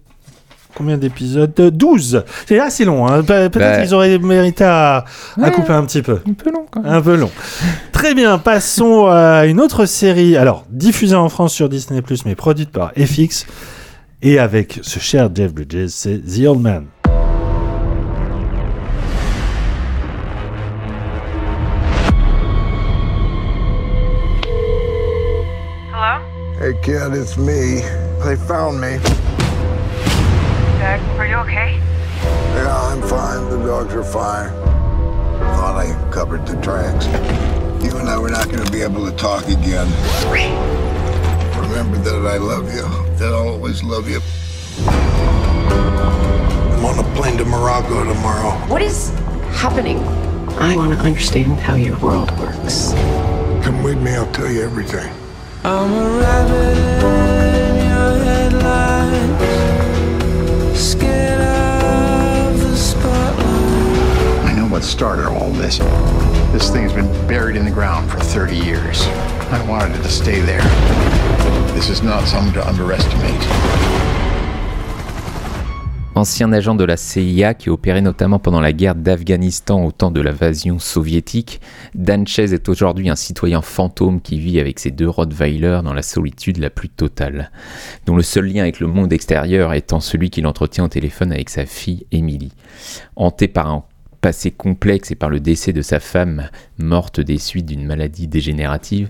[0.80, 3.22] combien d'épisodes Euh, 12 C'est assez long, hein.
[3.22, 3.82] Pe- peut-être Bah.
[3.82, 5.06] qu'ils auraient mérité à, à
[5.38, 5.52] Ouais.
[5.52, 6.20] couper un petit peu.
[6.28, 6.92] un peu long quand même.
[6.94, 7.30] Un peu long.
[7.92, 12.72] Très bien, passons à une autre série, alors diffusée en France sur Disney+, mais produite
[12.72, 13.46] par FX,
[14.22, 16.86] et avec ce cher Jeff Bridges, c'est The Old Man.
[26.62, 27.82] Hey, kid, it's me.
[28.24, 29.00] They found me.
[30.80, 31.76] Dad, are you okay?
[32.56, 33.50] Yeah, I'm fine.
[33.50, 34.50] The dogs are fine.
[35.58, 37.06] Thought I covered the tracks.
[37.84, 39.88] You and I were not going to be able to talk again.
[41.60, 42.88] Remember that I love you.
[43.18, 44.22] That I'll always love you.
[44.88, 48.52] I'm on a plane to Morocco tomorrow.
[48.70, 49.10] What is
[49.52, 50.00] happening?
[50.60, 52.94] I want to understand how your world works.
[53.66, 55.14] Come with me, I'll tell you everything.
[55.66, 56.78] I'm a rabbit
[57.60, 59.49] in your headlights,
[64.80, 65.80] what started all this.
[66.54, 69.08] This thing's been buried in the ground for 30 years.
[69.52, 70.62] I wanted it to stay there.
[71.74, 74.00] This is not something to underestimate.
[76.16, 80.22] Ancien agent de la CIA qui opérait notamment pendant la guerre d'Afghanistan au temps de
[80.22, 81.60] l'invasion soviétique,
[81.94, 86.02] Dan Chase est aujourd'hui un citoyen fantôme qui vit avec ses deux Rottweilers dans la
[86.02, 87.52] solitude la plus totale,
[88.06, 91.50] dont le seul lien avec le monde extérieur étant celui qu'il entretient au téléphone avec
[91.50, 92.52] sa fille Emily.
[93.16, 93.84] Hanté par un
[94.20, 99.10] passé complexe et par le décès de sa femme morte des suites d'une maladie dégénérative,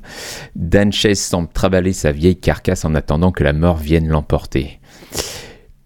[0.55, 4.79] Dan Chase semble travailler sa vieille carcasse en attendant que la mort vienne l'emporter.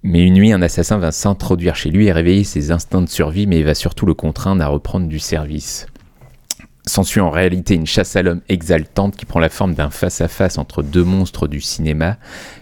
[0.03, 3.47] Mais une nuit, un assassin va s'introduire chez lui et réveiller ses instincts de survie,
[3.47, 5.87] mais il va surtout le contraindre à reprendre du service.
[6.85, 10.83] S'ensuit en réalité une chasse à l'homme exaltante qui prend la forme d'un face-à-face entre
[10.83, 12.17] deux monstres du cinéma,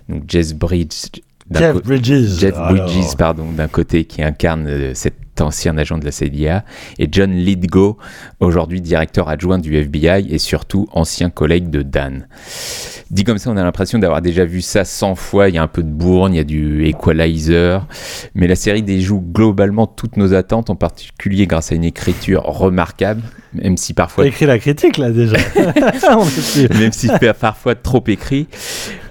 [0.07, 1.09] donc Jeff Bridges.
[1.49, 2.73] Jeff alors.
[2.73, 6.63] Bridges, pardon, d'un côté qui incarne euh, cet ancien agent de la CIA,
[6.99, 7.97] et John Lithgow,
[8.39, 12.27] aujourd'hui directeur adjoint du FBI et surtout ancien collègue de Dan.
[13.09, 15.49] Dit comme ça, on a l'impression d'avoir déjà vu ça 100 fois.
[15.49, 17.85] Il y a un peu de bourne, il y a du equalizer,
[18.35, 23.21] mais la série déjoue globalement toutes nos attentes, en particulier grâce à une écriture remarquable,
[23.53, 25.37] même si parfois écrit la critique là déjà.
[26.79, 27.09] Même si
[27.39, 28.47] parfois trop écrit,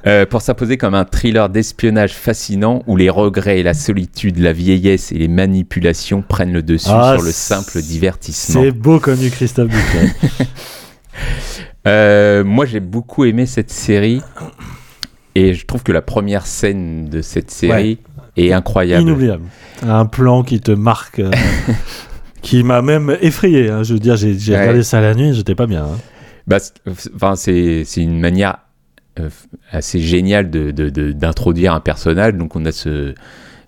[0.06, 4.52] euh, pour s'imposer comme un thriller d'espionnage fascinant où les regrets et la solitude, la
[4.52, 8.62] vieillesse et les manipulations prennent le dessus Ah, sur le simple divertissement.
[8.62, 10.14] C'est beau comme du Christophe Ducret.
[11.86, 14.20] Euh, moi, j'ai beaucoup aimé cette série
[15.35, 17.98] et je trouve que la première scène de cette série
[18.36, 19.02] est incroyable.
[19.02, 19.44] Inoubliable.
[19.82, 21.31] Un plan qui te marque, euh,
[22.43, 23.70] qui m'a même effrayé.
[23.70, 23.82] hein.
[23.82, 24.60] Je veux dire, j'ai Ouais.
[24.60, 25.85] regardé ça la nuit, j'étais pas bien.
[25.85, 25.98] hein.
[26.47, 26.59] Bah,
[27.36, 28.59] c'est une manière
[29.24, 29.28] euh,
[29.70, 32.34] assez géniale de- de- de- d'introduire un personnage.
[32.34, 33.14] Donc, on a ce,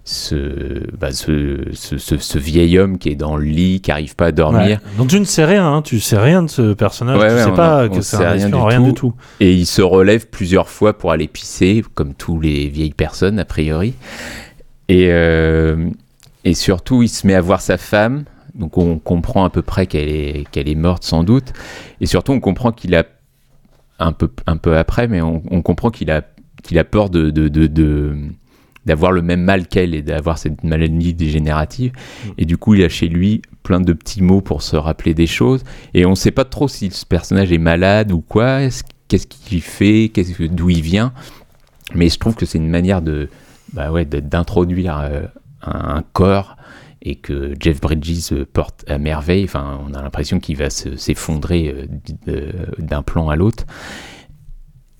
[0.05, 4.17] ce, bah, ce, ce, ce- ce vieil homme qui est dans le lit, qui arrive
[4.17, 4.63] pas à dormir.
[4.85, 4.97] Ouais.
[4.99, 5.83] Donc tu ne sais rien, hein.
[5.83, 8.17] tu sais rien de ce personnage, Ouais, tu ouais, sais on- pas on que c'est
[8.17, 8.85] rien du rien tout.
[8.87, 9.15] du tout.
[9.39, 13.45] Et il se relève plusieurs fois pour aller pisser, comme tous les vieilles personnes, a
[13.45, 13.95] priori.
[14.89, 15.89] Et, euh,
[16.45, 18.25] et surtout, il se met à voir sa femme,
[18.55, 21.53] Donc on comprend à peu près qu'elle est, qu'elle est morte sans doute.
[22.03, 23.05] Et surtout, on comprend qu'il a,
[24.07, 26.23] un peu, un peu après, mais on, on comprend qu'il a,
[26.63, 28.17] qu'il a peur de, de, de, de-
[28.85, 31.93] d'avoir le même mal qu'elle et d'avoir cette maladie dégénérative.
[32.39, 35.29] Et du coup, il a chez lui plein de petits mots pour se rappeler des
[35.29, 35.63] choses.
[35.95, 39.27] Et on ne sait pas trop si ce personnage est malade ou quoi, est-ce- qu'est-ce
[39.29, 41.13] qu'il fait, qu'est-ce que- d'où il vient.
[41.95, 43.29] Mais je trouve que c'est une manière de,
[43.73, 45.23] bah ouais, d'introduire euh,
[45.63, 46.57] un corps
[47.05, 49.45] et que Jeff Bridges euh, porte à merveille.
[49.45, 51.87] Enfin, on a l'impression qu'il va se- s'effondrer euh,
[52.29, 53.65] euh, d'un plan à l'autre.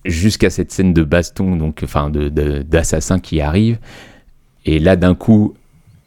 [0.05, 3.79] Jusqu'à cette scène de baston, donc, enfin, de- de- d'assassin qui arrive.
[4.65, 5.53] Et là, d'un coup,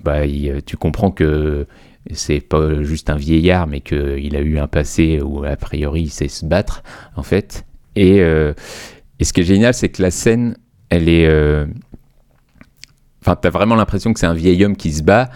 [0.01, 1.66] bah, il- tu comprends que
[2.12, 6.10] c'est pas juste un vieillard, mais qu'il a eu un passé où, a priori, il
[6.10, 6.82] sait se battre,
[7.16, 7.64] en fait.
[7.97, 8.52] Et, euh,
[9.18, 10.56] et ce qui est génial, c'est que la scène,
[10.90, 11.27] elle est.
[11.27, 11.64] euh,
[13.23, 15.31] Enfin, t'as vraiment l'impression que c'est un vieil homme qui se bat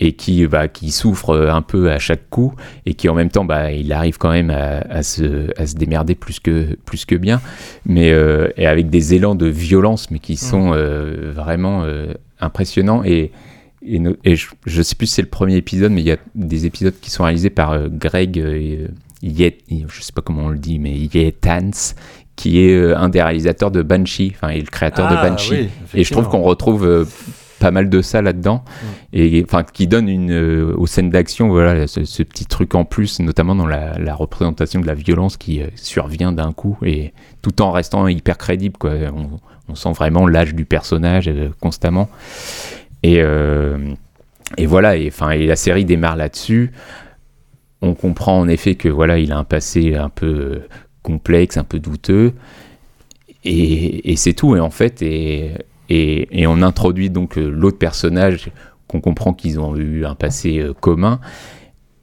[0.00, 2.54] et qui, bah, qui souffre euh, un peu à chaque coup
[2.84, 5.74] et qui en même temps, bah, il arrive quand même à, à se, à se
[5.74, 7.40] démerder plus que, plus que bien,
[7.86, 13.02] mais euh, et avec des élans de violence, mais qui sont euh, vraiment euh, impressionnants.
[13.04, 13.30] Et,
[13.86, 16.12] et, no- et je, je sais plus si c'est le premier épisode, mais il y
[16.12, 18.88] a des épisodes qui sont réalisés par Greg euh,
[19.22, 21.94] Yet, je sais pas comment on le dit, mais Yetans,
[22.36, 25.52] qui est un des réalisateurs de Banshee, enfin, et le créateur de Ah, Banshee.
[25.54, 27.06] oui, et je trouve qu'on retrouve
[27.58, 28.64] pas mal de ça là-dedans,
[29.12, 32.84] et enfin qui donne une euh, aux scènes d'action, voilà, ce, ce petit truc en
[32.84, 37.12] plus, notamment dans la, la représentation de la violence qui euh, survient d'un coup, et
[37.42, 38.92] tout en restant hyper crédible, quoi.
[39.14, 42.08] On, on sent vraiment l'âge du personnage euh, constamment,
[43.02, 43.78] et euh,
[44.56, 46.70] et voilà, et enfin, et la série démarre là-dessus.
[47.82, 50.62] On comprend en effet que voilà, il a un passé un peu
[51.02, 52.32] complexe, un peu douteux,
[53.44, 54.56] et, et c'est tout.
[54.56, 55.50] Et en fait, et,
[55.88, 58.50] et, et on introduit donc euh, l'autre personnage
[58.88, 61.20] qu'on comprend qu'ils ont eu un passé euh, commun,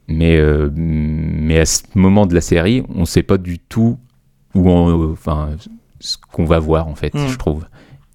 [0.08, 3.98] mais euh, mais à ce moment de la série, on ne sait pas du tout
[4.54, 5.50] où on, enfin
[6.00, 7.28] ce qu'on va voir en fait, Mm.
[7.28, 7.64] je trouve.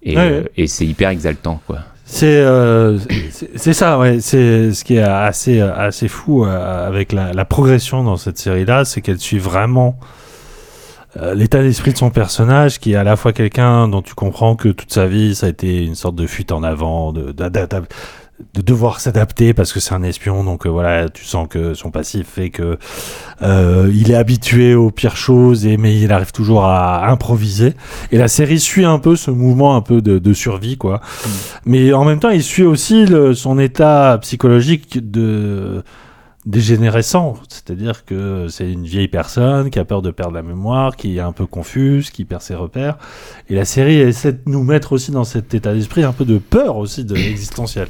[0.02, 0.50] Et, Ouais, ouais.
[0.56, 1.80] et c'est hyper exaltant, quoi.
[2.04, 2.98] C'est euh,
[3.56, 4.20] c'est- ça, ouais.
[4.20, 9.00] C'est ce qui est assez assez fou avec la, la progression dans cette série-là, c'est
[9.00, 9.98] qu'elle suit vraiment
[11.16, 14.56] euh, l'état d'esprit de son personnage, qui est à la fois quelqu'un dont tu comprends
[14.56, 19.00] que toute sa vie ça a été une sorte de fuite en avant, de devoir
[19.00, 22.48] s'adapter parce que c'est un espion, donc euh, voilà, tu sens que son passif fait
[22.48, 22.78] que
[23.42, 27.74] euh, il est habitué aux pires choses, et mais il arrive toujours à improviser.
[28.12, 31.02] Et la série suit un peu ce mouvement un peu de, de survie, quoi.
[31.66, 35.82] Mais en même temps, il suit aussi le- son état psychologique de
[36.46, 41.18] dégénérescent, c'est-à-dire que c'est une vieille personne qui a peur de perdre la mémoire, qui
[41.18, 42.96] est un peu confuse, qui perd ses repères.
[43.50, 46.38] Et la série essaie de nous mettre aussi dans cet état d'esprit un peu de
[46.38, 47.88] peur aussi de l'existentiel.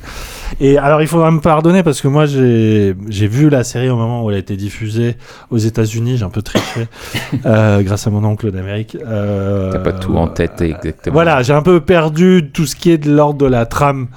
[0.58, 2.94] Et alors, il faudra me pardonner parce que moi, j'ai
[3.28, 5.16] vu la série au moment où elle a été diffusée
[5.50, 6.16] aux États-Unis.
[6.16, 6.88] J'ai un peu triché
[7.46, 8.96] euh, grâce à mon oncle d'Amérique.
[9.06, 11.14] Euh, T'as pas tout en tête exactement.
[11.14, 14.08] voilà, j'ai un peu perdu tout ce qui est de l'ordre de la trame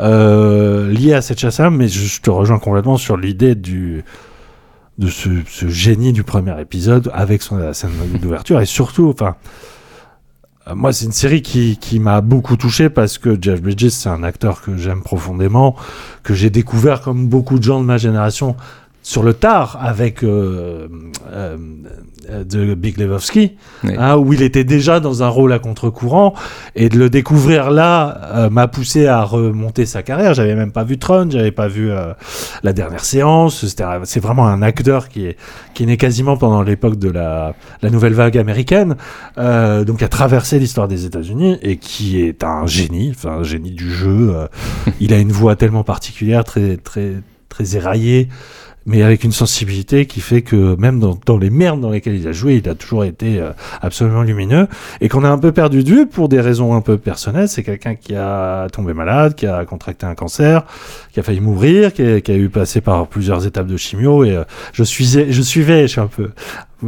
[0.00, 4.04] euh, liée à cette chasse à mais je, je te rejoins complètement sur l'idée du
[4.98, 9.36] de ce, ce génie du premier épisode avec son la scène d'ouverture et surtout, enfin.
[10.68, 14.08] euh, Moi, c'est une série qui, qui m'a beaucoup touché parce que Jeff Bridges, c'est
[14.08, 15.76] un acteur que j'aime profondément,
[16.22, 18.56] que j'ai découvert comme beaucoup de gens de ma génération
[19.02, 20.88] sur le tard avec euh,
[21.32, 21.56] euh,
[22.28, 23.52] euh, de Big Lebowski,
[23.82, 23.94] Oui.
[23.98, 26.34] hein, où il était déjà dans un rôle à contre-courant,
[26.76, 30.34] et de le découvrir là euh, m'a poussé à remonter sa carrière.
[30.34, 31.90] J'avais même pas vu Tron, j'avais pas vu
[32.62, 33.64] la dernière séance.
[34.04, 35.36] C'est vraiment un acteur qui est
[35.72, 38.96] qui né quasiment pendant l'époque de la, la nouvelle vague américaine,
[39.36, 43.90] donc a traversé l'histoire des États-Unis et qui est un génie, enfin un génie du
[43.90, 44.34] jeu.
[45.00, 47.14] il a une voix tellement particulière, très très
[47.48, 48.28] très éraillée
[48.90, 52.26] mais avec une sensibilité qui fait que même dans, dans les merdes dans lesquelles il
[52.26, 54.66] a joué, il a toujours été euh, absolument lumineux.
[55.00, 57.48] Et qu'on a un peu perdu de vue pour des raisons un peu personnelles.
[57.48, 60.64] C'est quelqu'un qui a tombé malade, qui a contracté un cancer,
[61.12, 64.24] qui a failli mourir, qui a, qui a eu passé par plusieurs étapes de chimio.
[64.24, 64.42] Et euh,
[64.72, 66.30] je suivais, je suivais, je suis un peu,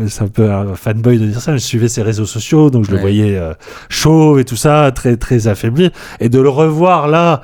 [0.09, 2.85] c'est un peu un fanboy de dire ça, mais je suivais ses réseaux sociaux, donc
[2.85, 3.55] je le voyais euh,
[3.89, 5.93] chauve et tout ça, très très affaibli.
[6.19, 7.43] Et de le revoir là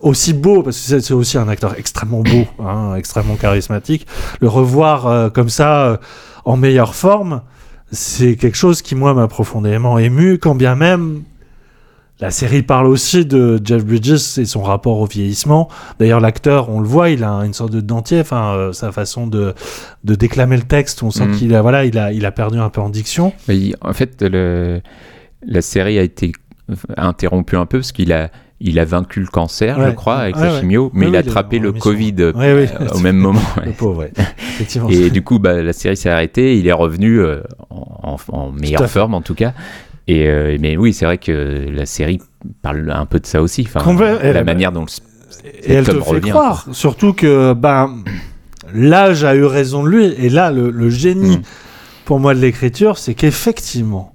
[0.00, 4.06] aussi beau, parce que c'est- aussi un acteur extrêmement beau, hein, extrêmement charismatique,
[4.40, 5.96] le revoir euh, comme ça, euh,
[6.44, 7.42] en meilleure forme,
[7.90, 11.22] c'est quelque chose qui, moi, m'a profondément ému, quand bien même
[12.20, 15.68] la série parle aussi de Jeff Bridges et son rapport au vieillissement.
[15.98, 19.26] D'ailleurs, l'acteur, on le voit, il a une sorte de dentier, enfin, euh, sa façon
[19.26, 19.52] de,
[20.04, 21.36] de déclamer le texte, on sent Mhm.
[21.36, 23.32] qu'il a, voilà, il a, il a perdu un peu en diction.
[23.48, 24.80] Mais il- en fait, le,
[25.44, 26.30] la série a été
[26.96, 28.30] interrompue un peu parce qu'il a
[28.60, 30.60] il a vaincu le cancer, je crois, avec Ouais, sa ouais.
[30.60, 31.72] chimio, mais Oui, il a oui, attrapé le.
[31.72, 32.68] Covid euh, oui.
[32.94, 33.42] au même moment.
[33.64, 34.06] Le pauvre.
[34.38, 34.88] Effectivement.
[34.88, 36.56] Et du coup, bah, la série s'est arrêtée.
[36.56, 39.52] Il est revenu euh, en, meilleure forme, en tout cas.
[40.06, 42.20] Et euh, mais oui, c'est vrai que la série
[42.62, 43.66] parle un peu de ça aussi.
[43.74, 46.30] Enfin, la elle- manière dont le, Et elle te homme fait revient.
[46.30, 47.96] croire, surtout que ben
[48.72, 50.04] l'âge a eu raison de lui.
[50.18, 51.42] Et là, le, le génie Mm.
[52.04, 54.13] pour moi de l'écriture, c'est qu'effectivement,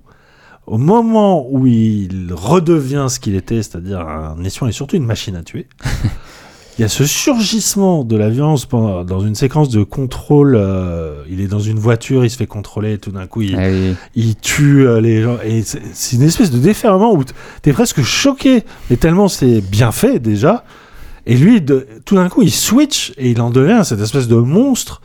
[0.69, 5.35] au moment où il redevient ce qu'il était, c'est-à-dire un espion et surtout une machine
[5.35, 5.67] à tuer,
[6.77, 10.55] il y a ce surgissement de la violence pendant- dans une séquence de contrôle.
[10.55, 13.55] euh, il est dans une voiture, il se fait contrôler, et tout d'un coup, il,
[13.55, 13.95] Ah oui.
[14.15, 15.37] il tue euh, les gens.
[15.43, 19.91] Et c'est une espèce de déferlement où t- t'es presque choqué, mais tellement c'est bien
[19.91, 20.63] fait déjà.
[21.25, 24.35] Et lui, de, tout d'un coup, il switch et il en devient cette espèce de
[24.37, 25.01] monstre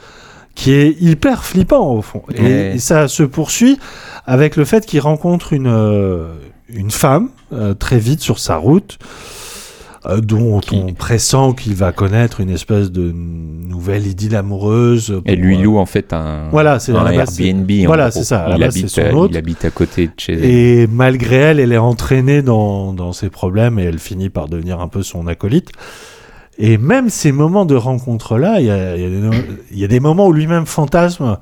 [0.54, 2.22] qui est hyper flippant au fond.
[2.34, 2.72] Et, Ouais.
[2.74, 3.78] et ça se poursuit
[4.26, 6.28] avec le fait qu'il rencontre une, euh,
[6.68, 8.98] une femme euh, très vite sur sa route.
[10.06, 15.22] euh, dont on pressent qu'il va connaître une espèce de nouvelle idylle amoureuse.
[15.24, 17.86] Et lui loue en fait un, Voilà, c'est- un la base, c'est- Airbnb.
[17.86, 18.96] voilà, c'est ça, Il base, habite,
[19.30, 20.44] il habite à côté de chez elle.
[20.44, 24.78] Et malgré elle, elle est entraînée dans, dans ses problèmes et elle finit par devenir
[24.80, 25.70] un peu son acolyte.
[26.58, 29.38] Et même ces moments de rencontre-là, il y a, il y a des-
[29.72, 31.36] il y a des moments où lui-même fantasme.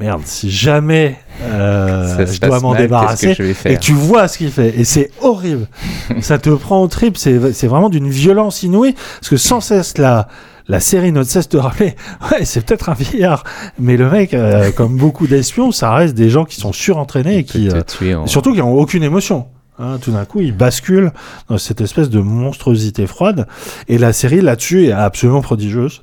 [0.00, 3.34] Merde, si jamais euh, je dois m'en débarrasser,
[3.70, 5.68] et tu vois ce qu'il fait, et c'est horrible.
[6.20, 7.36] ça te prend au trip, c'est
[7.66, 10.28] vraiment d'une violence inouïe, parce que sans cesse la
[10.66, 11.94] la série ne cesse de rappeler,
[12.32, 13.44] ouais, c'est peut-être un vieillard,
[13.78, 17.44] mais le mec, euh, comme beaucoup d'espions, ça reste des gens qui sont surentraînés et
[17.44, 19.46] qui, euh, tuer surtout qui n'ont aucune émotion.
[19.78, 21.10] Hein, tout d'un coup, ils basculent
[21.48, 23.46] dans cette espèce de monstruosité froide.
[23.88, 26.00] Et la série là-dessus est absolument prodigieuse.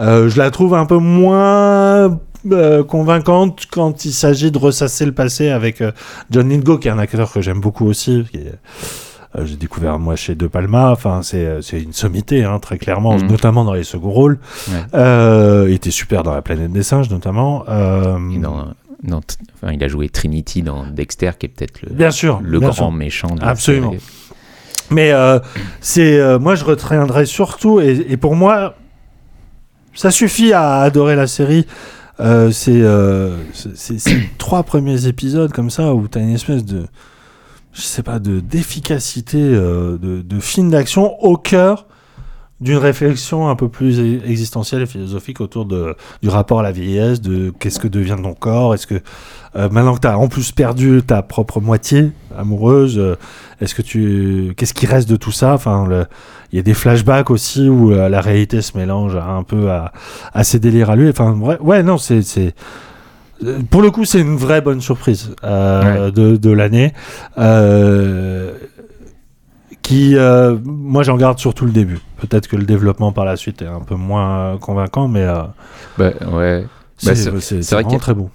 [0.00, 2.18] Euh, je la trouve un peu moins
[2.50, 5.92] euh, convaincante quand il s'agit de ressasser le passé avec euh,
[6.30, 8.24] John Lithgow, qui est un acteur que j'aime beaucoup aussi.
[8.30, 8.54] qui est-
[9.36, 10.90] euh, J'ai découvert moi chez De Palma.
[10.90, 13.28] Enfin, c'est une sommité, hein, très clairement, Mhm.
[13.28, 14.38] notamment dans les seconds rôles.
[14.68, 14.74] Ouais.
[14.94, 17.64] Euh, il était super dans La planète des singes, notamment.
[17.68, 18.66] Euh, Et dans-
[19.02, 19.20] dans-
[19.54, 22.68] enfin, il a joué Trinity dans Dexter, qui est peut-être le, Bien sûr, le bien
[22.68, 22.92] grand sûr.
[22.92, 23.34] méchant.
[23.34, 23.94] de Absolument.
[24.90, 25.38] Mais euh,
[25.80, 28.74] c'est, euh, moi, je retiendrai surtout, et, et pour moi,
[29.94, 31.66] ça suffit à adorer la série.
[32.20, 32.82] Euh, c'est,
[33.74, 36.86] ces trois premiers épisodes comme ça où tu as une espèce de,
[37.72, 41.86] je sais pas, de d'efficacité, de, de film d'action au cœur
[42.62, 46.72] d'une réflexion un peu plus e- existentielle et philosophique autour de, du rapport à la
[46.72, 49.00] vieillesse, de qu'est-ce que devient ton corps, est-ce que
[49.54, 53.16] euh, maintenant que tu as en plus perdu ta propre moitié amoureuse, euh,
[53.60, 55.52] est-ce que tu qu'est-ce qui reste de tout ça?
[55.52, 55.86] Enfin,
[56.52, 59.92] il y a des flashbacks aussi où euh, la réalité se mélange un peu à,
[60.32, 61.08] à ses délires à lui.
[61.08, 62.54] Enfin, ouais, ouais non, c'est
[63.70, 66.92] pour le coup, c'est une vraie bonne surprise euh, de, de l'année.
[67.38, 68.52] Euh,
[69.92, 71.98] qui, euh, moi, j'en garde surtout le début.
[72.18, 75.42] Peut-être que le développement par la suite est un peu moins convaincant, mais euh,
[75.98, 76.64] Bah, ouais.
[76.96, 78.30] c'est Bah, c'est- c'est vrai vraiment qu'il y a- très beau.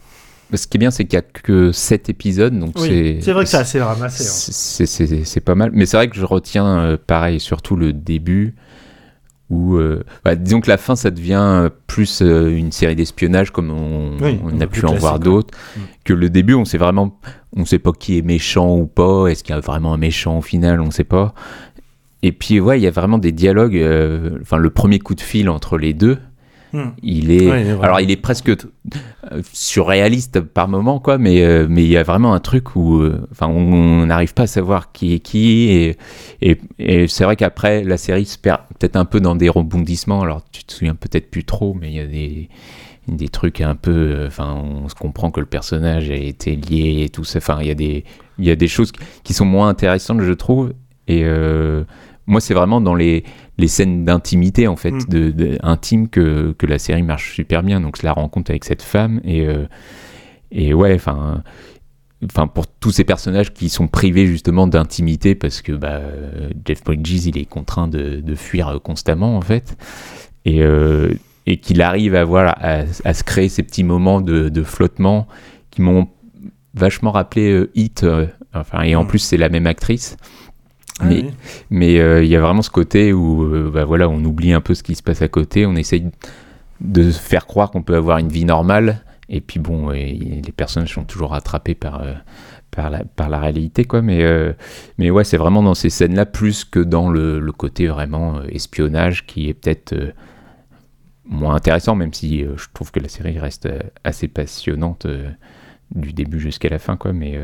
[0.49, 3.17] Bah, ce qui est bien, c'est qu'il n'y a que 7 épisodes, donc Oui, c'est.
[3.21, 4.27] c'est vrai que c'est assez ramassé, hein.
[4.31, 5.71] C'est- C'est c'est- c'est pas mal.
[5.73, 8.55] Mais c'est vrai que je retiens, euh, pareil, surtout le début,
[9.49, 9.75] où.
[9.75, 14.17] euh, bah, disons que la fin, ça devient plus euh, une série d'espionnage, comme on,
[14.21, 15.57] Oui, on a pu en voir d'autres.
[15.75, 15.79] Mm.
[16.03, 17.19] Que le début, on sait vraiment.
[17.55, 19.27] On sait pas qui est méchant ou pas.
[19.27, 21.33] Est-ce qu'il y a vraiment un méchant au final On sait pas.
[22.23, 23.77] Et puis, ouais, il y a vraiment des dialogues.
[23.77, 26.17] euh, Enfin, le premier coup de fil entre les deux.
[26.73, 26.89] Hmm.
[27.01, 31.17] Il est, Ouais, il est vraiment- alors il est presque euh, surréaliste par moment quoi,
[31.17, 33.57] mais euh, mais il y a vraiment un truc où, euh, enfin, on
[34.01, 35.97] on n'arrive pas à savoir qui est qui et
[36.41, 40.21] et, et c'est vrai qu'après la série se perd peut-être un peu dans des rebondissements.
[40.21, 42.49] Alors tu te souviens peut-être plus trop, mais il y a des
[43.07, 47.09] des trucs un peu, enfin, on se comprend que le personnage a été lié et
[47.09, 47.37] tout ça.
[47.37, 48.03] Enfin, il y a des
[48.37, 48.91] il y a des choses
[49.23, 50.73] qui sont moins intéressantes, je trouve.
[51.07, 51.85] Et euh,
[52.27, 53.23] moi, c'est vraiment dans les,
[53.57, 55.05] les scènes d'intimité, en fait, Mm.
[55.09, 57.81] de, de- intime, que, que la série marche super bien.
[57.81, 59.21] Donc, la rencontre avec cette femme.
[59.23, 59.65] Et, euh,
[60.51, 61.43] et ouais, enfin.
[62.25, 66.01] Enfin, pour tous ces personnages qui sont privés justement d'intimité parce que bah,
[66.65, 69.77] Jeff Bridges il est contraint de, de fuir constamment en fait
[70.43, 71.13] et, euh,
[71.45, 75.27] et qu'il arrive à, voilà, à, à se créer ces petits moments de, de flottement
[75.69, 76.07] qui m'ont
[76.73, 79.07] vachement rappelé euh, Hit euh, enfin et en Mm.
[79.09, 80.17] plus c'est la même actrice
[80.99, 81.29] Ah mais oui.
[81.69, 84.61] mais euh, il y a vraiment ce côté où euh, bah, voilà on oublie un
[84.61, 86.09] peu ce qui se passe à côté on essaye
[86.81, 89.03] de faire croire qu'on peut avoir une vie normale.
[89.29, 92.13] Et puis bon les personnages sont toujours rattrapés par euh,
[92.71, 94.01] par la, par la réalité quoi.
[94.01, 94.53] Mais euh,
[94.97, 98.41] mais ouais c'est vraiment dans ces scènes là plus que dans le, le côté vraiment
[98.43, 99.95] espionnage qui est peut-être
[101.25, 103.67] moins intéressant même si je trouve que la série reste
[104.05, 105.05] assez passionnante
[105.93, 107.11] du début jusqu'à la fin quoi.
[107.11, 107.37] Mais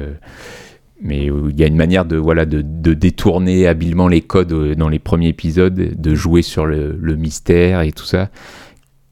[1.03, 4.51] mais où il y a une manière de voilà de, de détourner habilement les codes
[4.53, 8.29] euh, dans les premiers épisodes, de jouer sur le, le mystère et tout ça.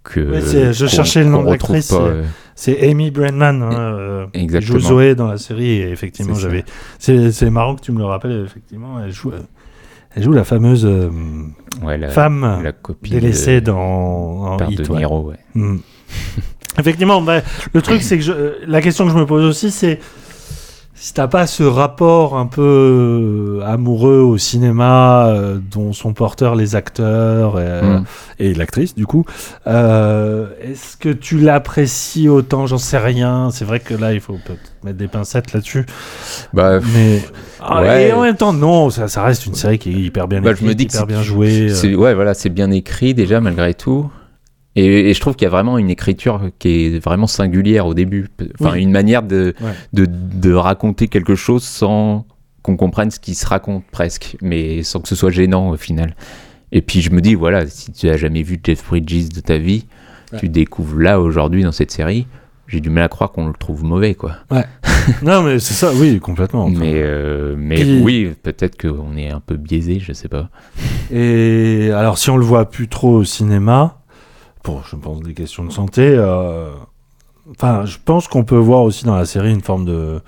[0.03, 1.88] Que Ouais, je cherchais le nom de l'actrice.
[1.89, 2.23] c'est- euh,
[2.55, 4.80] C'est Amy Brennan, hein, euh, qui Exactement.
[4.80, 5.69] joue Zoé dans la série.
[5.81, 6.63] Et effectivement, j'avais.
[6.97, 8.43] C'est marrant que tu me le rappelles.
[8.45, 9.31] Effectivement, elle joue.
[9.31, 9.39] euh,
[10.15, 11.09] Elle joue la fameuse euh,
[11.84, 12.73] Ouais, la- femme la
[13.03, 14.95] délaissée de- dans Père Hit, de.
[14.95, 15.38] Niro, ouais.
[15.55, 15.77] Mm.
[16.80, 17.41] Effectivement, bah,
[17.73, 19.99] le truc c'est que je- euh, la question que je me pose aussi c'est
[21.03, 26.53] si t'as pas ce rapport un peu euh, amoureux au cinéma euh, dont sont porteurs
[26.53, 28.03] les acteurs euh, Mm.
[28.38, 29.26] et l'actrice du coup,
[29.65, 32.68] euh, est-ce que tu l'apprécies autant?
[32.68, 33.49] J'en sais rien.
[33.52, 35.88] C'est vrai que là il faut peut-être mettre des pincettes là-dessus.
[36.53, 37.23] Bah, mais
[37.60, 38.10] Ah, ouais.
[38.10, 40.52] et en même temps non, ça, ça reste une série qui est hyper bien Bah,
[40.52, 41.69] écrite, je me dis que hyper bien jouée.
[41.72, 41.73] euh.
[41.73, 44.11] c'est- Ouais, voilà, c'est bien écrit déjà malgré tout.
[44.76, 47.93] Et, et je trouve qu'il y a vraiment une écriture qui est vraiment singulière au
[47.93, 48.27] début.
[48.60, 48.84] Enfin, Oui.
[48.84, 49.72] une manière de, Ouais.
[49.93, 52.26] de, de raconter quelque chose sans
[52.61, 56.15] qu'on comprenne ce qui se raconte presque, mais sans que ce soit gênant au final.
[56.72, 59.57] Et puis je me dis, voilà, si tu as jamais vu Jeff Bridges de ta
[59.57, 59.85] vie,
[60.31, 60.39] Ouais.
[60.39, 62.26] tu découvres là aujourd'hui dans cette série,
[62.68, 64.38] j'ai du mal à croire qu'on le trouve mauvais, quoi.
[64.49, 64.64] Ouais.
[65.23, 66.65] non mais c'est ça, oui complètement.
[66.65, 70.49] Enfin, Mais, euh, mais Puis- oui, peut-être qu'on est un peu biaisé, je sais pas.
[71.11, 74.01] Et alors, si on le voit plus trop au cinéma,
[74.63, 76.69] pour, je pense, des questions de santé, euh,
[77.51, 80.21] enfin, je pense qu'on peut voir aussi dans la série une forme de,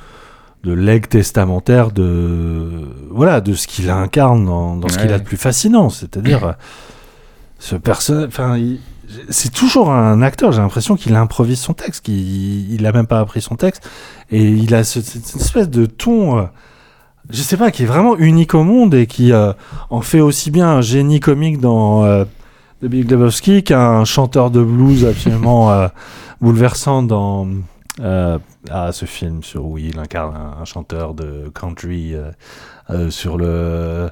[0.64, 5.24] de legs testamentaire de, voilà, de ce qu'il incarne dans, dans ce qu'il a de
[5.24, 5.90] plus fascinant.
[5.90, 6.52] C'est-à-dire, euh,
[7.60, 8.60] ce personnage, enfin,
[9.30, 13.20] c'est toujours un acteur, j'ai l'impression qu'il improvise son texte, qu'il il a même pas
[13.20, 13.88] appris son texte,
[14.32, 16.44] et il a ce- cette, cette espèce de ton, euh,
[17.30, 19.54] je sais pas, qui est vraiment unique au monde et qui euh,
[19.92, 22.26] en fait aussi bien un génie comique dans euh,
[22.84, 25.88] The Big Lebowski qu'un chanteur de blues absolument euh,
[26.42, 27.48] bouleversant dans
[28.02, 28.38] euh,
[28.70, 32.14] ah, ce film sur où il incarne un, un chanteur de country
[32.90, 34.10] euh, sur le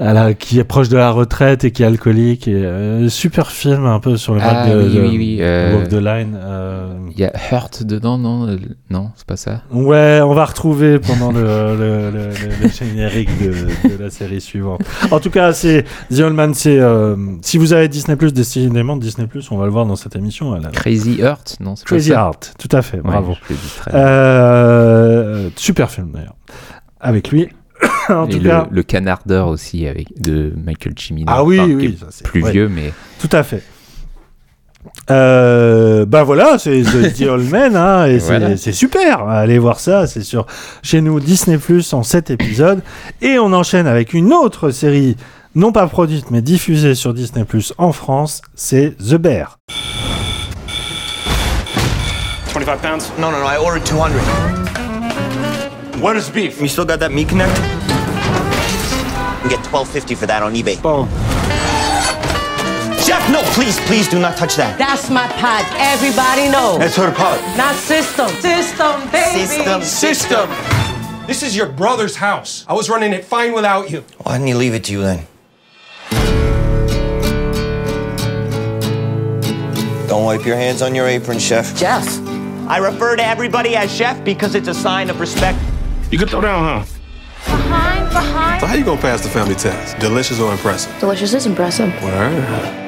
[0.00, 3.50] à la- qui est proche de la retraite et qui est alcoolique et euh, super
[3.52, 6.36] film un peu sur le Ah, de, oui, de oui, oui, euh, Walk the Line
[6.36, 8.56] euh, Il y a Hurt dedans, non euh,
[8.90, 11.42] Non, c'est pas ça Ouais, on va retrouver pendant le,
[11.78, 13.52] le, le- le- le générique de,
[13.96, 14.80] de la série suivante.
[15.12, 16.54] En tout cas, c'est The Old Man.
[16.54, 19.94] C'est euh, si vous avez Disney Plus, décidément Disney Plus, on va le voir dans
[19.96, 20.56] cette émission.
[20.56, 22.96] elle Crazy Heart Non, c'est Crazy Heart, tout à fait.
[22.96, 23.34] Ouais, Bravo.
[23.94, 26.34] Euh, super film d'ailleurs.
[27.00, 27.48] Avec lui.
[28.08, 28.66] en Et tout le, cas.
[28.70, 31.26] le Canard d'or aussi avec de Michael Cimino.
[31.28, 32.52] Ah oui, Enfin, qui oui, est ça, c'est- plus ouais.
[32.52, 33.62] vieux, mais Tout à fait.
[35.10, 38.56] Euh, bah voilà, c'est The, The Old Man, hein, et c'est- Voilà.
[38.56, 39.26] c'est super.
[39.28, 40.46] Allez voir ça, c'est sur
[40.82, 42.80] chez nous Disney Plus en 7 épisodes.
[43.22, 45.16] Et on enchaîne avec une autre série,
[45.54, 49.58] non pas produite, mais diffusée sur Disney Plus en France, c'est The Bear.
[52.54, 53.12] 25 pounds?
[53.18, 53.46] No, no, no.
[53.46, 54.04] I ordered 200.
[56.00, 56.60] What is beef?
[56.60, 57.56] You still got that meat connect?
[59.44, 60.82] You get 12.50 for that on eBay.
[60.82, 61.08] Boom.
[62.98, 64.78] Chef, no, please, please do not touch that.
[64.78, 65.64] That's my pot.
[65.76, 66.78] Everybody knows.
[66.78, 67.38] That's her pod.
[67.56, 68.28] Not system.
[68.40, 69.46] System, baby.
[69.46, 69.82] System.
[69.82, 71.26] System.
[71.26, 72.64] This is your brother's house.
[72.66, 74.04] I was running it fine without you.
[74.22, 75.26] Why didn't he leave it to you then?
[80.08, 81.76] Don't wipe your hands on your apron, chef.
[81.76, 82.06] Jeff.
[82.66, 85.58] I refer to everybody as chef because it's a sign of respect.
[86.14, 86.84] You can throw down, huh?
[87.44, 88.60] Behind, behind.
[88.60, 89.98] So how you gonna pass the family test?
[89.98, 90.92] Delicious or impressive?
[91.00, 91.90] Delicious is impressive.
[92.04, 92.34] Word.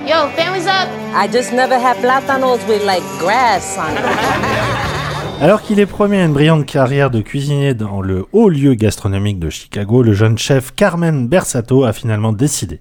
[0.06, 0.88] Yo, family's up.
[1.12, 4.96] I just never had plátanos with like grass on it.
[5.42, 9.40] Alors qu'il est promis à une brillante carrière de cuisinier dans le haut lieu gastronomique
[9.40, 12.80] de Chicago, le jeune chef Carmen Bersato a finalement décidé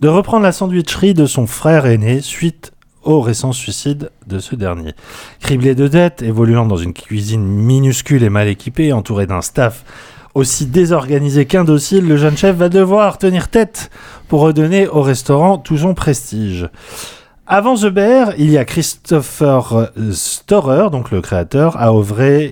[0.00, 2.70] de reprendre la sandwicherie de son frère aîné suite
[3.06, 4.94] au récent suicide de ce dernier.
[5.40, 9.84] Criblé de dettes, évoluant dans une cuisine minuscule et mal équipée, entouré d'un staff
[10.34, 13.90] aussi désorganisé qu'indocile, le jeune chef va devoir tenir tête
[14.28, 16.68] pour redonner au restaurant tout son prestige.
[17.46, 21.90] Avant The Bear, il y a Christopher Storer, donc le créateur, a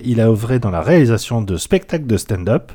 [0.03, 2.71] il a œuvré dans la réalisation de spectacles de stand-up,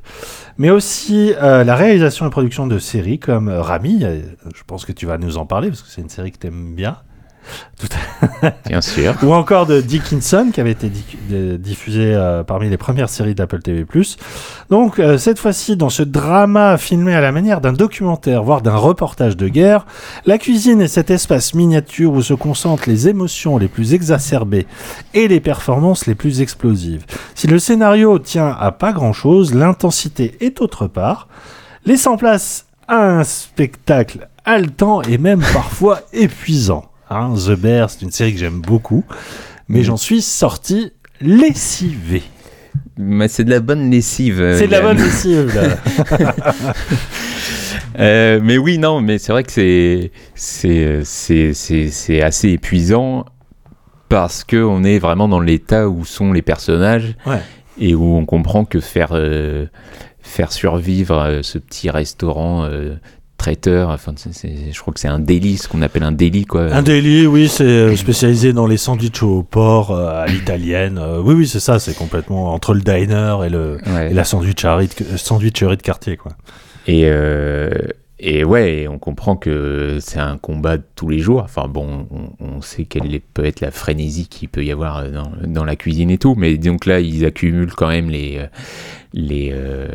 [0.59, 4.01] mais aussi euh, la réalisation et production de séries comme Rami.
[4.05, 4.21] euh,
[4.55, 6.47] Je pense que tu vas nous en parler parce que c'est une série que tu
[6.49, 6.99] aimes bien.
[7.81, 7.89] Tout
[8.43, 9.15] à- bien sûr.
[9.23, 13.61] Ou encore de Dickinson, qui avait été di- diffusé euh, parmi les premières séries d'Apple
[13.61, 13.87] TV+.
[14.71, 18.77] Donc, euh, cette fois-ci, dans ce drama filmé à la manière d'un documentaire, voire d'un
[18.77, 19.87] reportage de guerre,
[20.27, 24.67] la cuisine est cet espace miniature où se concentrent les émotions les plus exacerbées
[25.15, 27.05] et les performances les plus explosives.
[27.35, 31.29] Si le scénario tient à pas grand-chose, l'intensité est autre part,
[31.87, 36.85] laissant place à un spectacle haletant et même parfois épuisant.
[37.11, 39.05] Hein, The Bear, c'est une série que j'aime beaucoup,
[39.69, 42.23] mais j'en suis sorti lessivé.
[42.97, 44.41] Mais c'est de la bonne lessive.
[44.41, 46.75] euh, C'est de la bonne lessive, là.
[47.99, 53.27] Euh, mais oui, non, mais c'est vrai que c'est c'est c'est c'est c'est assez épuisant
[54.09, 57.41] parce que on est vraiment dans l'état où sont les personnages Ouais.
[57.79, 59.67] et où on comprend que faire euh,
[60.21, 62.69] faire survivre euh, ce petit restaurant
[63.41, 66.65] traiteur, enfin je crois que c'est un délit, ce qu'on appelle un délit quoi.
[66.75, 70.99] Un daily, oui, c'est euh, spécialisé dans les sandwichs au porc euh, à l'italienne.
[70.99, 74.11] Euh, oui, oui, c'est ça, c'est complètement entre le diner et, le, Ouais.
[74.11, 76.33] et la sandwicherie de, sandwicherie de quartier, quoi.
[76.87, 77.71] Et, euh,
[78.19, 81.41] et ouais, on comprend que c'est un combat de tous les jours.
[81.43, 85.33] Enfin bon, on, on sait quelle peut être la frénésie qu'il peut y avoir dans,
[85.47, 88.39] dans la cuisine et tout, mais donc là, ils accumulent quand même les
[89.13, 89.89] les euh,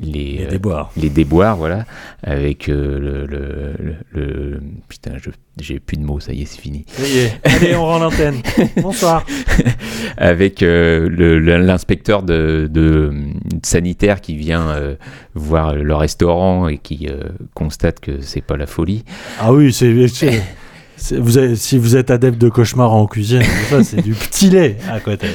[0.00, 0.90] les, Les euh, déboires.
[0.96, 1.84] les déboires, voilà,
[2.22, 5.30] avec euh, le, le, le- le- putain, je-
[5.60, 6.84] j'ai plus de mots, ça y est, c'est fini.
[6.88, 7.32] Ça y est.
[7.44, 8.36] Allez, on rend l'antenne.
[8.82, 9.24] Bonsoir.
[10.16, 11.08] avec euh,
[11.60, 13.12] l'inspecteur de, de,
[13.62, 14.94] sanitaire qui vient euh,
[15.34, 17.20] voir le restaurant et qui euh,
[17.54, 19.04] constate que c'est pas la folie.
[19.40, 19.92] Ah oui, c'est.
[21.12, 23.42] Vous avez- si vous êtes adepte de cauchemar en cuisine,
[23.82, 25.26] c'est du petit lait à côté.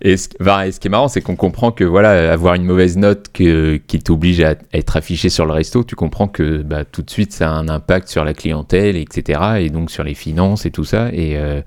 [0.00, 3.80] Et ce, qui est marrant, c'est qu'on comprend que voilà, avoir une mauvaise note que,
[3.86, 7.32] qui t'oblige à être affiché sur le resto, tu comprends que bah, tout de suite
[7.32, 9.40] ça a un impact sur la clientèle, etc.
[9.60, 11.08] Et donc sur les finances et tout ça.
[11.12, 11.62] Et, euh,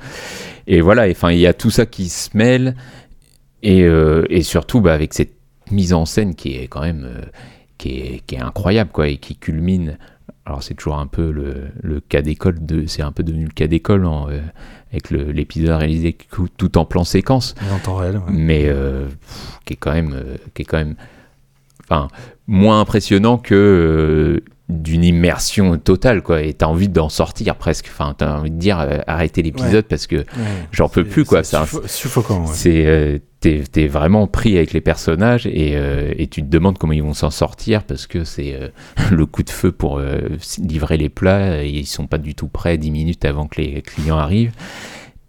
[0.67, 2.75] et voilà, enfin, il y a tout ça qui se mêle.
[3.63, 5.33] Et, euh, et surtout bah, avec cette
[5.69, 7.21] mise en scène qui est quand même euh,
[7.77, 9.97] qui, est, qui est incroyable quoi, et qui culmine.
[10.45, 13.51] Alors c'est toujours un peu le, le cas d'école, de, c'est un peu devenu le
[13.51, 14.39] cas d'école en, euh,
[14.91, 16.17] avec l'épisode réalisé
[16.57, 18.23] tout- en plan séquence Mais en temps réel, ouais.
[18.29, 20.95] mais euh, pff, qui est quand même euh, qui est quand même
[21.83, 22.07] enfin
[22.47, 28.37] moins impressionnant que d'une immersion totale quoi et t'as envie d'en sortir presque enfin t'as
[28.39, 29.81] envie de dire arrêtez l'épisode Ouais.
[29.83, 30.25] parce que Ouais.
[30.71, 35.47] j'en peux plus quoi c'est suffo- suffocant, c'est t'es t'es vraiment pris avec les personnages
[35.47, 38.69] et, euh, et tu te demandes comment ils vont s'en sortir parce que c'est euh,
[39.11, 40.19] le coup de feu pour euh,
[40.59, 43.81] livrer les plats et ils sont pas du tout prêts 10 minutes avant que les
[43.81, 44.53] clients arrivent.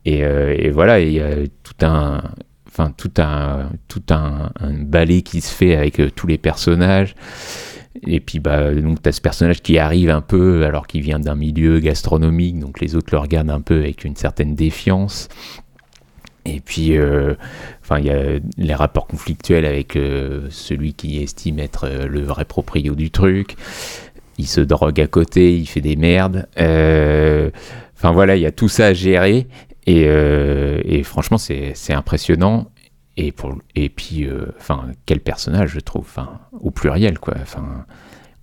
[0.04, 2.22] Et, et voilà il y a tout un
[2.66, 7.14] enfin tout un tout un, ballet qui se fait avec tous les personnages.
[8.04, 11.36] Et puis bah donc t'as ce personnage qui arrive un peu alors qu'il vient d'un
[11.36, 15.28] milieu gastronomique donc les autres le regardent un peu avec une certaine défiance
[16.44, 17.34] et puis, euh,
[17.98, 22.44] il y a les rapports conflictuels avec euh, celui qui estime être euh, le vrai
[22.44, 23.56] proprio du truc.
[24.38, 26.48] Il se drogue à côté, il fait des merdes.
[26.56, 29.46] Enfin voilà, il y a tout ça à gérer.
[29.86, 32.70] Et, franchement, c'est impressionnant.
[33.16, 33.30] Et,
[33.90, 34.26] puis,
[34.58, 37.34] enfin, quel personnage, je trouve, enfin, au pluriel, quoi.
[37.42, 37.84] Enfin,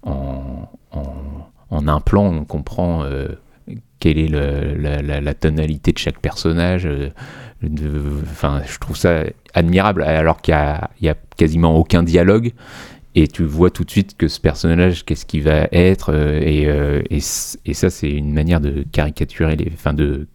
[0.03, 0.69] en,
[1.71, 3.03] un plan, on comprend
[3.99, 6.85] quelle est la, tonalité de chaque personnage.
[6.85, 7.09] euh,
[8.23, 9.23] Enfin, je trouve ça
[9.53, 12.53] admirable, alors qu'il y a, quasiment aucun dialogue.
[13.15, 16.67] Et tu vois tout de suite que ce personnage, qu'est-ce qu'il va être, euh, et,
[16.67, 20.27] euh, et, ça, c'est une manière de caricaturer les, enfin de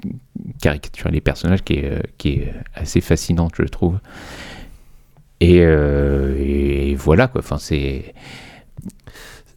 [0.61, 3.99] caricaturer les personnages qui est, assez fascinante, je trouve.
[5.41, 7.41] Et, et voilà quoi.
[7.41, 8.15] Enfin, c'est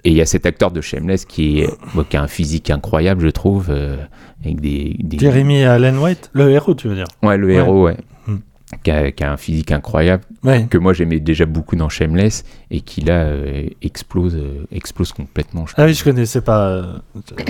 [0.08, 2.70] et il y a cet acteur de Shameless qui, est, bon, qui a un physique
[2.70, 3.98] incroyable, je trouve, euh,
[4.42, 7.08] avec des, des- Jeremy Allen White, le héros, tu veux dire?
[7.24, 7.56] Ouais, le Ouais.
[7.56, 7.98] héros, ouais.
[8.26, 8.38] Hmm.
[8.84, 10.66] Qui, a, qui a un physique incroyable, Ouais.
[10.70, 15.66] que moi j'aimais déjà beaucoup dans Shameless, et qui là euh, explose, euh, explose complètement.
[15.76, 16.68] Ah oui, je connaissais pas.
[16.70, 16.84] euh,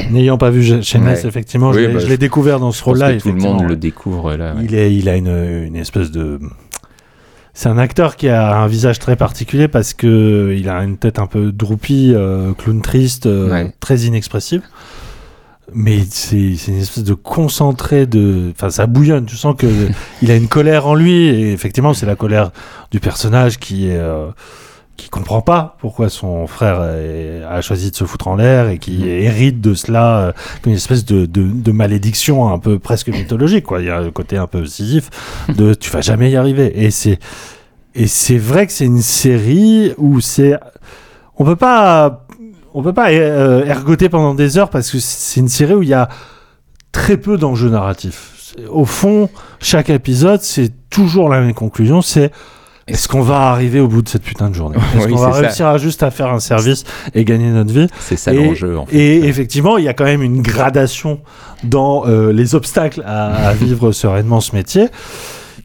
[0.10, 1.30] N'ayant pas vu Sh- Shameless, Ouais.
[1.30, 3.18] effectivement, Oui, je l'ai- bah, je l'ai découvert dans ce rôle-là.
[3.18, 4.56] tout le monde le découvre là.
[4.64, 5.28] Il, est, il a une,
[5.68, 6.40] une espèce de.
[7.60, 11.18] C'est un acteur qui a un visage très particulier parce que il a une tête
[11.18, 13.74] un peu droupie, euh, clown triste, euh, Ouais.
[13.80, 14.62] très inexpressive.
[15.74, 18.52] Mais c'est c'est une espèce de concentré de.
[18.52, 19.26] Enfin, ça bouillonne.
[19.26, 19.66] Tu sens que
[20.22, 21.26] il a une colère en lui.
[21.30, 22.52] Et effectivement, c'est la colère
[22.92, 23.98] du personnage qui est.
[23.98, 24.28] euh,
[24.98, 29.08] qui comprend pas pourquoi son frère a choisi de se foutre en l'air et qui
[29.08, 33.66] hérite de cela euh, comme une espèce de, de, de malédiction un peu presque mythologique
[33.66, 33.80] quoi.
[33.80, 35.10] Il y a un côté un peu Sisyphe
[35.56, 36.84] de tu vas jamais y arriver.
[36.84, 37.20] Et c'est
[37.96, 40.58] et c'est vrai que c'est une série où c'est
[41.38, 42.26] on peut pas
[42.74, 45.90] on peut pas euh, ergoter pendant des heures parce que c'est une série où il
[45.90, 46.10] y a
[46.92, 48.56] très peu d'enjeux narratifs.
[48.70, 49.30] Au fond
[49.60, 52.32] chaque épisode c'est toujours la même conclusion c'est
[52.88, 55.34] est-ce qu'on va arriver au bout de cette putain de journée Est-ce Oui, qu'on va
[55.34, 55.40] ça.
[55.40, 56.84] réussir à juste à faire un service
[57.14, 58.96] et gagner notre vie C'est ça l'enjeu, en fait.
[58.96, 61.20] Et effectivement, il y a quand même une gradation
[61.64, 64.88] dans euh, les obstacles à, à vivre sereinement ce métier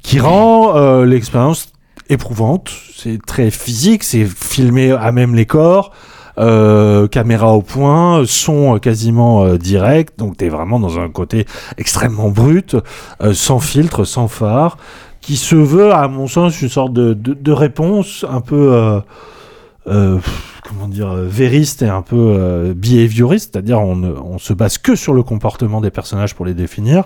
[0.03, 1.69] qui rend euh, l'expérience
[2.09, 2.71] éprouvante.
[2.97, 5.93] C'est très physique, c'est filmé à même les corps.
[6.39, 11.47] euh, caméra au point, son quasiment euh, direct, donc tu es vraiment dans un côté
[11.77, 12.75] extrêmement brut,
[13.23, 14.79] euh, sans filtre, sans phare.
[15.23, 18.75] Qui se veut, à mon sens, une sorte de, de, de réponse un peu.
[18.75, 19.01] euh,
[19.89, 20.19] euh,
[20.69, 25.13] comment dire, vériste et un peu euh, behavioriste, c'est-à-dire on, on se base que sur
[25.13, 27.03] le comportement des personnages pour les définir.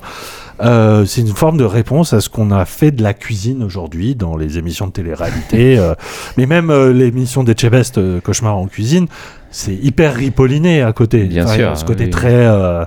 [0.61, 4.15] Euh, c'est une forme de réponse à ce qu'on a fait de la cuisine aujourd'hui
[4.15, 5.95] dans les émissions de télé-réalité, euh,
[6.37, 9.07] mais même euh, l'émission d'Etchebest, euh, Cauchemar en cuisine,
[9.51, 11.25] c'est hyper ripolliné à côté.
[11.25, 12.11] Bien Enfin, il y a sûr, Ce côté oui.
[12.11, 12.85] très euh,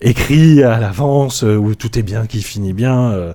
[0.00, 3.32] écrit à l'avance, euh, où tout est bien qui finit bien, euh,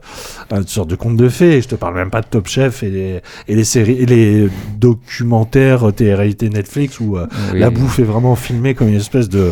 [0.51, 1.61] une sorte de conte de fées.
[1.61, 4.49] Je te parle même pas de Top Chef et les, et les séries, et les
[4.77, 7.59] documentaires euh, télé-réalité Netflix où euh, Oui.
[7.59, 9.51] la bouffe est vraiment filmée comme une espèce de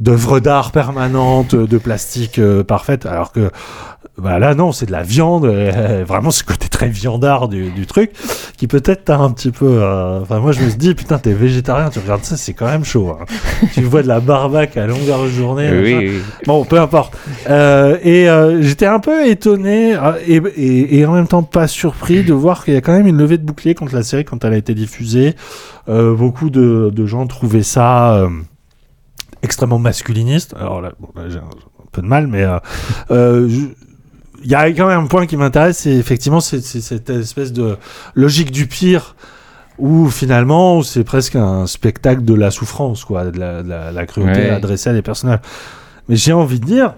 [0.00, 3.50] d'œuvre d'art permanente, de plastique euh, parfaite, alors que
[4.16, 7.84] bah là non, c'est de la viande, euh, vraiment ce côté très viandard du, du
[7.84, 8.12] truc,
[8.56, 9.66] qui peut-être t'a un petit peu...
[9.82, 12.66] euh, Enfin moi je me suis dit, putain t'es végétarien, tu regardes ça, c'est quand
[12.66, 13.10] même chaud.
[13.20, 13.24] hein.
[13.72, 15.68] tu vois de la barbaque à longueur de journée.
[15.72, 16.12] Oui, oui.
[16.46, 17.16] Bon, peu importe.
[17.50, 19.96] Euh, et euh, j'étais un peu étonné
[20.28, 23.08] et, et, et en même temps pas surpris de voir qu'il y a quand même
[23.08, 25.34] une levée de bouclier contre la série quand elle a été diffusée.
[25.88, 28.28] Euh, beaucoup de, de gens trouvaient ça euh,
[29.44, 30.54] extrêmement masculiniste.
[30.58, 32.58] Alors là, bon, là, j'ai un, un peu de mal, mais euh,
[33.10, 33.66] euh, je-
[34.42, 37.76] il y a quand même un point qui m'intéresse, c'est effectivement c'est cette espèce de
[38.14, 39.14] logique du pire
[39.78, 44.06] où finalement c'est presque un spectacle de la souffrance, quoi, de la, de la- la
[44.06, 44.50] cruauté Ouais.
[44.50, 45.40] adressée à des personnages.
[46.08, 46.94] Mais j'ai envie de dire,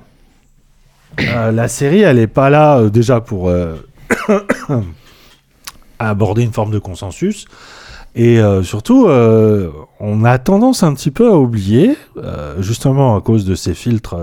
[1.20, 3.76] euh, la série, elle est pas là euh, déjà pour euh,
[5.98, 7.46] aborder une forme de consensus.
[8.16, 9.70] Et euh, surtout, euh,
[10.00, 14.16] on a tendance un petit peu à oublier, euh, justement à cause de ces filtres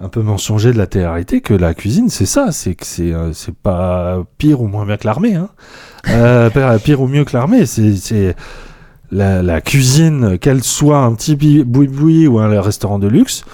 [0.00, 3.54] un peu mensongers de la télé-réalité, que la cuisine, c'est ça, c'est que c'est c'est
[3.54, 5.34] pas pire ou moins bien que l'armée.
[5.34, 5.48] Hein.
[6.84, 8.36] Pire- ou mieux que l'armée, c'est c'est
[9.10, 11.34] la, la cuisine, qu'elle soit un petit
[11.64, 13.44] boui-boui ou un restaurant de luxe,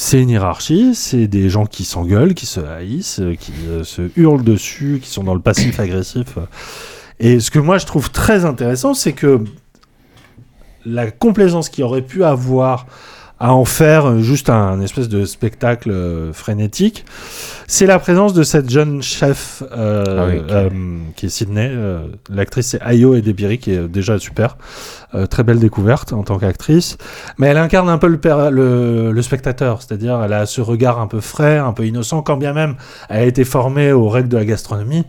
[0.00, 4.44] c'est une hiérarchie, c'est des gens qui s'engueulent, qui se haïssent, qui euh, se hurlent
[4.44, 6.38] dessus, qui sont dans le passif agressif.
[7.20, 9.40] Et ce que moi je trouve très intéressant, c'est que
[10.84, 12.86] la complaisance qu'il aurait pu avoir
[13.40, 17.04] à en faire euh, juste un espèce de spectacle euh, frénétique,
[17.68, 20.70] c'est la présence de cette jeune chef euh, Ah oui, euh,
[21.14, 21.70] qui est Sydney.
[22.30, 24.56] L'actrice c'est Ayo Edebiri qui est déjà super.
[25.30, 26.98] Très belle découverte en tant qu'actrice.
[27.38, 31.20] Mais elle incarne un peu le, le spectateur, c'est-à-dire elle a ce regard un peu
[31.20, 32.76] frais, un peu innocent, quand bien même
[33.08, 35.04] elle a été formée aux règles de la gastronomie.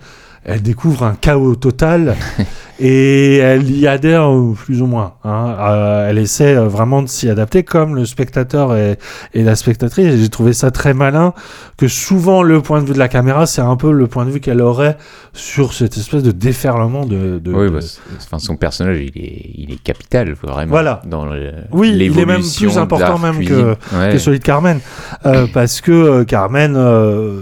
[0.46, 2.16] Elle découvre un chaos total
[2.80, 5.14] et elle y adhère plus ou moins.
[5.26, 5.56] hein.
[5.60, 8.98] Euh, elle essaie euh, vraiment de s'y adapter comme le spectateur et,
[9.34, 10.16] et la spectatrice.
[10.16, 11.34] J'ai trouvé ça très malin
[11.78, 14.32] que souvent le point de vue de la caméra, c'est un peu le point de
[14.32, 14.98] vue qu'elle aurait
[15.34, 17.40] sur cette espèce de déferlement de.
[17.40, 17.80] de- Oui, bah,
[18.18, 20.70] enfin, son personnage, il est, il est capital, vraiment.
[20.72, 21.02] Voilà.
[21.06, 23.76] Dans le- Oui, il est même plus important même que, cuisine.
[23.94, 24.12] Ouais.
[24.14, 24.80] que celui de Carmen.
[25.26, 27.42] Euh, parce que Carmen euh,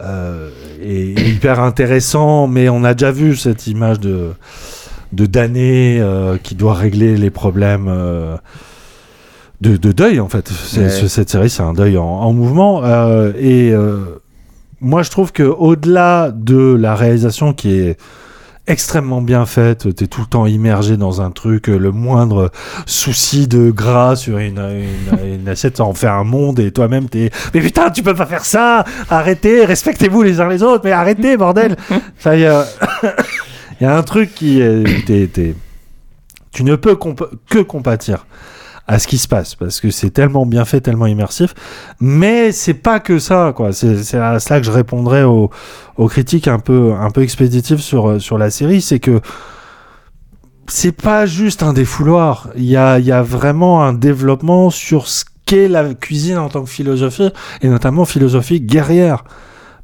[0.00, 0.50] euh,
[0.82, 4.30] est hyper intéressant, mais on a déjà vu cette image de,
[5.12, 8.36] de damné euh, qui doit régler les problèmes euh,
[9.60, 10.50] de, de deuil, en fait.
[10.76, 10.88] Ouais.
[10.88, 12.84] Cette série, c'est un deuil en, en mouvement.
[12.84, 14.20] euh, et euh,
[14.80, 17.98] moi, je trouve que au-delà de la réalisation qui est
[18.68, 22.52] extrêmement bien faite, t'es tout le temps immergé dans un truc, euh, le moindre
[22.86, 26.60] souci de gras sur une, une, une assiette, ça en fait un monde.
[26.60, 30.62] Et toi-même t'es mais putain tu peux pas faire ça, arrêtez, respectez-vous les uns les
[30.62, 31.76] autres, mais arrêtez bordel.
[32.18, 32.64] Ça y a,
[33.80, 34.84] il y a un truc qui est,
[36.52, 38.26] tu ne peux comp- que compatir
[38.88, 41.54] à ce qui se passe parce que c'est tellement bien fait, tellement immersif.
[42.00, 43.72] Mais c'est pas que ça, quoi.
[43.72, 45.50] C'est à cela que je répondrais aux,
[46.08, 49.20] critiques un peu, un peu expéditives sur, sur la série, c'est que
[50.66, 52.48] c'est pas juste un défouloir.
[52.56, 56.62] Il y a, y a vraiment un développement sur ce qu'est la cuisine en tant
[56.62, 57.30] que philosophie,
[57.62, 59.24] et notamment philosophie guerrière.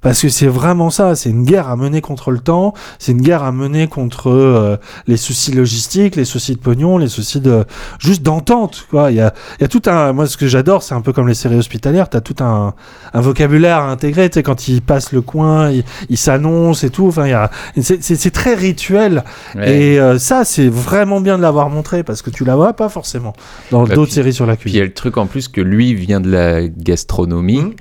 [0.05, 3.23] Parce que c'est vraiment ça, c'est une guerre à mener contre le temps, c'est une
[3.23, 4.77] guerre à mener contre euh,
[5.09, 7.65] les soucis logistiques, les soucis de pognon, les soucis de
[7.99, 8.87] juste d'entente.
[8.91, 11.01] Quoi, il y a, il y a tout un, moi ce que j'adore, c'est un
[11.01, 12.75] peu comme les séries hospitalières, t'as tout un,
[13.15, 14.29] un vocabulaire à intégrer.
[14.29, 17.07] Tu sais, quand ils passent le coin, ils il s'annoncent et tout.
[17.09, 17.51] Enfin, il y a,
[17.81, 19.25] c'est, très rituel.
[19.55, 19.75] Ouais.
[19.95, 22.91] Et euh, ça, c'est vraiment bien de l'avoir montré parce que tu la vois pas
[22.91, 23.33] forcément
[23.71, 24.83] dans Bah, d'autres séries sur la Puis il y cuisine.
[24.83, 27.63] a le truc en plus que lui vient de la gastronomie.
[27.63, 27.75] Mmh.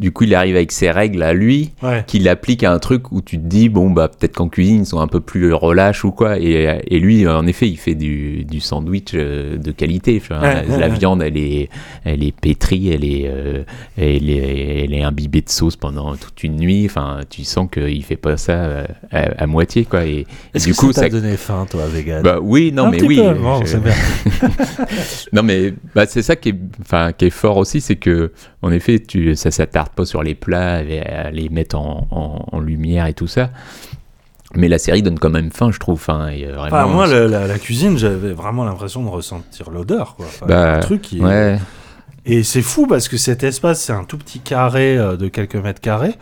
[0.00, 2.02] Du coup, il arrive avec ses règles à lui, Ouais.
[2.06, 4.86] qu'il applique à un truc où tu te dis, bon, bah, peut-être qu'en cuisine, ils
[4.86, 6.38] sont un peu plus relâches ou quoi.
[6.40, 10.18] Et, et lui, en effet, il fait du, du sandwich euh, de qualité.
[10.22, 11.68] Enfin, Ouais, la ouais, viande, elle est,
[12.04, 13.62] elle est pétrie, elle est, euh,
[13.98, 16.86] elle est, elle est imbibée de sauce pendant toute une nuit.
[16.86, 20.06] Enfin, tu sens qu'il fait pas ça euh, à, à moitié, quoi.
[20.06, 22.22] Et, du que coup, ça t'a donné faim, toi, vegan?
[22.22, 23.16] Bah oui, non Un mais oui.
[23.18, 23.34] peu.
[23.66, 23.76] Je-
[25.32, 28.32] non mais bah, c'est ça qui est, enfin, qui est fort aussi, c'est que
[28.62, 32.60] en effet, tu, ça s'attarde pas sur les plats, à les mettre en, en- en
[32.60, 33.50] lumière et tout ça.
[34.56, 36.02] Mais la série donne quand même faim, je trouve.
[36.04, 40.16] Vraiment- Enfin, moi, la, la cuisine, j'avais vraiment l'impression de ressentir l'odeur.
[40.16, 40.26] quoi.
[40.26, 41.58] Enfin, Bah, un truc qui ouais.
[42.26, 45.54] Et c'est fou parce que cet espace, c'est un tout petit carré euh, de quelques
[45.56, 46.14] mètres carrés.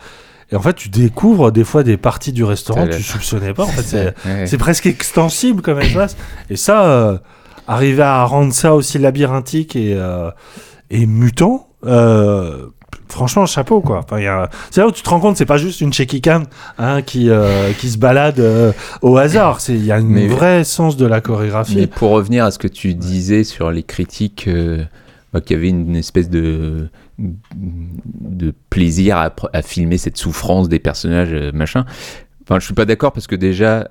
[0.51, 3.53] Et en fait, tu découvres des fois des parties du restaurant que tu la- soupçonnais
[3.53, 3.63] pas.
[3.63, 4.45] En fait, c'est Ouais.
[4.47, 6.15] c'est presque extensible comme espace.
[6.51, 7.17] Et ça, euh,
[7.67, 10.29] arriver à rendre ça aussi labyrinthique et, euh,
[10.91, 12.67] et mutant, euh,
[13.07, 13.99] franchement, chapeau quoi.
[13.99, 16.43] Enfin, a- c'est là où tu te rends compte, c'est pas juste une shaky cam
[16.77, 19.61] hein, qui, euh, qui se balade euh, au hasard.
[19.61, 21.75] C'est- Il y a un vrai sens de la chorégraphie.
[21.77, 24.83] Mais pour revenir à ce que tu disais sur les critiques, euh,
[25.33, 26.89] bah, qu'il y avait une espèce de,
[27.19, 31.85] de plaisir à, à filmer cette souffrance des personnages, machin.
[32.43, 33.89] Enfin, je suis pas d'accord parce que déjà,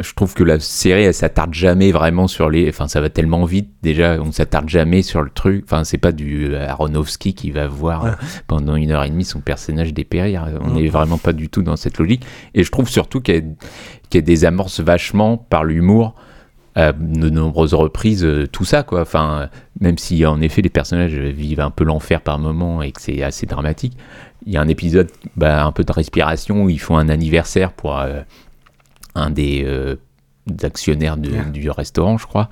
[0.00, 2.68] je trouve que la série, elle s'attarde jamais vraiment sur les.
[2.68, 3.70] Enfin, ça va tellement vite.
[3.82, 5.64] Déjà, on s'attarde jamais sur le truc.
[5.64, 8.10] Enfin, c'est pas du Aronofsky qui va voir Ouais.
[8.10, 8.14] euh,
[8.46, 10.46] pendant une heure et demie son personnage dépérir.
[10.62, 10.74] On Mhm.
[10.74, 12.24] n'est vraiment pas du tout dans cette logique.
[12.54, 13.54] Et je trouve surtout qu'il
[14.14, 16.14] a des amorces vachement par l'humour
[16.76, 19.46] à de nombreuses reprises euh, tout ça quoi enfin euh,
[19.80, 23.24] même si en effet les personnages vivent un peu l'enfer par moment et que c'est
[23.24, 23.96] assez dramatique
[24.46, 27.72] il y a un épisode bah, un peu de respiration où ils font un anniversaire
[27.72, 28.20] pour euh,
[29.14, 29.96] un des euh,
[30.62, 31.44] actionnaires de- Yeah.
[31.44, 32.48] du restaurant je crois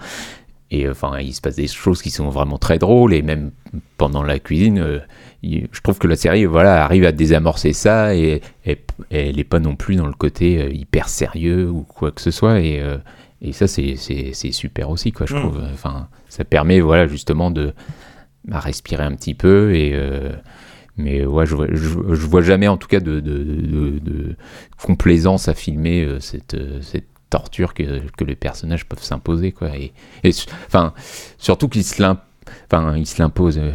[0.70, 3.50] et euh, enfin il se passe des choses qui sont vraiment très drôles et même
[3.96, 4.98] pendant la cuisine euh,
[5.42, 8.72] je trouve que la série voilà arrive à désamorcer ça et, et-
[9.10, 12.20] et elle n'est pas non plus dans le côté euh, hyper sérieux ou quoi que
[12.20, 12.98] ce soit et, euh,
[13.40, 13.94] et ça c'est
[14.52, 15.40] super aussi quoi je Mm.
[15.40, 17.72] trouve enfin ça permet voilà justement de
[18.50, 19.92] respirer un petit peu et
[20.98, 24.36] mais ouais je, je, vois jamais en tout cas de, de,
[24.82, 29.70] complaisance à filmer euh, cette, euh, cette torture que, que les personnages peuvent s'imposer quoi.
[29.76, 29.92] Et,
[30.24, 30.30] et
[30.66, 30.92] enfin
[31.38, 32.20] surtout qu'ils se l'im-
[32.70, 33.72] enfin l'imposent euh,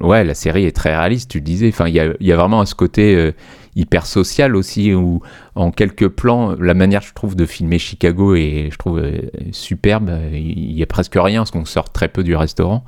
[0.00, 1.68] ouais la série est très réaliste tu le disais.
[1.68, 3.32] Enfin il y a, y a vraiment ce côté
[3.74, 5.22] hyper social aussi où
[5.54, 10.10] en quelques plans la manière je trouve de filmer Chicago est je trouve euh, superbe.
[10.32, 12.84] Il y a presque rien parce qu'on sort très peu du restaurant.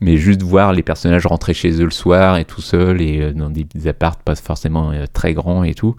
[0.00, 3.32] Mais juste voir les personnages rentrer chez eux le soir et tout seul et euh,
[3.32, 5.96] dans des petits apparts pas forcément euh, très grands et tout.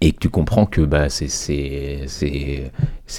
[0.00, 2.06] Et que tu comprends que bah, c'est,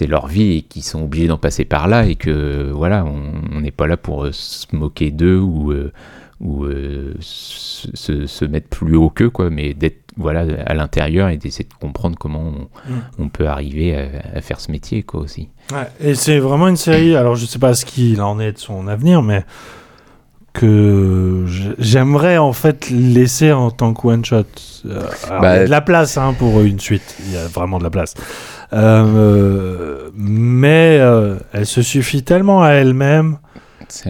[0.08, 3.72] leur vie et qu'ils sont obligés d'en passer par là et que voilà, on n'est
[3.72, 5.74] pas là pour se moquer d'eux ou,
[6.42, 11.66] ou euh, se, mettre plus haut qu'eux, quoi, mais d'être voilà, à l'intérieur et d'essayer
[11.68, 13.00] de comprendre comment on, Mm.
[13.20, 15.50] on peut arriver à, à faire ce métier quoi, aussi.
[15.72, 18.58] Ouais, et c'est vraiment une série, alors je sais pas ce qu'il en est de
[18.58, 19.46] son avenir, mais
[20.54, 21.46] que
[21.78, 24.44] j'aimerais en fait laisser en tant que one shot.
[24.86, 27.38] Euh, alors, Bah, il y a de la place hein, pour une suite, il y
[27.38, 28.14] a vraiment de la place.
[28.74, 33.38] Euh, mais euh, elle se suffit tellement à elle-même.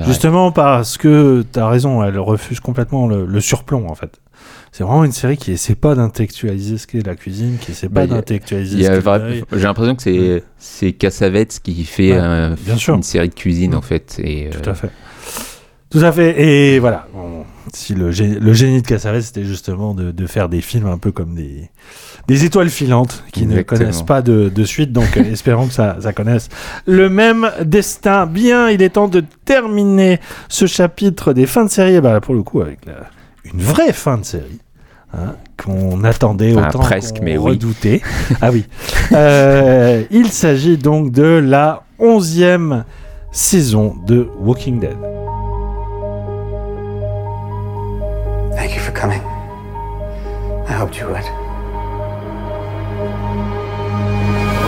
[0.05, 4.19] Justement parce que tu as raison, elle refuse complètement le, le surplomb en fait.
[4.71, 8.01] C'est vraiment une série qui essaie pas d'intellectualiser ce qu'est la cuisine, qui essaie Bah,
[8.01, 9.43] pas d'intellectualiser ce qu'est.
[9.57, 12.93] J'ai l'impression que c'est c'est Cassavetes qui fait Ouais, un- bien sûr.
[12.95, 14.19] une série de cuisine en fait.
[14.23, 14.89] Et, Tout euh, à fait.
[15.89, 16.39] Tout à fait.
[16.39, 17.07] Et voilà.
[17.73, 20.99] si le, gé- le génie de Cassavetes, c'était justement de, de faire des films un
[20.99, 21.69] peu comme des,
[22.29, 24.91] des étoiles filantes qui ne connaissent pas de, de suite.
[24.93, 26.47] Donc, euh, espérons que ça, ça connaisse
[26.85, 28.25] le même destin.
[28.27, 31.95] Bien, il est temps de terminer ce chapitre des fins de série.
[31.95, 33.09] Et bah, pour le coup, avec la-
[33.51, 34.59] une vraie fin de série.
[35.11, 37.51] hein, qu'on attendait Enfin, autant presque, qu'on mais oui.
[37.53, 38.01] redoutait.
[38.41, 38.65] ah oui.
[39.11, 42.85] Euh, il s'agit donc de la onzième
[43.31, 44.95] saison de Walking Dead.
[48.55, 49.21] Thank you for coming.
[50.69, 51.23] I hoped you would.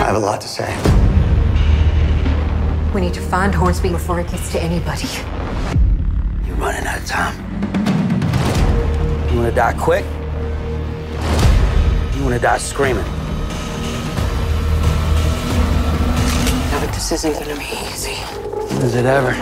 [0.02, 0.65] I have a lot to say.
[2.91, 5.07] We need to find Hornsby before it gets to anybody.
[6.44, 7.36] You're running out of time.
[9.30, 10.03] You wanna die quick?
[12.15, 13.06] You wanna die screaming?
[16.72, 18.18] Now but this isn't gonna be easy.
[18.84, 19.34] Is it ever?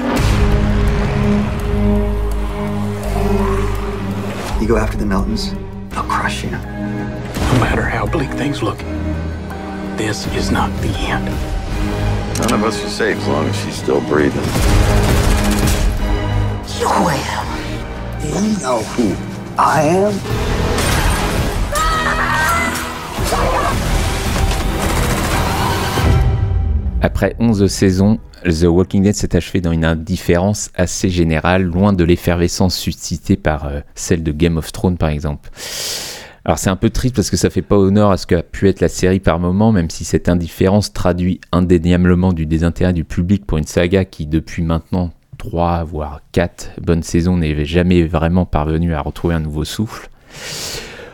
[4.62, 5.54] You go after the Meltons,
[5.92, 6.52] they'll crush you.
[6.52, 8.78] No matter how bleak things look,
[10.00, 11.26] this is not the end.
[12.40, 14.42] None of us are safe as long as she's still breathing.
[16.80, 17.48] You know who I am.
[18.24, 19.14] You know who
[19.58, 20.14] I am?
[27.02, 32.06] Après 11 saisons, The Walking Dead s'est achevé dans une indifférence assez générale, loin de
[32.06, 35.50] l'effervescence suscitée par euh, celle de Game of Thrones par exemple.
[36.50, 38.68] Alors c'est un peu triste parce que ça fait pas honneur à ce qu'a pu
[38.70, 43.46] être la série par moment, même si cette indifférence traduit indéniablement du désintérêt du public
[43.46, 48.96] pour une saga qui depuis maintenant 3 voire 4 bonnes saisons n'est jamais vraiment parvenu
[48.96, 50.10] à retrouver un nouveau souffle.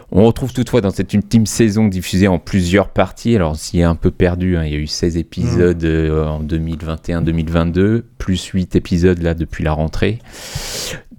[0.10, 3.95] On retrouve toutefois dans cette ultime saison diffusée en plusieurs parties, alors s'il est un
[3.95, 9.22] peu perdu, hein, il y a eu 16 épisodes euh, en 2021-2022, plus 8 épisodes
[9.22, 10.20] là depuis la rentrée.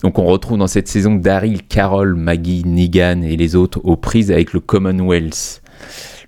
[0.03, 4.31] Donc on retrouve dans cette saison Daryl, Carol, Maggie, Negan et les autres aux prises
[4.31, 5.63] avec le Commonwealth.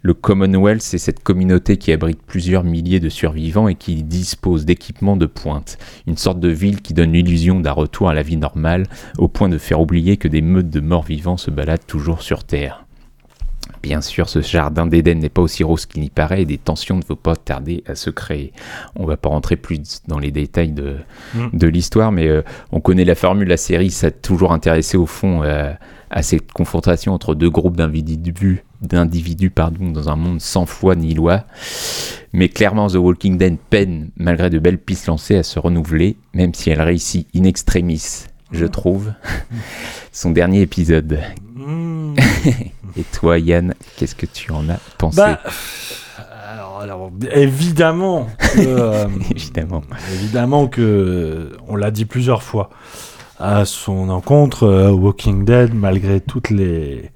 [0.02, 5.16] Le Commonwealth, c'est cette communauté qui abrite plusieurs milliers de survivants et qui dispose d'équipements
[5.16, 5.76] de pointe.
[6.06, 8.86] Une sorte de ville qui donne l'illusion d'un retour à la vie normale,
[9.18, 12.44] au point de faire oublier que des meutes de morts vivants se baladent toujours sur
[12.44, 12.87] Terre.
[13.82, 16.96] Bien sûr, ce jardin d'Éden n'est pas aussi rose qu'il n'y paraît et des tensions
[16.96, 18.52] ne vont pas tarder à se créer.
[18.96, 20.96] On va pas rentrer plus dans les détails de,
[21.34, 21.48] Mm.
[21.52, 22.42] de l'histoire, mais euh,
[22.72, 25.72] on connaît la formule, la série s'est toujours intéressé au fond euh,
[26.10, 31.14] à cette confrontation entre deux groupes d'individus, d'individus pardon, dans un monde sans foi ni
[31.14, 31.44] loi.
[32.32, 36.54] Mais clairement, The Walking Dead peine, malgré de belles pistes lancées, à se renouveler, même
[36.54, 39.12] si elle réussit in extremis, je trouve,
[40.12, 41.20] son dernier épisode.
[41.54, 42.14] Mm.
[42.96, 45.40] Et toi, Yann, qu'est-ce que tu en as pensé Bah,
[46.50, 49.82] alors, alors, évidemment, que, euh, Évidemment.
[50.14, 52.70] évidemment que on l'a dit plusieurs fois
[53.38, 57.10] à son encontre, euh, Walking Dead, malgré toutes les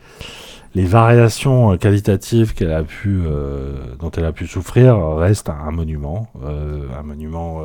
[0.74, 5.70] les variations euh, qualitatives qu'elle a pu, euh, dont elle a pu souffrir, reste un,
[5.70, 7.62] monument, un monument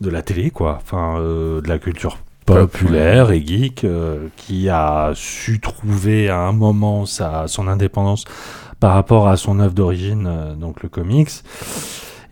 [0.00, 0.78] de la télé, quoi.
[0.82, 2.18] Enfin, euh, de la culture
[2.54, 8.24] populaire et geek, euh, qui a su trouver à un moment sa, son indépendance
[8.80, 11.30] par rapport à son œuvre d'origine, euh, donc le comics,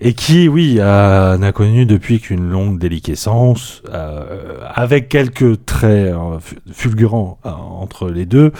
[0.00, 7.38] et qui, oui, n'a connu depuis qu'une longue déliquescence, euh, avec quelques traits fu- fulgurants
[7.44, 8.52] entre les deux,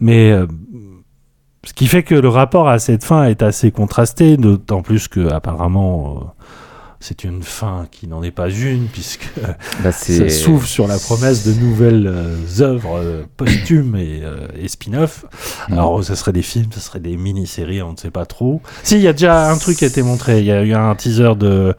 [0.00, 0.32] mais
[1.64, 5.28] ce qui fait que le rapport à cette fin est assez contrasté, d'autant plus que
[5.32, 6.34] apparemment
[7.02, 9.28] c'est une fin qui n'en est pas une, puisque
[9.82, 14.68] Bah, ça s'ouvre sur la promesse de nouvelles euh, œuvres euh, posthumes et, euh, et
[14.68, 15.24] spin-off.
[15.68, 15.72] Mm.
[15.72, 18.62] Alors, ce serait des films, ce serait des mini-séries, on ne sait pas trop.
[18.84, 20.38] Si, il y a déjà un truc qui a été montré.
[20.38, 21.74] Il y a eu un teaser de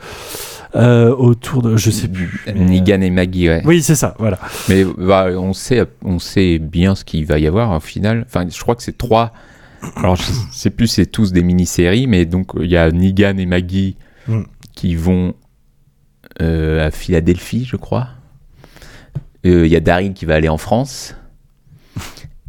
[0.76, 2.44] euh, autour de, je sais plus.
[2.48, 3.62] mais, euh, Negan et Maggie, ouais.
[3.64, 4.40] Oui, c'est ça, voilà.
[4.68, 8.26] Mais bah, on, sait, on sait bien ce qu'il va y avoir au final.
[8.28, 9.32] Enfin, je crois que c'est trois.
[9.96, 13.46] Alors, je sais plus, c'est tous des mini-séries, mais donc il y a Negan et
[13.46, 13.96] Maggie
[14.28, 14.44] Mm.
[14.84, 15.34] Qui vont
[16.42, 18.10] euh, à Philadelphie, je crois.
[19.46, 21.16] Euh, Il y a Daryl qui va aller en France.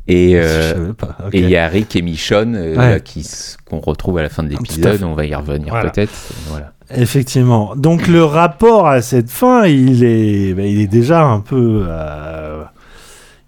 [0.08, 0.92] Et euh,
[1.32, 3.00] il y a Rick et Michonne euh, Ouais.
[3.04, 5.04] qui s- qu'on retrouve à la fin de l'épisode.
[5.04, 5.90] On va y revenir Voilà.
[5.90, 6.12] peut-être.
[6.48, 6.72] Voilà.
[6.90, 7.76] Effectivement.
[7.76, 12.64] Donc le rapport à cette fin, il est, ben, il est déjà un peu, euh,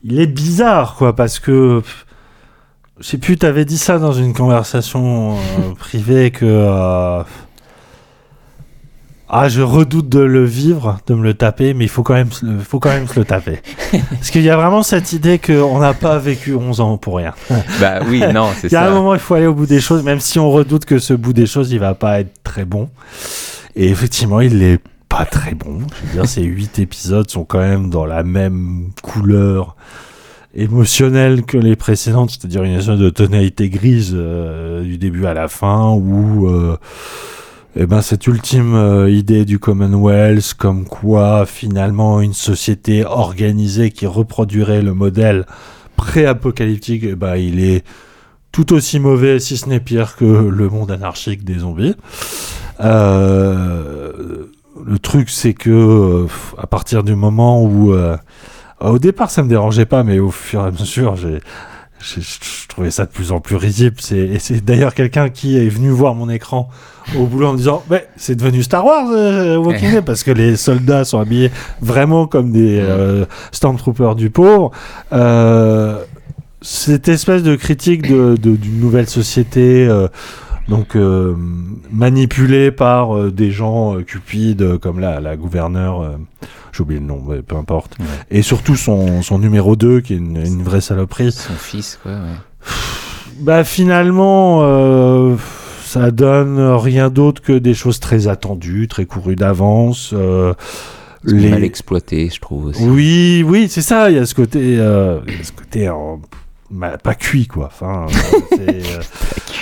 [0.05, 1.83] il est bizarre, quoi, parce que
[3.01, 7.23] je sais plus, t'avais dit ça dans une conversation euh, privée que euh,
[9.29, 12.31] ah, je redoute de le vivre, de me le taper, mais il faut quand même,
[12.31, 13.61] se le- faut quand même se le taper,
[14.11, 17.35] parce qu'il y a vraiment cette idée qu'on n'a pas vécu 11 ans pour rien.
[17.81, 18.91] Bah oui, non, c'est Il y a ça.
[18.91, 21.13] un moment, il faut aller au bout des choses, même si on redoute que ce
[21.15, 22.89] bout des choses, il va pas être très bon.
[23.75, 25.79] Et effectivement, il est pas très bon.
[25.81, 29.77] Je veux dire, ces huit épisodes sont quand même dans la même couleur
[30.55, 35.49] émotionnelle que les précédentes, c'est-à-dire une espèce de tonalité grise euh, du début à la
[35.49, 36.77] fin, où euh,
[37.79, 44.07] eh ben, cette ultime euh, idée du Commonwealth, comme quoi finalement une société organisée qui
[44.07, 45.45] reproduirait le modèle
[45.97, 47.85] pré-apocalyptique, eh ben, il est
[48.51, 51.95] tout aussi mauvais, si ce n'est pire que le monde anarchique des zombies.
[52.81, 54.47] Euh,
[54.83, 56.27] le truc, c'est que euh,
[56.57, 57.95] à partir du moment où,
[58.81, 61.41] au départ, ça me dérangeait pas, mais au fur et à mesure, j'ai
[62.01, 63.97] je trouvais ça de plus en plus risible.
[64.01, 66.69] C'est d'ailleurs quelqu'un qui est venu voir mon écran
[67.17, 70.31] au boulot en me disant mais c'est devenu Star Wars euh, Walking Dead parce que
[70.31, 71.51] les soldats sont habillés
[71.81, 74.71] vraiment comme des euh, stormtroopers du pauvre.
[75.13, 76.03] Euh,
[76.63, 80.09] cette espèce de critique de- de- d'une nouvelle société euh,
[80.69, 81.35] donc euh,
[81.91, 86.19] manipulée par euh, des gens euh, cupides comme la, la gouverneure
[86.73, 87.97] j'ai oublié le nom mais peu importe
[88.31, 92.13] et surtout son, son numéro 2 qui est une, une vraie saloperie Son fils, quoi.
[92.13, 92.19] Ouais.
[93.41, 94.61] bah finalement,
[95.85, 100.15] ça donne rien d'autre que des choses très attendues, très courues d'avance.
[101.29, 102.85] C'est Mal exploité, je trouve aussi.
[102.85, 104.11] Oui, oui, c'est ça.
[104.11, 105.89] Il y a ce côté, il y a ce côté
[106.71, 107.67] ma- pas cuit quoi.
[107.67, 108.07] Enfin,
[108.53, 109.01] euh, euh,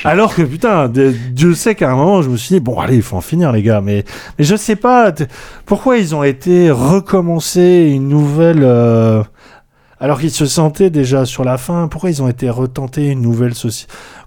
[0.05, 3.02] alors que putain, Dieu sait qu'à un moment, je me suis dit bon, allez, il
[3.02, 3.81] faut en finir les gars.
[3.81, 4.05] Mais,
[4.39, 5.12] mais je sais pas
[5.66, 8.62] pourquoi ils ont été recommencer une nouvelle.
[8.62, 9.22] euh,
[10.01, 13.52] alors qu'ils se sentaient déjà sur la fin, pourquoi ils ont été retentés une nouvelle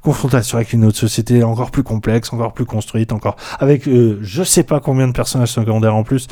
[0.01, 4.41] confrontation avec une autre société encore plus complexe, encore plus construite, encore avec euh, je
[4.43, 6.27] sais pas combien de personnages secondaires en plus.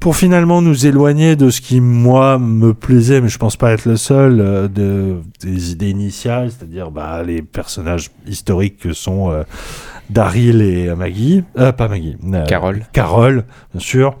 [0.00, 3.86] Pour finalement nous éloigner de ce qui moi me plaisait, mais je pense pas être
[3.86, 9.44] le seul, euh, de, des idées initiales, c'est-à-dire bah, les personnages historiques que sont euh,
[10.10, 12.16] Daryl et euh, Maggie, euh, pas Maggie,
[12.46, 12.84] Carole.
[12.92, 14.18] Carole, bien sûr.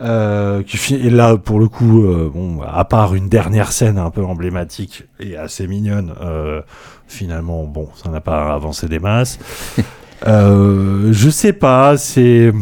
[0.00, 2.02] Euh, qui et là pour le coup
[2.34, 6.60] bon à part une dernière scène un peu emblématique et assez mignonne euh,
[7.06, 9.38] finalement bon ça n'a pas avancé des masses
[10.26, 12.52] euh, je sais pas c'est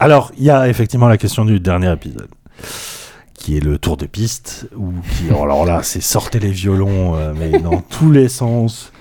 [0.00, 2.28] alors il y a effectivement la question du dernier épisode
[3.34, 7.32] qui est le tour de piste ou qui alors là c'est sortez les violons euh,
[7.36, 8.92] mais dans tous les sens.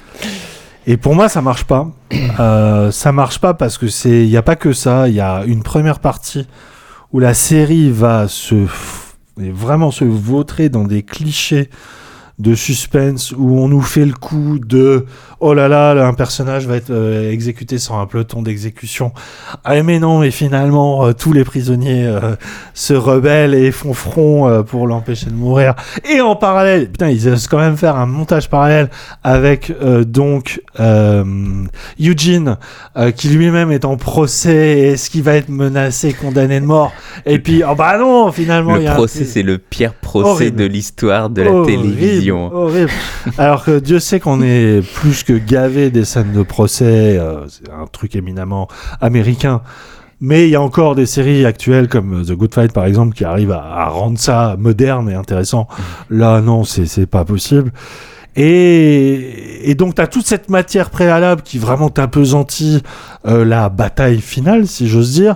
[0.86, 1.90] Et pour moi ça marche pas.
[2.40, 5.10] Euh, ça marche pas parce que c'est il y a pas que ça.
[5.10, 6.48] Il y a une première partie
[7.11, 8.65] où la série va se
[9.38, 11.69] vraiment se vautrer dans des clichés
[12.39, 15.05] de suspense où on nous fait le coup de
[15.39, 19.11] oh là là un personnage va être euh, exécuté sans un peloton d'exécution
[19.64, 22.35] ah mais non mais finalement euh, tous les prisonniers euh,
[22.76, 25.73] se rebellent et font front pour l'empêcher de mourir
[26.07, 28.89] et en parallèle putain ils osent quand même faire un montage parallèle
[29.23, 29.73] avec
[30.05, 30.61] donc
[31.99, 32.57] Eugene
[33.15, 36.91] qui lui-même est en procès est-ce qu'il va être menacé condamné de mort
[37.26, 40.27] et puis oh bah non finalement il y Le un- procès, c'est le pire procès
[40.30, 40.57] Horrible.
[40.57, 42.26] de l'histoire de la Horrible, télévision.
[42.31, 42.91] Horrible.
[43.37, 47.69] Alors que Dieu sait qu'on est plus que gavé des scènes de procès, euh, c'est
[47.71, 48.67] un truc éminemment
[49.01, 49.61] américain.
[50.19, 53.23] Mais il y a encore des séries actuelles comme The Good Fight par exemple qui
[53.23, 55.67] arrivent à, à rendre ça moderne et intéressant.
[56.09, 57.71] Là non, c'est c'est pas possible.
[58.35, 62.83] Et, et donc tu as toute cette matière préalable qui vraiment t'apesantit
[63.27, 65.35] euh, la bataille finale, si j'ose dire.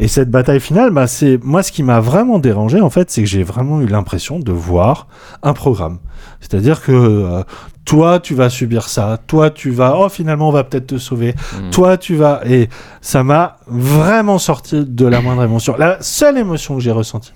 [0.00, 3.20] Et cette bataille finale, bah, c'est moi ce qui m'a vraiment dérangé en fait, c'est
[3.20, 5.08] que j'ai vraiment eu l'impression de voir
[5.42, 5.98] un programme.
[6.40, 7.42] C'est-à-dire que euh,
[7.84, 11.34] toi tu vas subir ça, toi tu vas oh finalement on va peut-être te sauver,
[11.70, 12.70] toi tu vas et
[13.02, 15.76] ça m'a vraiment sorti de la moindre émotion.
[15.78, 17.34] La seule émotion que j'ai ressentie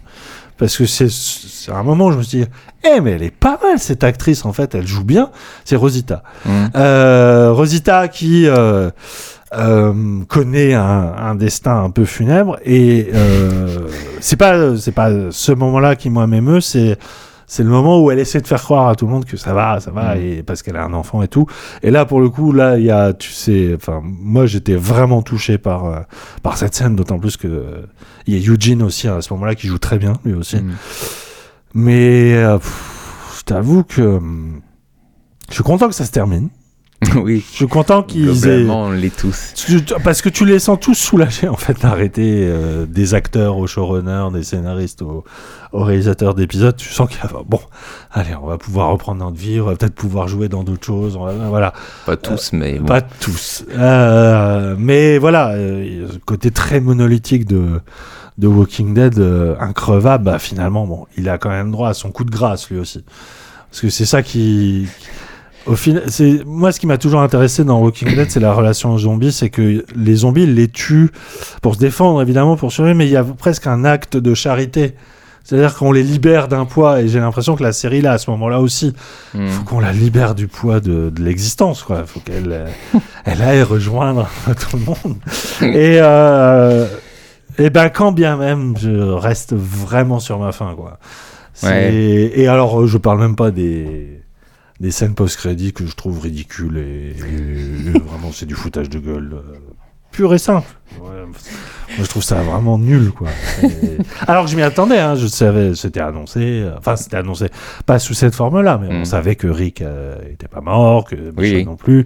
[0.56, 2.46] parce que c'est un moment où je me suis dit
[2.82, 5.30] eh mais elle est pas mal cette actrice en fait, elle joue bien,
[5.66, 6.22] c'est Rosita.
[6.76, 8.90] Euh, Rosita qui euh,
[9.56, 13.88] euh, connaît un, un destin un peu funèbre et euh,
[14.20, 16.98] c'est pas c'est pas ce moment-là qui moi m'émeut, c'est
[17.46, 19.52] c'est le moment où elle essaie de faire croire à tout le monde que ça
[19.52, 21.46] va, ça va, et parce qu'elle a un enfant et tout.
[21.82, 25.22] Et là, pour le coup, là, il y a, tu sais, enfin, moi, j'étais vraiment
[25.22, 26.00] touché par euh,
[26.42, 27.86] par cette scène, d'autant plus que euh,
[28.26, 30.56] il y a Eugene aussi à ce moment-là qui joue très bien, lui aussi.
[31.74, 32.58] Mais euh,
[33.38, 34.20] je t'avoue que
[35.48, 36.48] je suis content que ça se termine.
[37.16, 37.44] oui.
[37.50, 38.68] Je suis content qu'ils aient.
[38.68, 39.54] On l'est tous.
[40.02, 44.28] Parce que tu les sens tous soulagés en fait d'arrêter euh, des acteurs aux showrunners,
[44.32, 45.24] des scénaristes aux,
[45.72, 46.76] aux réalisateurs d'épisodes.
[46.76, 47.60] Tu sens qu'il y a bon,
[48.12, 51.16] allez, on va pouvoir reprendre notre vie, on va peut-être pouvoir jouer dans d'autres choses.
[51.16, 51.72] on va- voilà.
[52.06, 52.86] Pas tous, mais bon.
[52.86, 53.64] Pas tous.
[53.76, 57.80] Euh, mais voilà, euh, côté très monolithique de
[58.36, 60.24] de Walking Dead, euh, increvable.
[60.24, 63.04] Bah, finalement, bon, il a quand même droit à son coup de grâce lui aussi,
[63.70, 64.88] parce que c'est ça qui
[65.66, 68.92] au final, c'est moi ce qui m'a toujours intéressé dans Walking Dead, c'est la relation
[68.92, 71.10] aux zombies, c'est que les zombies ils les tuent
[71.62, 74.94] pour se défendre évidemment, pour survivre, mais il y a presque un acte de charité.
[75.46, 78.30] C'est-à-dire qu'on les libère d'un poids, et j'ai l'impression que la série là, à ce
[78.30, 78.94] moment-là aussi,
[79.34, 79.48] Hmm.
[79.48, 82.04] faut qu'on la libère du poids de, de l'existence, quoi.
[82.06, 82.66] Faut qu'elle euh,
[83.26, 85.16] elle aille rejoindre tout le monde.
[85.60, 86.86] Et euh,
[87.58, 90.98] et ben quand bien même, je reste vraiment sur ma faim, quoi.
[91.62, 91.92] Ouais.
[92.34, 94.23] Et alors, je parle même pas des
[94.80, 98.98] des scènes post-crédit que je trouve ridicules et, et- et vraiment c'est du foutage de
[98.98, 99.54] gueule euh,
[100.10, 100.68] pur et simple.
[101.00, 101.34] Ouais, moi
[102.04, 103.28] je trouve ça vraiment nul quoi.
[103.62, 107.46] Et- alors que je m'y attendais, hein, je savais, c'était annoncé, euh, enfin c'était annoncé,
[107.86, 109.04] pas sous cette forme-là, mais on Mm.
[109.04, 111.64] savait que Rick euh, était pas mort, que Michel Oui.
[111.64, 112.04] non plus.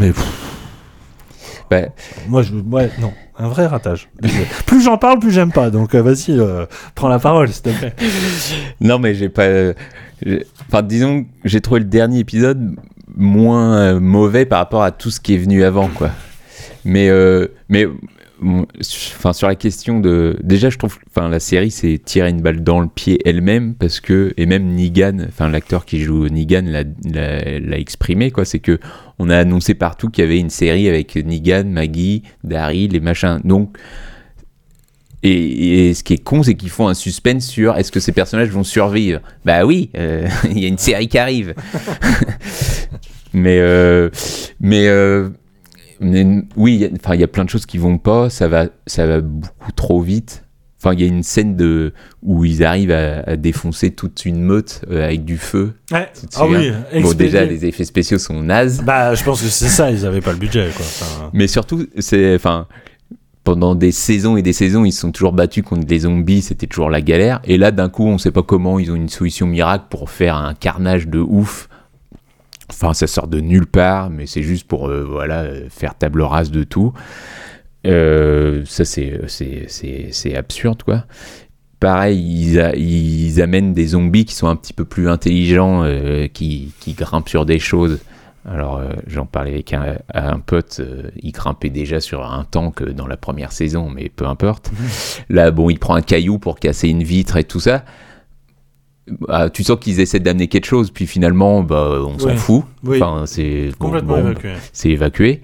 [0.00, 0.54] Mais pff,
[1.70, 1.82] Bah,
[2.28, 4.08] moi je, ouais, non, un vrai ratage.
[4.66, 5.68] Plus j'en parle, plus j'aime pas.
[5.70, 6.64] Donc euh, vas-y, euh,
[6.94, 7.94] prends la parole s'il te plaît.
[8.80, 9.44] non, mais j'ai pas.
[10.68, 12.76] Enfin, disons, que j'ai trouvé le dernier épisode
[13.16, 16.10] moins euh, mauvais par rapport à tout ce qui est venu avant, quoi.
[16.84, 17.86] Mais, euh, mais,
[18.40, 22.62] enfin, sur la question de, déjà, je trouve, enfin, la série s'est tiré une balle
[22.62, 27.78] dans le pied elle-même parce que, et même Negan, enfin, l'acteur qui joue Negan l'a,
[27.78, 28.44] exprimé, quoi.
[28.44, 28.78] C'est que
[29.18, 33.40] on a annoncé partout qu'il y avait une série avec Negan, Maggie, Daryl et machin.
[33.44, 33.76] Donc
[35.22, 38.12] et, et ce qui est con, c'est qu'ils font un suspense sur est-ce que ces
[38.12, 41.54] personnages vont survivre Bah oui, euh, il y a une série qui arrive.
[43.32, 44.10] mais euh,
[44.60, 45.28] mais, euh,
[46.00, 46.24] mais
[46.56, 48.30] oui, il y a- enfin il y a plein de choses qui vont pas.
[48.30, 50.44] Ça va ça va beaucoup trop vite.
[50.80, 51.92] Enfin, il y a une scène de
[52.22, 55.72] où ils arrivent à, à défoncer toute une meute avec du feu.
[55.90, 56.08] Ouais.
[56.36, 56.70] Ah oui,
[57.02, 58.82] bon, déjà les effets spéciaux sont nazes.
[58.84, 60.86] Bah, je pense que c'est ça, ils avaient pas le budget quoi.
[60.86, 62.68] Enfin, Mais surtout, c'est enfin
[63.48, 66.66] pendant des saisons et des saisons, ils se sont toujours battus contre des zombies, c'était
[66.66, 67.40] toujours la galère.
[67.44, 70.36] Et là, d'un coup, on sait pas comment, ils ont une solution miracle pour faire
[70.36, 71.70] un carnage de ouf.
[72.68, 76.20] Enfin, ça sort de nulle part, mais c'est juste pour euh, voilà euh, faire table
[76.20, 76.92] rase de tout.
[77.86, 81.06] Euh, ça, c'est absurde, quoi.
[81.80, 82.20] Pareil,
[82.76, 85.86] ils, amènent des zombies qui sont un petit peu plus intelligents,
[86.34, 87.98] qui grimpent sur des choses.
[88.50, 92.80] Alors, euh, j'en parlais avec un, un pote, euh, il grimpait déjà sur un tank
[92.80, 94.70] euh, dans la première saison, mais peu importe.
[95.28, 97.84] Là, bon, il prend un caillou pour casser une vitre et tout ça.
[99.28, 102.36] Ah, tu sens qu'ils essaient d'amener quelque chose, puis finalement, bah, on s'en Ouais.
[102.36, 102.64] fout.
[102.84, 103.02] Oui.
[103.02, 104.52] Enfin, c'est Complètement évacué.
[104.72, 105.42] C'est évacué.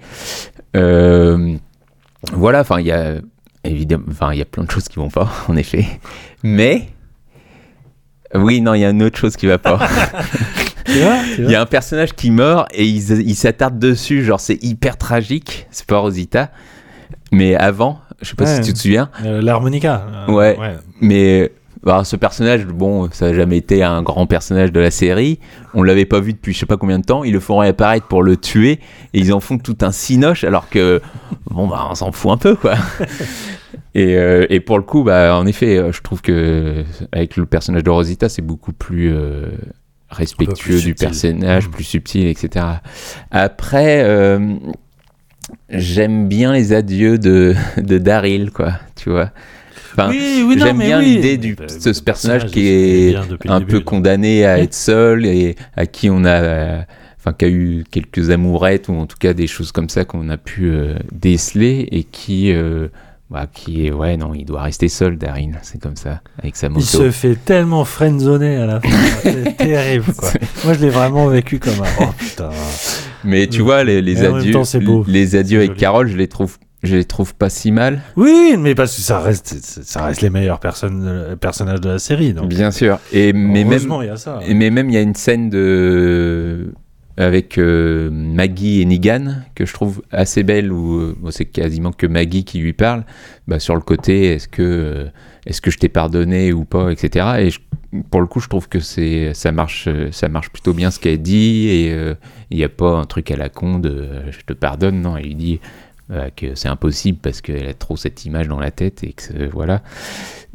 [0.75, 1.55] Euh,
[2.33, 3.15] voilà, enfin, il y a
[3.63, 5.85] évidemment, enfin, il y a plein de choses qui vont pas, en effet.
[6.43, 6.87] Mais
[8.33, 9.79] oui, non, il y a une autre chose qui va pas.
[10.85, 14.23] Tu vois, tu Il y a un personnage qui meurt et ils ils s'attardent dessus,
[14.23, 15.67] genre c'est hyper tragique.
[15.71, 16.51] C'est pas Rosita,
[17.31, 18.55] mais avant, je sais pas Ouais.
[18.55, 19.09] si tu te souviens.
[19.25, 20.05] Euh, L'harmonica.
[20.29, 20.57] euh, Ouais.
[20.59, 20.75] ouais.
[21.01, 21.51] Mais
[21.83, 25.39] bah, ce personnage, bon, ça n'a jamais été un grand personnage de la série.
[25.73, 27.23] On l'avait pas vu depuis je sais pas combien de temps.
[27.23, 28.79] Ils le font réapparaître pour le tuer
[29.13, 31.01] et ils en font tout un cinoche alors que
[31.49, 32.75] bon bah on s'en fout un peu quoi.
[33.93, 36.83] Et, euh, et pour le coup, bah, en effet, je trouve que
[37.13, 39.13] avec le personnage de Rosita, c'est beaucoup plus
[40.15, 42.65] respectueux du personnage, plus subtil, etc.
[43.31, 44.55] Après, euh,
[45.69, 49.31] j'aime bien les adieux de, de Daryl, quoi, tu vois.
[49.93, 51.15] Enfin, Oui, oui, j'aime bien oui.
[51.15, 53.15] l'idée de bah, ce personnage personnage, qui est
[53.47, 53.85] un début, peu donc.
[53.85, 56.85] condamné à être seul et à qui on a,
[57.17, 60.27] enfin, qui a eu quelques amourettes ou en tout cas des choses comme ça qu'on
[60.29, 62.89] a pu euh, déceler et qui, euh,
[63.29, 66.69] bah, qui est, ouais, non, il doit rester seul, Daryl, c'est comme ça, avec sa
[66.69, 66.81] moto.
[66.81, 68.89] Il se fait tellement friendzoner à la fin.
[69.23, 70.29] C'est terrible, quoi.
[70.63, 71.89] Moi, je l'ai vraiment vécu comme un.
[72.01, 72.49] Oh putain.
[73.23, 75.03] Mais tu vois, les, adieux, temps, c'est beau.
[75.07, 75.79] les adieux avec joli.
[75.79, 78.01] Carole, je les trouve, je les trouve pas si mal.
[78.15, 82.33] Oui, mais parce que ça reste, ça reste les meilleurs personnes, personnages de la série.
[82.33, 82.49] Donc.
[82.49, 82.99] Bien sûr.
[83.11, 84.39] Et mais même, Heureusement, il y a ça.
[84.45, 86.75] et mais même il y a une scène de
[87.17, 92.07] avec euh, Maggie et Negan que je trouve assez belle où euh, c'est quasiment que
[92.07, 93.05] Maggie qui lui parle.
[93.47, 95.05] Bah, sur le côté est-ce que euh,
[95.45, 97.49] est-ce que je t'ai pardonné ou pas etc et
[98.09, 101.21] pour le coup je trouve que ça marche euh, ça marche plutôt bien ce qu'elle
[101.21, 102.15] dit et euh,
[102.49, 105.01] il n'y a pas un truc à la con de euh, je te pardonne.
[105.01, 105.59] Non elle lui dit
[106.11, 109.49] euh, que c'est impossible parce qu'elle a trop cette image dans la tête et que
[109.49, 109.81] voilà.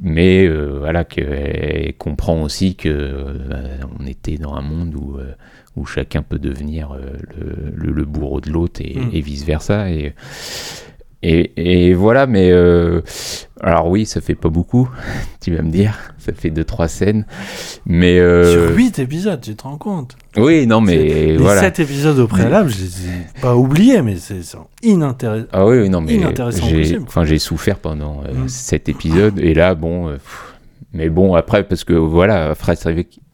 [0.01, 5.35] Mais euh, voilà qu'elle comprend aussi que euh, on était dans un monde où euh,
[5.81, 7.01] où chacun peut devenir euh,
[7.39, 9.11] le, le- le bourreau de l'autre et, Mm.
[9.21, 10.15] vice versa et
[11.23, 13.03] et, et voilà, mais euh,
[13.61, 14.89] alors oui, ça fait pas beaucoup,
[15.43, 17.27] tu vas me dire, ça fait deux trois scènes,
[17.85, 21.61] mais euh, Sur 8 épisodes, tu te rends compte oui, non, mais Les voilà.
[21.61, 24.41] 7 épisodes au préalable, je les ai pas oubliés, mais c'est
[24.83, 25.49] inintéressant.
[25.53, 26.19] Ah oui, oui, non, mais
[26.71, 28.49] j'ai, j'ai souffert pendant euh, Mm.
[28.49, 30.55] cet épisode, et là, bon, pff,
[30.95, 32.89] mais bon, après, parce que voilà, après, c'est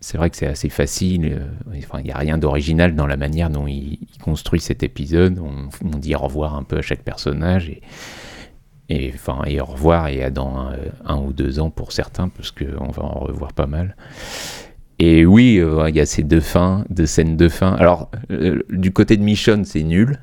[0.07, 1.37] c'est vrai que c'est assez facile,
[1.73, 5.99] euh, il n'y a rien d'original dans la manière dont il, construit cet épisode, on,
[5.99, 7.73] dit au revoir un peu à chaque personnage,
[8.89, 12.29] et, enfin, et au revoir, et à dans un, un ou deux ans pour certains,
[12.29, 13.97] parce qu'on va en revoir pas mal.
[15.01, 17.73] Et oui, euh, il y a ces deux fins, deux scènes de fin.
[17.73, 20.21] Alors, euh, du côté de Michonne, c'est nul.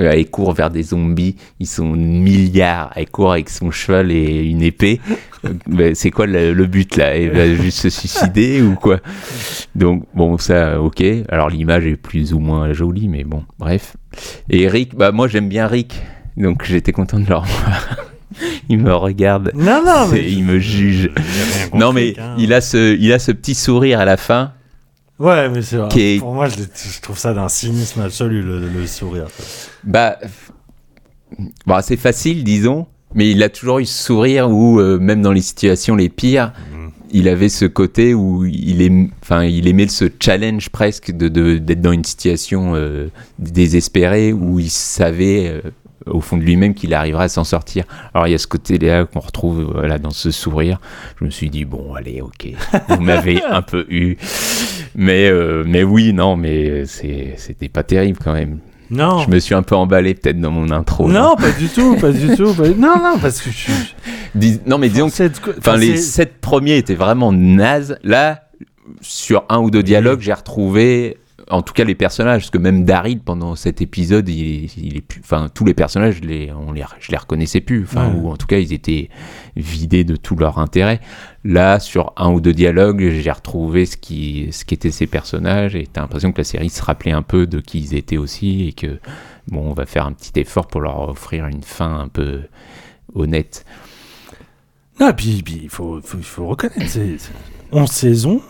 [0.00, 4.42] Euh, elle court vers des zombies, ils sont milliards, elle court avec son cheval et
[4.44, 5.00] une épée.
[5.44, 7.16] Euh, mais c'est quoi le, le but là?
[7.16, 8.98] Elle va juste se suicider ou quoi?
[9.74, 13.96] Donc bon ça ok, alors l'image est plus ou moins jolie mais bon bref.
[14.50, 16.00] Et Rick, bah moi j'aime bien Rick,
[16.36, 17.96] donc j'étais content de le revoir.
[18.68, 20.18] il me regarde, Non, non, mais.
[20.20, 21.10] et il me juge.
[21.74, 22.34] Non mais hein.
[22.38, 24.52] il a ce, il a ce petit sourire à la fin.
[25.18, 25.88] Ouais, mais c'est vrai.
[25.98, 29.26] Est- Pour moi, je, trouve ça d'un cynisme absolu, le, le sourire.
[29.84, 30.18] Bah,
[31.66, 35.32] bah c'est facile, disons, mais il a toujours eu ce sourire où, euh, même dans
[35.32, 36.52] les situations les pires,
[37.14, 41.58] il avait ce côté où il, aim- enfin, il aimait ce challenge presque de, de-
[41.58, 43.08] d'être dans une situation euh,
[43.38, 45.60] désespérée où il savait euh,
[46.06, 47.84] au fond de lui-même qu'il arriverait à s'en sortir.
[48.14, 50.80] Alors il y a ce côté-là qu'on retrouve voilà, dans ce sourire.
[51.20, 52.48] Je me suis dit, bon, allez, ok,
[52.88, 54.16] vous m'avez un peu eu.
[54.94, 58.58] Mais, euh, mais oui, non, mais c'était pas terrible quand même.
[58.90, 59.20] Non.
[59.20, 61.08] Je me suis un peu emballé peut-être dans mon intro.
[61.08, 61.20] là.
[61.20, 62.52] Non, pas du tout, pas du tout.
[62.52, 63.72] pas- Non, non, parce que je suis.
[64.34, 67.98] Dis- non, mais disons que enfin, les sept premiers étaient vraiment nazes.
[68.04, 68.42] Là,
[69.00, 71.16] sur un ou deux dialogues, j'ai retrouvé
[71.52, 75.48] en tout cas les personnages, parce que même Daryl pendant cet épisode, il, est enfin
[75.52, 78.16] tous les personnages, je les, on les, je les reconnaissais plus, enfin Ouais.
[78.16, 79.10] ou en tout cas ils étaient
[79.56, 81.00] vidés de tout leur intérêt.
[81.44, 85.86] Là, sur un ou deux dialogues, j'ai retrouvé ce qui, ce qu'étaient ces personnages, et
[85.86, 88.72] t'as l'impression que la série se rappelait un peu de qui ils étaient aussi, et
[88.72, 88.98] que
[89.48, 92.42] bon, on va faire un petit effort pour leur offrir une fin un peu
[93.14, 93.64] honnête.
[95.00, 97.16] Non, et puis, il faut, faut, reconnaître, c'est
[97.72, 98.40] 11 saisons,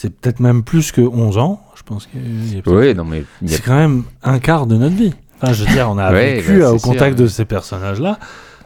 [0.00, 3.62] c'est peut-être même plus que 11 ans, je pense que Ouais, non mais a- c'est
[3.64, 5.12] quand même un quart de notre vie.
[5.42, 7.24] Enfin, je veux dire, on a Ouais, vécu bah, au contact sûr.
[7.24, 8.20] de ces personnages-là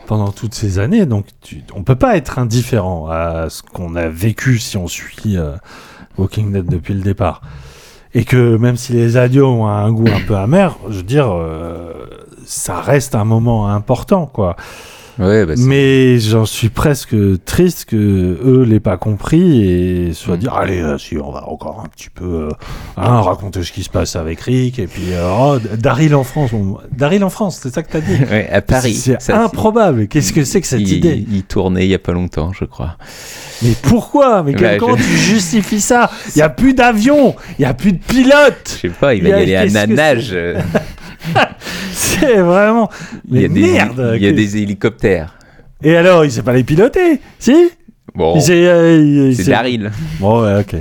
[0.07, 4.09] pendant toutes ces années, donc tu, on peut pas être indifférent à ce qu'on a
[4.09, 5.53] vécu si on suit euh,
[6.19, 7.41] Walking Dead depuis le départ.
[8.13, 11.31] Et que même si les adios ont un goût un peu amer, je veux dire,
[11.33, 11.95] euh,
[12.45, 14.55] ça reste un moment important, quoi.
[15.19, 17.15] Ouais, bah, Mais j'en suis presque
[17.45, 20.15] triste que eux l'aient pas compris et Mm.
[20.15, 22.49] soit dire allez euh, si on va encore un petit peu euh,
[22.97, 26.53] hein, raconter ce qui se passe avec Rick et puis euh, oh, Daryl en France
[26.55, 28.95] on- Daryl en France c'est ça que t'as dit Ouais, à Paris.
[28.95, 31.25] c'est improbable qu'est-ce que c'est que cette il, idée?
[31.31, 32.97] Il tournait il y a pas longtemps, je crois.
[33.63, 34.43] mais pourquoi?
[34.43, 36.11] Mais Bah, comment je- tu justifies ça?
[36.35, 39.23] Il y a plus d'avions il y a plus de pilotes Je sais pas, il
[39.23, 40.35] va y aller à que nanage.
[41.93, 42.91] c'est euh, vraiment
[43.31, 45.35] Il y a des, merde il y a des hélicoptères.
[45.83, 47.71] et alors il sait pas les piloter si?
[48.15, 49.91] Bon, euh, c'est Daryl.
[50.21, 50.77] bon ouais ok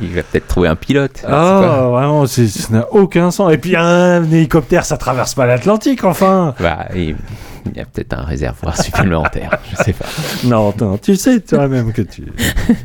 [0.00, 1.22] Il va peut-être trouver un pilote.
[1.28, 3.52] Ah, vraiment, ça n'a aucun sens.
[3.52, 6.54] Et puis un hélicoptère, ça traverse pas l'Atlantique, enfin.
[6.58, 7.14] Bah, il
[7.72, 10.04] il y a peut-être un réservoir supplémentaire, je sais pas.
[10.44, 12.24] Non, attends, tu sais toi-même que tu,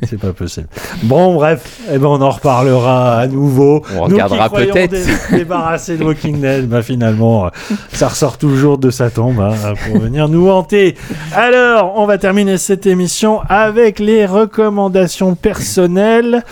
[0.07, 0.67] c'est pas possible.
[1.03, 3.83] Bon, bref, eh ben on en reparlera à nouveau.
[3.97, 4.91] On Nous regardera peut-être.
[4.91, 5.03] dé-
[5.37, 7.49] débarrasser de Walking Dead, bah finalement,
[7.93, 9.53] ça ressort toujours de sa tombe hein,
[9.87, 10.95] pour venir nous hanter.
[11.33, 16.43] Alors, on va terminer cette émission avec les recommandations personnelles.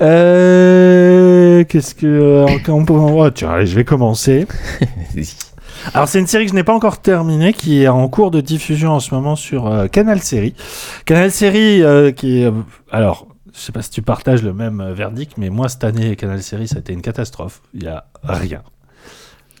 [0.00, 4.46] Euh, Qu'est-ce que euh, on peut- oh, tiens, allez, je vais commencer.
[5.94, 8.40] Alors c'est une série que je n'ai pas encore terminée, qui est en cours de
[8.40, 10.54] diffusion en ce moment sur euh, Canal Série.
[11.04, 12.44] Canal Série euh, qui est...
[12.46, 12.52] euh,
[12.90, 16.42] alors, je sais pas si tu partages le même verdict, mais moi cette année, Canal
[16.42, 17.62] Série, ça a été une catastrophe.
[17.74, 18.62] Il y a rien.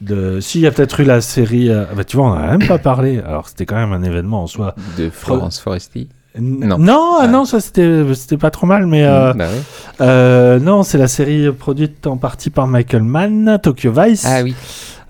[0.00, 0.38] De...
[0.40, 1.70] Si, il y a peut-être eu la série...
[1.70, 3.18] euh, bah, tu vois, on n'en a même pas parlé.
[3.18, 4.74] Alors c'était quand même un événement en soi.
[4.96, 6.08] De Florence Foresti.
[6.38, 9.60] Non, non, ah non, ça c'était c'était pas trop mal, mais euh, Bah ouais.
[10.02, 14.24] euh, non, c'est la série produite en partie par Michael Mann, Tokyo Vice.
[14.24, 14.54] Ah oui.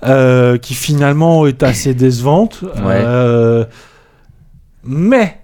[0.05, 2.65] Euh, qui finalement est assez décevante.
[2.77, 3.65] Euh,
[4.85, 5.39] mais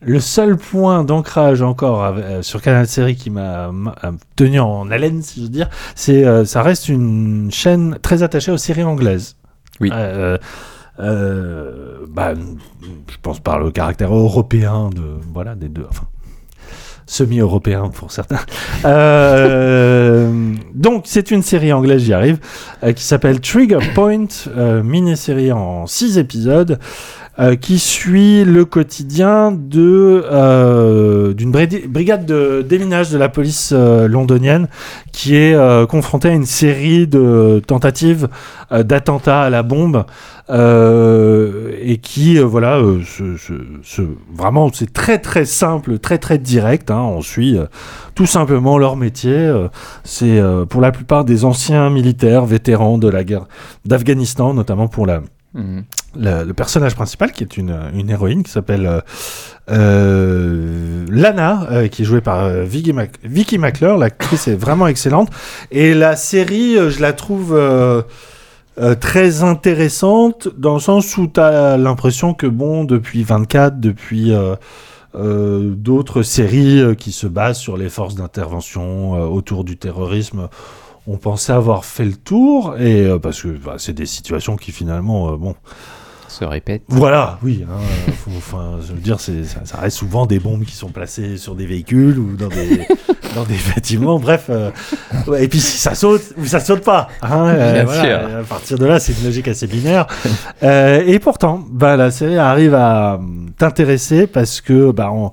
[0.00, 3.70] le seul point d'ancrage encore euh, sur Canal Série qui m'a
[4.36, 8.52] tenu en haleine, si je veux dire, c'est euh, ça reste une chaîne très attachée
[8.52, 9.36] aux séries anglaises.
[9.80, 9.90] Oui.
[9.90, 12.34] Bah,
[13.08, 15.02] je pense par le caractère européen de
[15.32, 15.86] voilà des deux.
[15.88, 16.06] Enfin,
[17.06, 18.40] semi-européen pour certains.
[18.84, 22.38] Euh, donc, c'est une série anglaise, j'y arrive,
[22.84, 24.26] euh, qui s'appelle Trigger Point,
[24.56, 26.78] euh, mini-série en six épisodes,
[27.38, 34.08] euh, qui suit le quotidien de euh, d'une brigade de déminage de la police euh,
[34.08, 34.68] londonienne
[35.12, 38.28] qui est euh, confrontée à une série de tentatives
[38.70, 40.04] d'attentats à la bombe
[41.82, 43.52] et qui voilà se- se-
[43.82, 44.02] se-
[44.34, 47.58] vraiment c'est très très simple très très direct hein, on suit
[48.14, 49.52] tout simplement leur métier
[50.04, 53.46] c'est pour la plupart des anciens militaires vétérans de la guerre
[53.84, 55.20] d'Afghanistan notamment pour la
[55.54, 55.84] Mhm.
[56.18, 59.00] Le, personnage principal, qui est une, une héroïne qui s'appelle euh,
[59.70, 63.96] euh, Lana, euh, qui est jouée par Vicky, Mac- Vicky McClure.
[63.96, 65.30] L'actrice est vraiment excellente.
[65.70, 67.58] Et la série, je la trouve
[69.00, 74.32] très intéressante dans le sens où tu as l'impression que, bon, depuis 24, depuis.
[75.14, 80.48] d'autres séries qui se basent sur les forces d'intervention autour du terrorisme
[81.06, 85.36] on pensait avoir fait le tour et parce que bah, c'est des situations qui finalement
[85.38, 85.54] bon
[86.38, 86.82] Se répète.
[86.88, 87.74] voilà oui hein,
[88.08, 89.32] euh, faut- enfin je veux dire ça,
[89.64, 92.86] ça reste souvent des bombes qui sont placées sur des véhicules ou dans des
[93.34, 94.70] dans des bâtiments bref euh,
[95.26, 98.38] ouais, et puis si ça saute ou ça saute pas hein, euh, voilà, sûr.
[98.38, 100.06] à partir de là c'est une logique assez binaire
[100.62, 105.32] Euh, et pourtant bah la série arrive à hum, t'intéresser parce que bah on-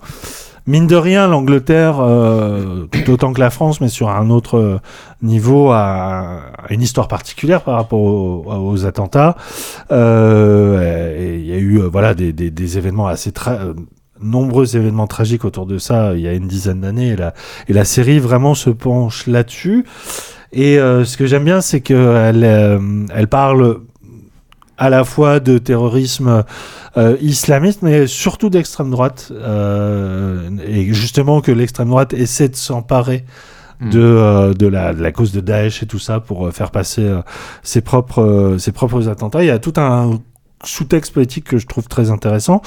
[0.65, 4.79] Mine de rien, l'Angleterre, euh, tout autant que la France, mais sur un autre euh,
[5.21, 9.35] niveau, a, une histoire particulière par rapport aux, aux attentats.
[9.91, 13.33] Euh, il y a eu euh, voilà des, événements assez
[14.21, 17.17] nombreux événements tragiques autour de ça il y a une dizaine d'années
[17.67, 19.83] et la, série vraiment se penche là-dessus.
[20.53, 22.43] Et ce que j'aime bien, c'est qu'elle
[23.13, 23.81] elle parle
[24.77, 26.43] à la fois de terrorisme
[26.97, 33.25] euh, islamiste, mais surtout d'extrême droite, euh, et justement que l'extrême droite essaie de s'emparer
[33.81, 37.11] de, euh, de, la, de la cause de Daesh et tout ça pour faire passer
[37.61, 39.43] ses, propres, ses propres attentats.
[39.43, 40.19] Il y a tout un
[40.63, 42.61] sous-texte politique que je trouve très intéressant.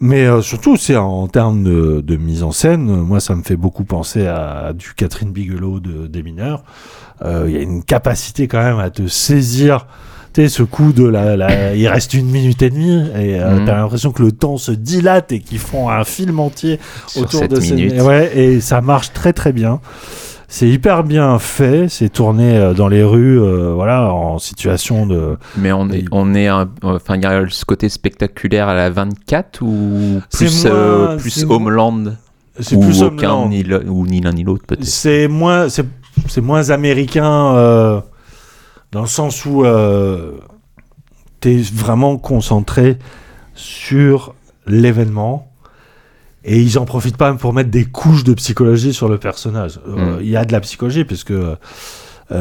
[0.00, 3.42] Mais euh, surtout, c'est en termes de, de mise en scène, euh, moi, ça me
[3.42, 6.62] fait beaucoup penser à, du Catherine Bigelow de, des mineurs.
[7.22, 9.86] Euh, Il y a une capacité quand même à te saisir.
[10.34, 13.56] Tu sais, ce coup de la, la- il reste une minute et demie et euh,
[13.60, 13.64] Mhm.
[13.64, 17.48] t'as l'impression que le temps se dilate et qu'ils font un film entier Sur autour
[17.48, 18.00] de ces minutes.
[18.02, 19.80] ouais et ça marche très très bien.
[20.50, 25.36] C'est hyper bien fait, c'est tourné euh, dans les rues, euh, voilà, en situation de.
[25.58, 28.88] Mais on est, on est un- enfin, il y a ce côté spectaculaire à la
[28.88, 32.04] 24 ou plus, moins- euh, plus Homeland
[32.60, 34.84] C'est plus aucun ni le- ou ni l'un ni l'autre peut-être.
[34.86, 35.84] C'est moins, c'est,
[36.40, 38.02] moins américain
[38.92, 40.38] dans le sens où euh,
[41.40, 42.98] t'es vraiment concentré
[43.54, 44.34] sur
[44.66, 45.50] l'événement
[46.44, 49.80] et ils en profitent pas pour mettre des couches de psychologie sur le personnage.
[49.86, 50.20] Euh, Mm.
[50.22, 51.56] Il y a de la psychologie puisque euh,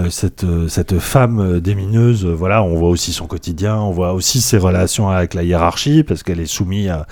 [0.09, 4.57] cette, euh, cette femme démineuse, voilà, on voit aussi son quotidien, on voit aussi ses
[4.57, 7.07] relations avec la hiérarchie parce qu'elle est soumise à,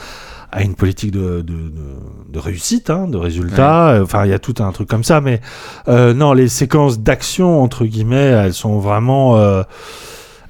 [0.58, 3.90] à une politique de, de, de- de réussite, hein, de résultats.
[3.90, 5.42] Euh, Enfin, il y a tout un truc comme ça, mais
[5.90, 9.64] euh, non, les séquences d'action entre guillemets, elles sont vraiment, euh,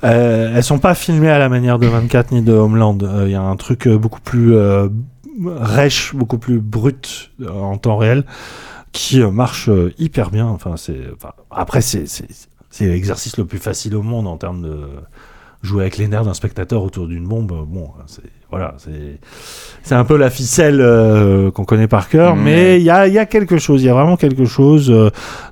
[0.03, 2.98] euh, elles sont pas filmées à la manière de 24 ni de Homeland.
[3.01, 4.56] Euh, Il y a un truc beaucoup plus
[5.48, 8.24] rêche, beaucoup plus brut en temps réel,
[8.92, 10.45] qui marche hyper bien.
[10.48, 12.06] Enfin, c'est, enfin, après, c'est
[12.82, 14.77] l'exercice le plus facile au monde en termes de
[15.66, 17.52] jouer avec les nerfs d'un spectateur autour d'une bombe.
[17.68, 19.19] Bon, c'est, voilà, c'est,
[19.84, 23.18] c'est un peu la ficelle euh, qu'on connaît par cœur, mais il y a, y
[23.18, 25.10] a quelque chose, il y a vraiment quelque chose, euh,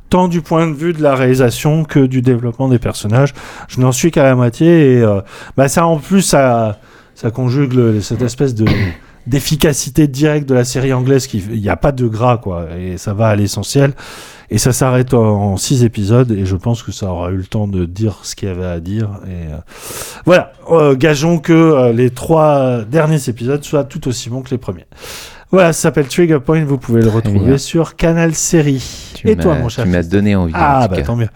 [0.10, 3.34] tant du point de vue de la réalisation que du développement des personnages.
[3.68, 5.22] Je n'en suis qu'à la moitié et euh,
[5.58, 6.80] bah, ça en plus, ça,
[7.16, 8.66] ça conjugue le- cette espèce de
[9.26, 12.98] d'efficacité directe de la série anglaise qui il n'y a pas de gras quoi et
[12.98, 13.94] ça va à l'essentiel
[14.54, 17.44] et ça s'arrête en, en six épisodes et je pense que ça aura eu le
[17.44, 19.58] temps de dire ce qu'il y avait à dire et euh,
[20.26, 20.54] voilà.
[20.70, 24.86] Euh, gageons que euh, les trois derniers épisodes soient tout aussi bons que les premiers.
[25.50, 27.58] Voilà ça s'appelle Trigger Point vous pouvez le retrouver bien.
[27.58, 29.12] sur Canal Série.
[29.16, 30.54] Tu et toi mon cher Tu m'as donné envie.
[30.54, 31.30] en ah tout bah tant mieux.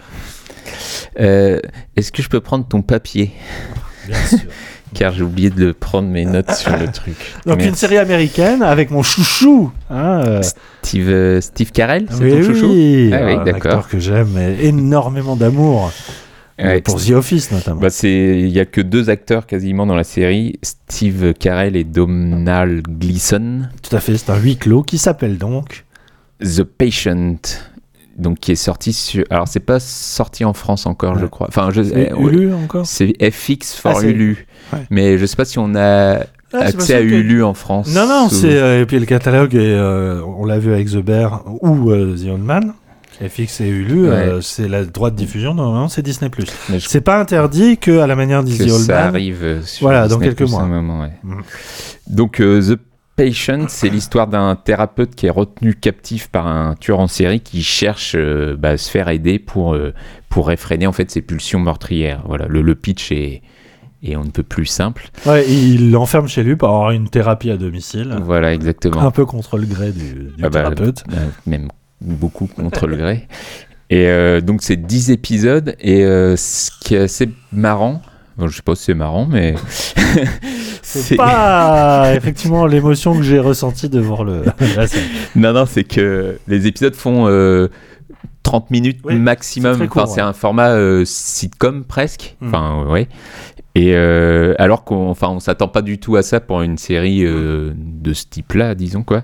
[1.15, 3.31] Est-ce que je peux prendre ton papier?
[4.05, 4.39] Bien sûr
[4.93, 7.15] Car j'ai oublié de le prendre mes notes sur le truc.
[7.45, 10.41] donc une série américaine avec mon chouchou hein, euh,
[10.81, 14.37] Steve, euh, Steve Carell, c'est oui, ton chouchou oui, Ah oui, un acteur que j'aime
[14.59, 15.91] énormément d'amour
[16.59, 17.81] Ouais, pour The Office notamment.
[17.81, 22.81] Bah, il y a que deux acteurs quasiment dans la série, Steve Carell et Domhnall
[22.81, 23.67] Gleeson.
[23.83, 25.85] Tout à fait, c'est un huis clos qui s'appelle donc
[26.41, 27.37] The Patient,
[28.17, 29.23] donc qui est sorti sur.
[29.29, 31.29] Alors c'est pas sorti en France encore, je Ouais.
[31.29, 31.47] crois.
[31.49, 31.81] Enfin, je.
[31.83, 32.19] C'est ouais.
[32.19, 34.79] Hulu encore C'est FX for Ah, c'est- Hulu, Ouais.
[34.89, 36.19] mais je sais pas si on a
[36.53, 37.93] Ah, accès à que- Hulu en France.
[37.93, 38.55] Non, non, ou- c'est.
[38.57, 42.15] euh, et puis le catalogue, est, euh, on l'a vu avec The Bear ou euh,
[42.15, 42.73] The Old Man.
[43.19, 46.29] FX et Hulu, euh, c'est la droite diffusion, normalement c'est Disney+.
[46.79, 49.07] C'est pas interdit que à la manière d'Easy Old ça Man.
[49.07, 50.65] arrive euh, sur Voilà, dans quelques mois.
[50.65, 51.11] moment, ouais.
[51.23, 51.41] Mhm.
[52.11, 52.79] Donc euh, The
[53.17, 57.63] Patient, c'est l'histoire d'un thérapeute qui est retenu captif par un tueur en série qui
[57.63, 59.93] cherche euh, bah, à se faire aider pour, euh,
[60.29, 62.21] pour réfréner en fait ses pulsions meurtrières.
[62.27, 63.41] Voilà, le, le pitch est,
[64.03, 65.09] est on ne peut plus simple.
[65.25, 68.15] Ouais, il l'enferme chez lui pour avoir une thérapie à domicile.
[68.23, 69.01] Voilà, exactement.
[69.01, 71.03] Un peu contre le gré du, du Ah bah, thérapeute.
[71.13, 71.69] euh, même
[72.01, 73.27] beaucoup contre le gré.
[73.89, 78.01] Et euh, donc c'est 10 épisodes et euh, ce qui est assez marrant,
[78.45, 79.55] je sais pas si c'est marrant mais
[80.83, 84.43] C'est pas effectivement l'émotion que j'ai ressentie de voir le.
[84.75, 85.03] la scène.
[85.35, 87.67] non non c'est que les épisodes font euh,
[88.43, 89.77] 30 minutes Oui, maximum.
[89.77, 90.21] c'est enfin ouais.
[90.21, 92.37] un format euh, sitcom presque.
[92.39, 92.47] Mm.
[92.47, 93.07] Enfin ouais.
[93.75, 97.25] Et euh, alors qu'on enfin on s'attend pas du tout à ça pour une série
[97.25, 99.23] euh, de ce type-là, disons quoi.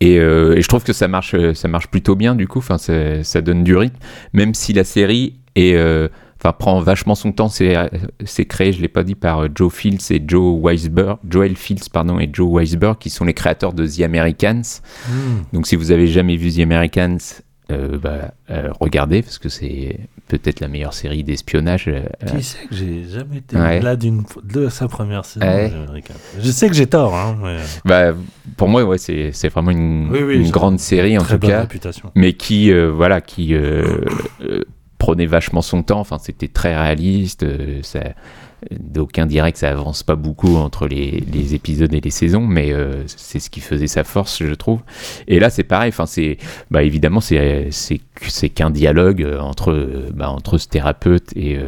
[0.00, 2.58] Et, euh, et je trouve que ça marche, ça marche plutôt bien du coup.
[2.60, 3.98] Enfin, ça, ça donne du rythme,
[4.32, 6.08] même si la série est, euh,
[6.40, 7.48] enfin, prend vachement son temps.
[7.48, 7.76] C'est,
[8.24, 11.88] c'est créé, je l'ai pas dit, par euh, Joe Fields et Joe Weisberg, Joel Fields
[11.92, 14.62] pardon et Joe Weisberg, qui sont les créateurs de The Americans.
[15.08, 15.12] Mm.
[15.52, 17.18] Donc, si vous avez jamais vu The Americans,
[17.70, 21.84] euh, bah, euh, regardez parce que c'est peut-être la meilleure série d'espionnage.
[21.86, 23.80] euh, Qui sait que j'ai jamais été Ouais.
[23.80, 25.70] là d'une de sa première saison Ouais.
[26.40, 28.12] Je sais que j'ai tort, hein, mais Bah,
[28.56, 31.38] pour moi, ouais, c'est, vraiment une, Oui, oui, une ça a grande série en tout
[31.38, 32.10] bonne cas, réputation.
[32.16, 33.98] mais qui, euh, voilà, qui euh,
[34.42, 34.64] euh,
[35.00, 35.98] prenait vachement son temps.
[35.98, 37.42] Enfin, c'était très réaliste.
[37.42, 38.00] euh, ça,
[38.70, 43.02] d'aucuns diraient que ça avance pas beaucoup entre les, épisodes et les saisons, mais euh,
[43.06, 44.80] c'est ce qui faisait sa force, je trouve.
[45.26, 45.88] Et là, c'est pareil.
[45.88, 46.36] Enfin, c'est,
[46.70, 51.58] bah, évidemment, c'est, c'est, qu'un dialogue euh, entre, bah, entre ce thérapeute et,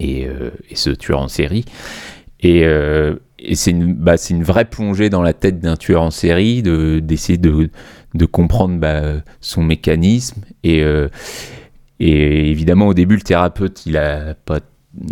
[0.00, 0.28] et,
[0.74, 1.64] ce tueur en série.
[2.40, 2.66] Et,
[3.54, 6.98] c'est une, bah, c'est une vraie plongée dans la tête d'un tueur en série, de,
[6.98, 7.70] d'essayer de,
[8.14, 10.42] de comprendre bah, son mécanisme.
[10.64, 10.84] Et,
[12.00, 14.60] et évidemment, au début, le thérapeute, il a pas.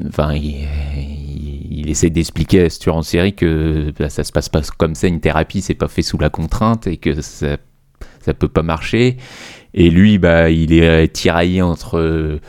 [0.09, 4.95] Enfin, il, essaie d'expliquer à ce en série que bah, ça se passe pas comme
[4.95, 7.57] ça, une thérapie, c'est pas fait sous la contrainte et que ça,
[8.21, 9.17] ça peut pas marcher.
[9.73, 11.99] Et lui, bah, il est tiraillé entre.
[11.99, 12.41] euh,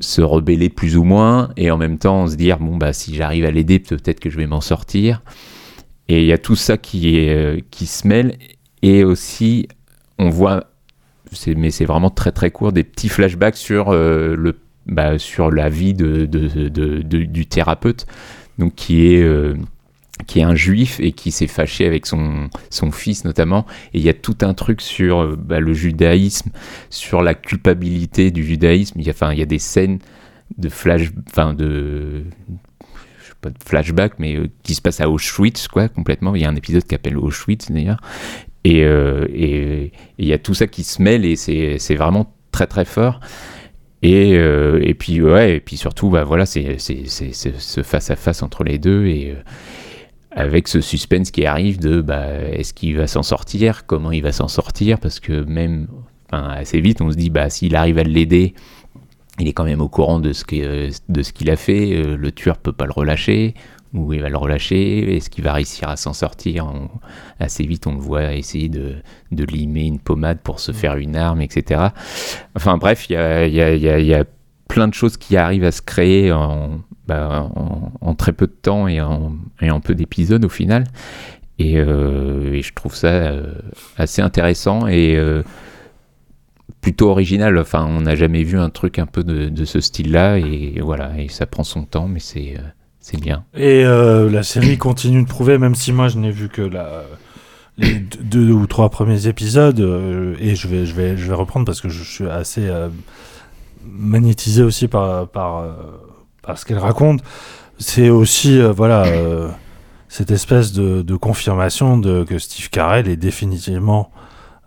[0.00, 3.44] se rebeller plus ou moins et en même temps se dire bon bah si j'arrive
[3.44, 5.22] à l'aider peut-être que je vais m'en sortir
[6.08, 8.36] et il y a tout ça qui est euh, qui se mêle
[8.82, 9.66] et aussi
[10.18, 10.64] on voit
[11.56, 15.68] mais c'est vraiment très très court des petits flashbacks sur euh, le bah, sur la
[15.68, 18.06] vie du thérapeute
[18.58, 19.54] donc qui est euh,
[20.26, 23.66] qui est un juif et qui s'est fâché avec son, son fils notamment.
[23.94, 26.50] Et il y a tout un truc sur euh, bah, le judaïsme,
[26.90, 28.98] sur la culpabilité du judaïsme.
[29.00, 30.00] Il y a, des scènes
[30.56, 32.24] de flash, enfin de,
[33.64, 36.34] flashback, mais qui se passent à Auschwitz, quoi, complètement.
[36.34, 38.00] Il y a un épisode qui s'appelle Auschwitz d'ailleurs.
[38.64, 42.66] Et euh, et- il y a tout ça qui se mêle et c'est vraiment très
[42.66, 43.20] très fort.
[44.02, 48.42] Et, euh, et puis ouais, et puis surtout, bah voilà, c'est ce face à face
[48.42, 49.42] entre les deux et euh,
[50.30, 54.30] avec ce suspense qui arrive de bah, est-ce qu'il va s'en sortir, comment il va
[54.32, 55.88] s'en sortir, parce que même
[56.30, 58.54] assez vite on se dit bah s'il arrive à l'aider,
[59.40, 62.58] il est quand même au courant de ce que- de qu'il a fait, le tueur
[62.58, 63.54] peut pas le relâcher,
[63.94, 66.88] ou il va le relâcher, est-ce qu'il va réussir à s'en sortir On-
[67.40, 68.96] Assez vite on le voit essayer de,
[69.32, 71.80] de limer une pommade pour se faire une arme, etc.
[72.56, 74.24] Enfin bref, il y a, y a- y a- y a
[74.68, 78.52] plein de choses qui arrivent à se créer en, bah, en, en très peu de
[78.52, 80.84] temps et en, et en peu d'épisodes au final.
[81.58, 83.54] Et, euh, et je trouve ça euh,
[83.96, 85.42] assez intéressant et euh,
[86.80, 87.58] plutôt original.
[87.58, 91.12] Enfin, on n'a jamais vu un truc un peu de, de ce style-là et voilà,
[91.18, 92.56] et ça prend son temps, mais c'est
[93.10, 93.44] c'est bien.
[93.54, 97.02] Et euh, la série continue de prouver, même si moi je n'ai vu que la,
[97.78, 101.64] les deux, ou trois premiers épisodes, euh, et je vais, je, vais, je vais reprendre
[101.64, 102.88] parce que je suis assez euh,
[103.84, 105.64] magnétisé aussi par, par,
[106.42, 107.20] par ce qu'elle raconte.
[107.78, 109.04] C'est aussi, voilà,
[110.08, 114.10] cette espèce de, de confirmation de, que Steve Carell est définitivement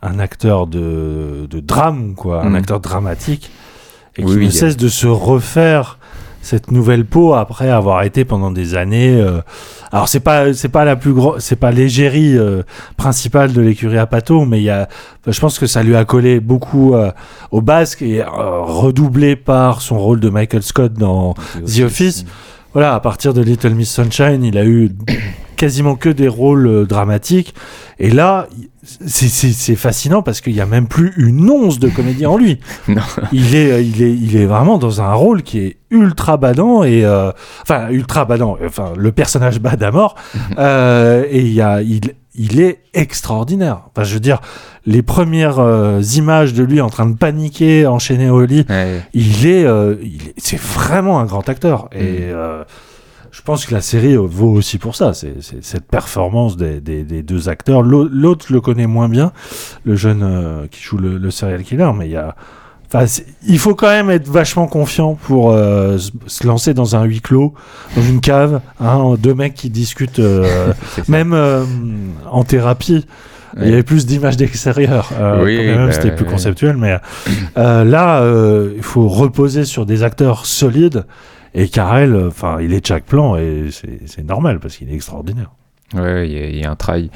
[0.02, 2.56] un acteur de, de drame, quoi, un Mhm.
[2.56, 3.52] acteur dramatique,
[4.16, 6.00] et qui Oui, ne oui, a- cesse de se refaire
[6.42, 9.20] cette nouvelle peau après avoir été pendant des années.
[9.20, 9.42] euh,
[9.92, 12.64] alors c'est pas c'est pas la plus grosse, c'est pas l'égérie euh,
[12.98, 14.88] principale de l'écurie à Pato, mais il y a,
[15.28, 17.12] je pense que ça lui a collé beaucoup euh,
[17.52, 21.34] au basque et redoublé par son rôle de Michael Scott dans
[21.66, 22.26] The Office.
[22.74, 24.92] Voilà, à partir de Little Miss Sunshine, il a eu
[25.62, 27.54] quasiment que des rôles euh, dramatiques.
[28.00, 28.48] Et là,
[28.84, 32.60] c'est- fascinant parce qu'il n'y a même plus une once de comédie en lui.
[32.88, 33.02] Non.
[33.32, 36.84] Il est, euh, il, est, il est vraiment dans un rôle qui est ultra badant
[36.84, 37.32] et euh,
[37.62, 38.58] enfin ultra badant.
[38.66, 40.16] Enfin, le personnage bad à mort.
[40.58, 42.02] Euh, et il y a, il,
[42.34, 43.82] il est extraordinaire.
[43.94, 44.40] Enfin, je veux dire,
[44.88, 48.66] les premières euh, images de lui en train de paniquer, enchaîné au lit,
[49.14, 49.62] il est,
[50.02, 51.88] il est- c'est vraiment un grand acteur.
[51.94, 52.64] Et euh,
[53.32, 55.14] je pense que la série vaut aussi pour ça.
[55.14, 57.82] C'est cette performance des, des- des deux acteurs.
[57.82, 59.32] L'au- L'autre le connais moins bien,
[59.86, 62.36] le jeune euh, qui joue le, le serial killer, mais il y a.
[62.94, 63.06] Enfin,
[63.48, 67.54] il faut quand même être vachement confiant pour euh, se- lancer dans un huis clos,
[67.96, 70.74] dans une cave, hein, deux mecs qui discutent, euh,
[71.08, 71.64] même euh,
[72.30, 73.06] en thérapie.
[73.58, 75.10] Il y avait plus d'images d'extérieur.
[75.20, 76.98] euh, Oui, quand même, bah, c'était plus conceptuel, mais
[77.58, 81.06] euh, là, euh, il faut reposer sur des acteurs solides.
[81.54, 83.68] Et euh, enfin, il est de chaque plan et
[84.06, 85.52] c'est normal parce qu'il est extraordinaire.
[85.94, 87.10] Ouais, il y, a- il y a un travail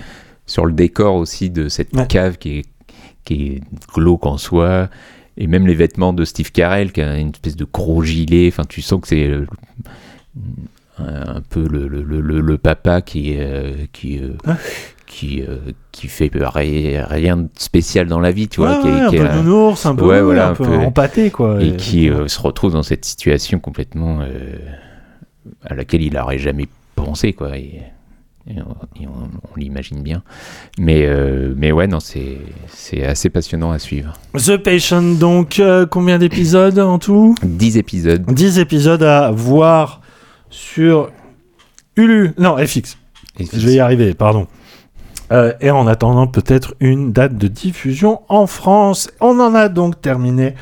[0.45, 2.65] sur le décor aussi de cette cave qui est,
[3.23, 3.61] qui est
[3.93, 4.89] glauque en soi.
[5.37, 8.47] Et même les vêtements de Steve Carell, qui a une espèce de gros gilet.
[8.49, 9.31] Enfin, tu sens que c'est
[10.97, 14.33] un peu le, le, le, le- le papa qui, euh, qui, euh,
[15.07, 15.57] qui, euh,
[15.91, 18.77] qui fait ri- rien de spécial dans la vie, tu vois.
[18.77, 21.29] Ouais, qui est- un qui peu est nounours, un peu- ouais, voilà, un peu empâté,
[21.31, 21.61] quoi.
[21.61, 24.55] Et Et- qui euh, se retrouve dans cette situation complètement euh,
[25.63, 27.57] à laquelle il n'aurait jamais pensé, quoi.
[27.57, 27.81] Et,
[28.47, 30.21] et on, et on- on l'imagine bien.
[30.79, 34.13] Mais, euh, mais ouais, non, c'est c'est assez passionnant à suivre.
[34.37, 35.61] The Patient, donc,
[35.91, 37.35] combien d'épisodes en tout?
[37.43, 38.23] 10 épisodes.
[38.31, 40.01] 10 épisodes à voir
[40.49, 41.11] sur
[41.95, 42.31] Hulu.
[42.37, 42.97] Non, FX.
[43.39, 44.47] Je vais y arriver, pardon.
[45.31, 49.09] Euh, et en attendant peut-être une date de diffusion en France.
[49.19, 50.53] On en a donc terminé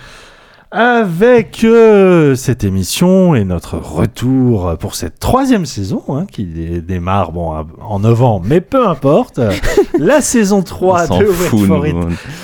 [0.75, 7.31] avec euh, cette émission et notre retour pour cette troisième saison hein, qui dé- démarre
[7.31, 9.39] bon, en novembre, mais peu importe.
[9.99, 11.85] La saison 3 On s'en de Wait for.
[11.85, 11.95] It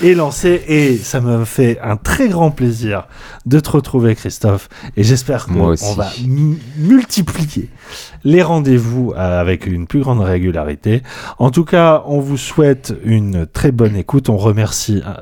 [0.04, 3.08] est lancée et ça me fait un très grand plaisir
[3.48, 6.10] de te retrouver Christophe et j'espère qu'on va
[6.78, 7.70] multiplier
[8.24, 11.02] les rendez-vous euh, avec une plus grande régularité.
[11.40, 14.30] En tout cas, on vous souhaite une très bonne écoute.
[14.30, 15.14] On remercie euh,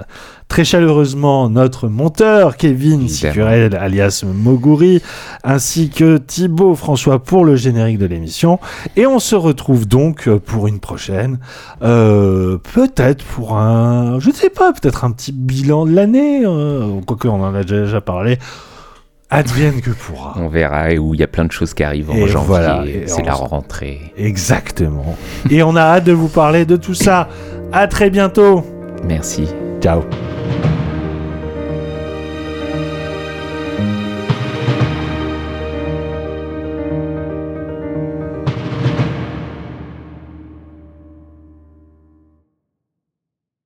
[0.48, 5.02] très chaleureusement notre monteur Kevin Sicurel alias Moguri
[5.44, 8.60] ainsi que Thibaut François pour le générique de l'émission.
[8.96, 11.40] Et on se retrouve donc pour une prochaine
[11.84, 17.02] euh, peut-être pour un je ne sais pas peut-être un petit bilan de l'année euh,
[17.06, 18.38] quoique on en a déjà parlé.
[19.30, 20.36] Advienne que pourra.
[20.38, 22.48] On verra où il y a plein de choses qui arrivent en Et janvier.
[22.48, 24.14] voilà, et c'est on la rentrée.
[24.18, 25.18] exactement.
[25.50, 27.28] Et on a hâte de vous parler de tout ça.
[27.74, 28.64] À très bientôt.
[29.04, 29.50] Merci.
[29.82, 30.04] ciao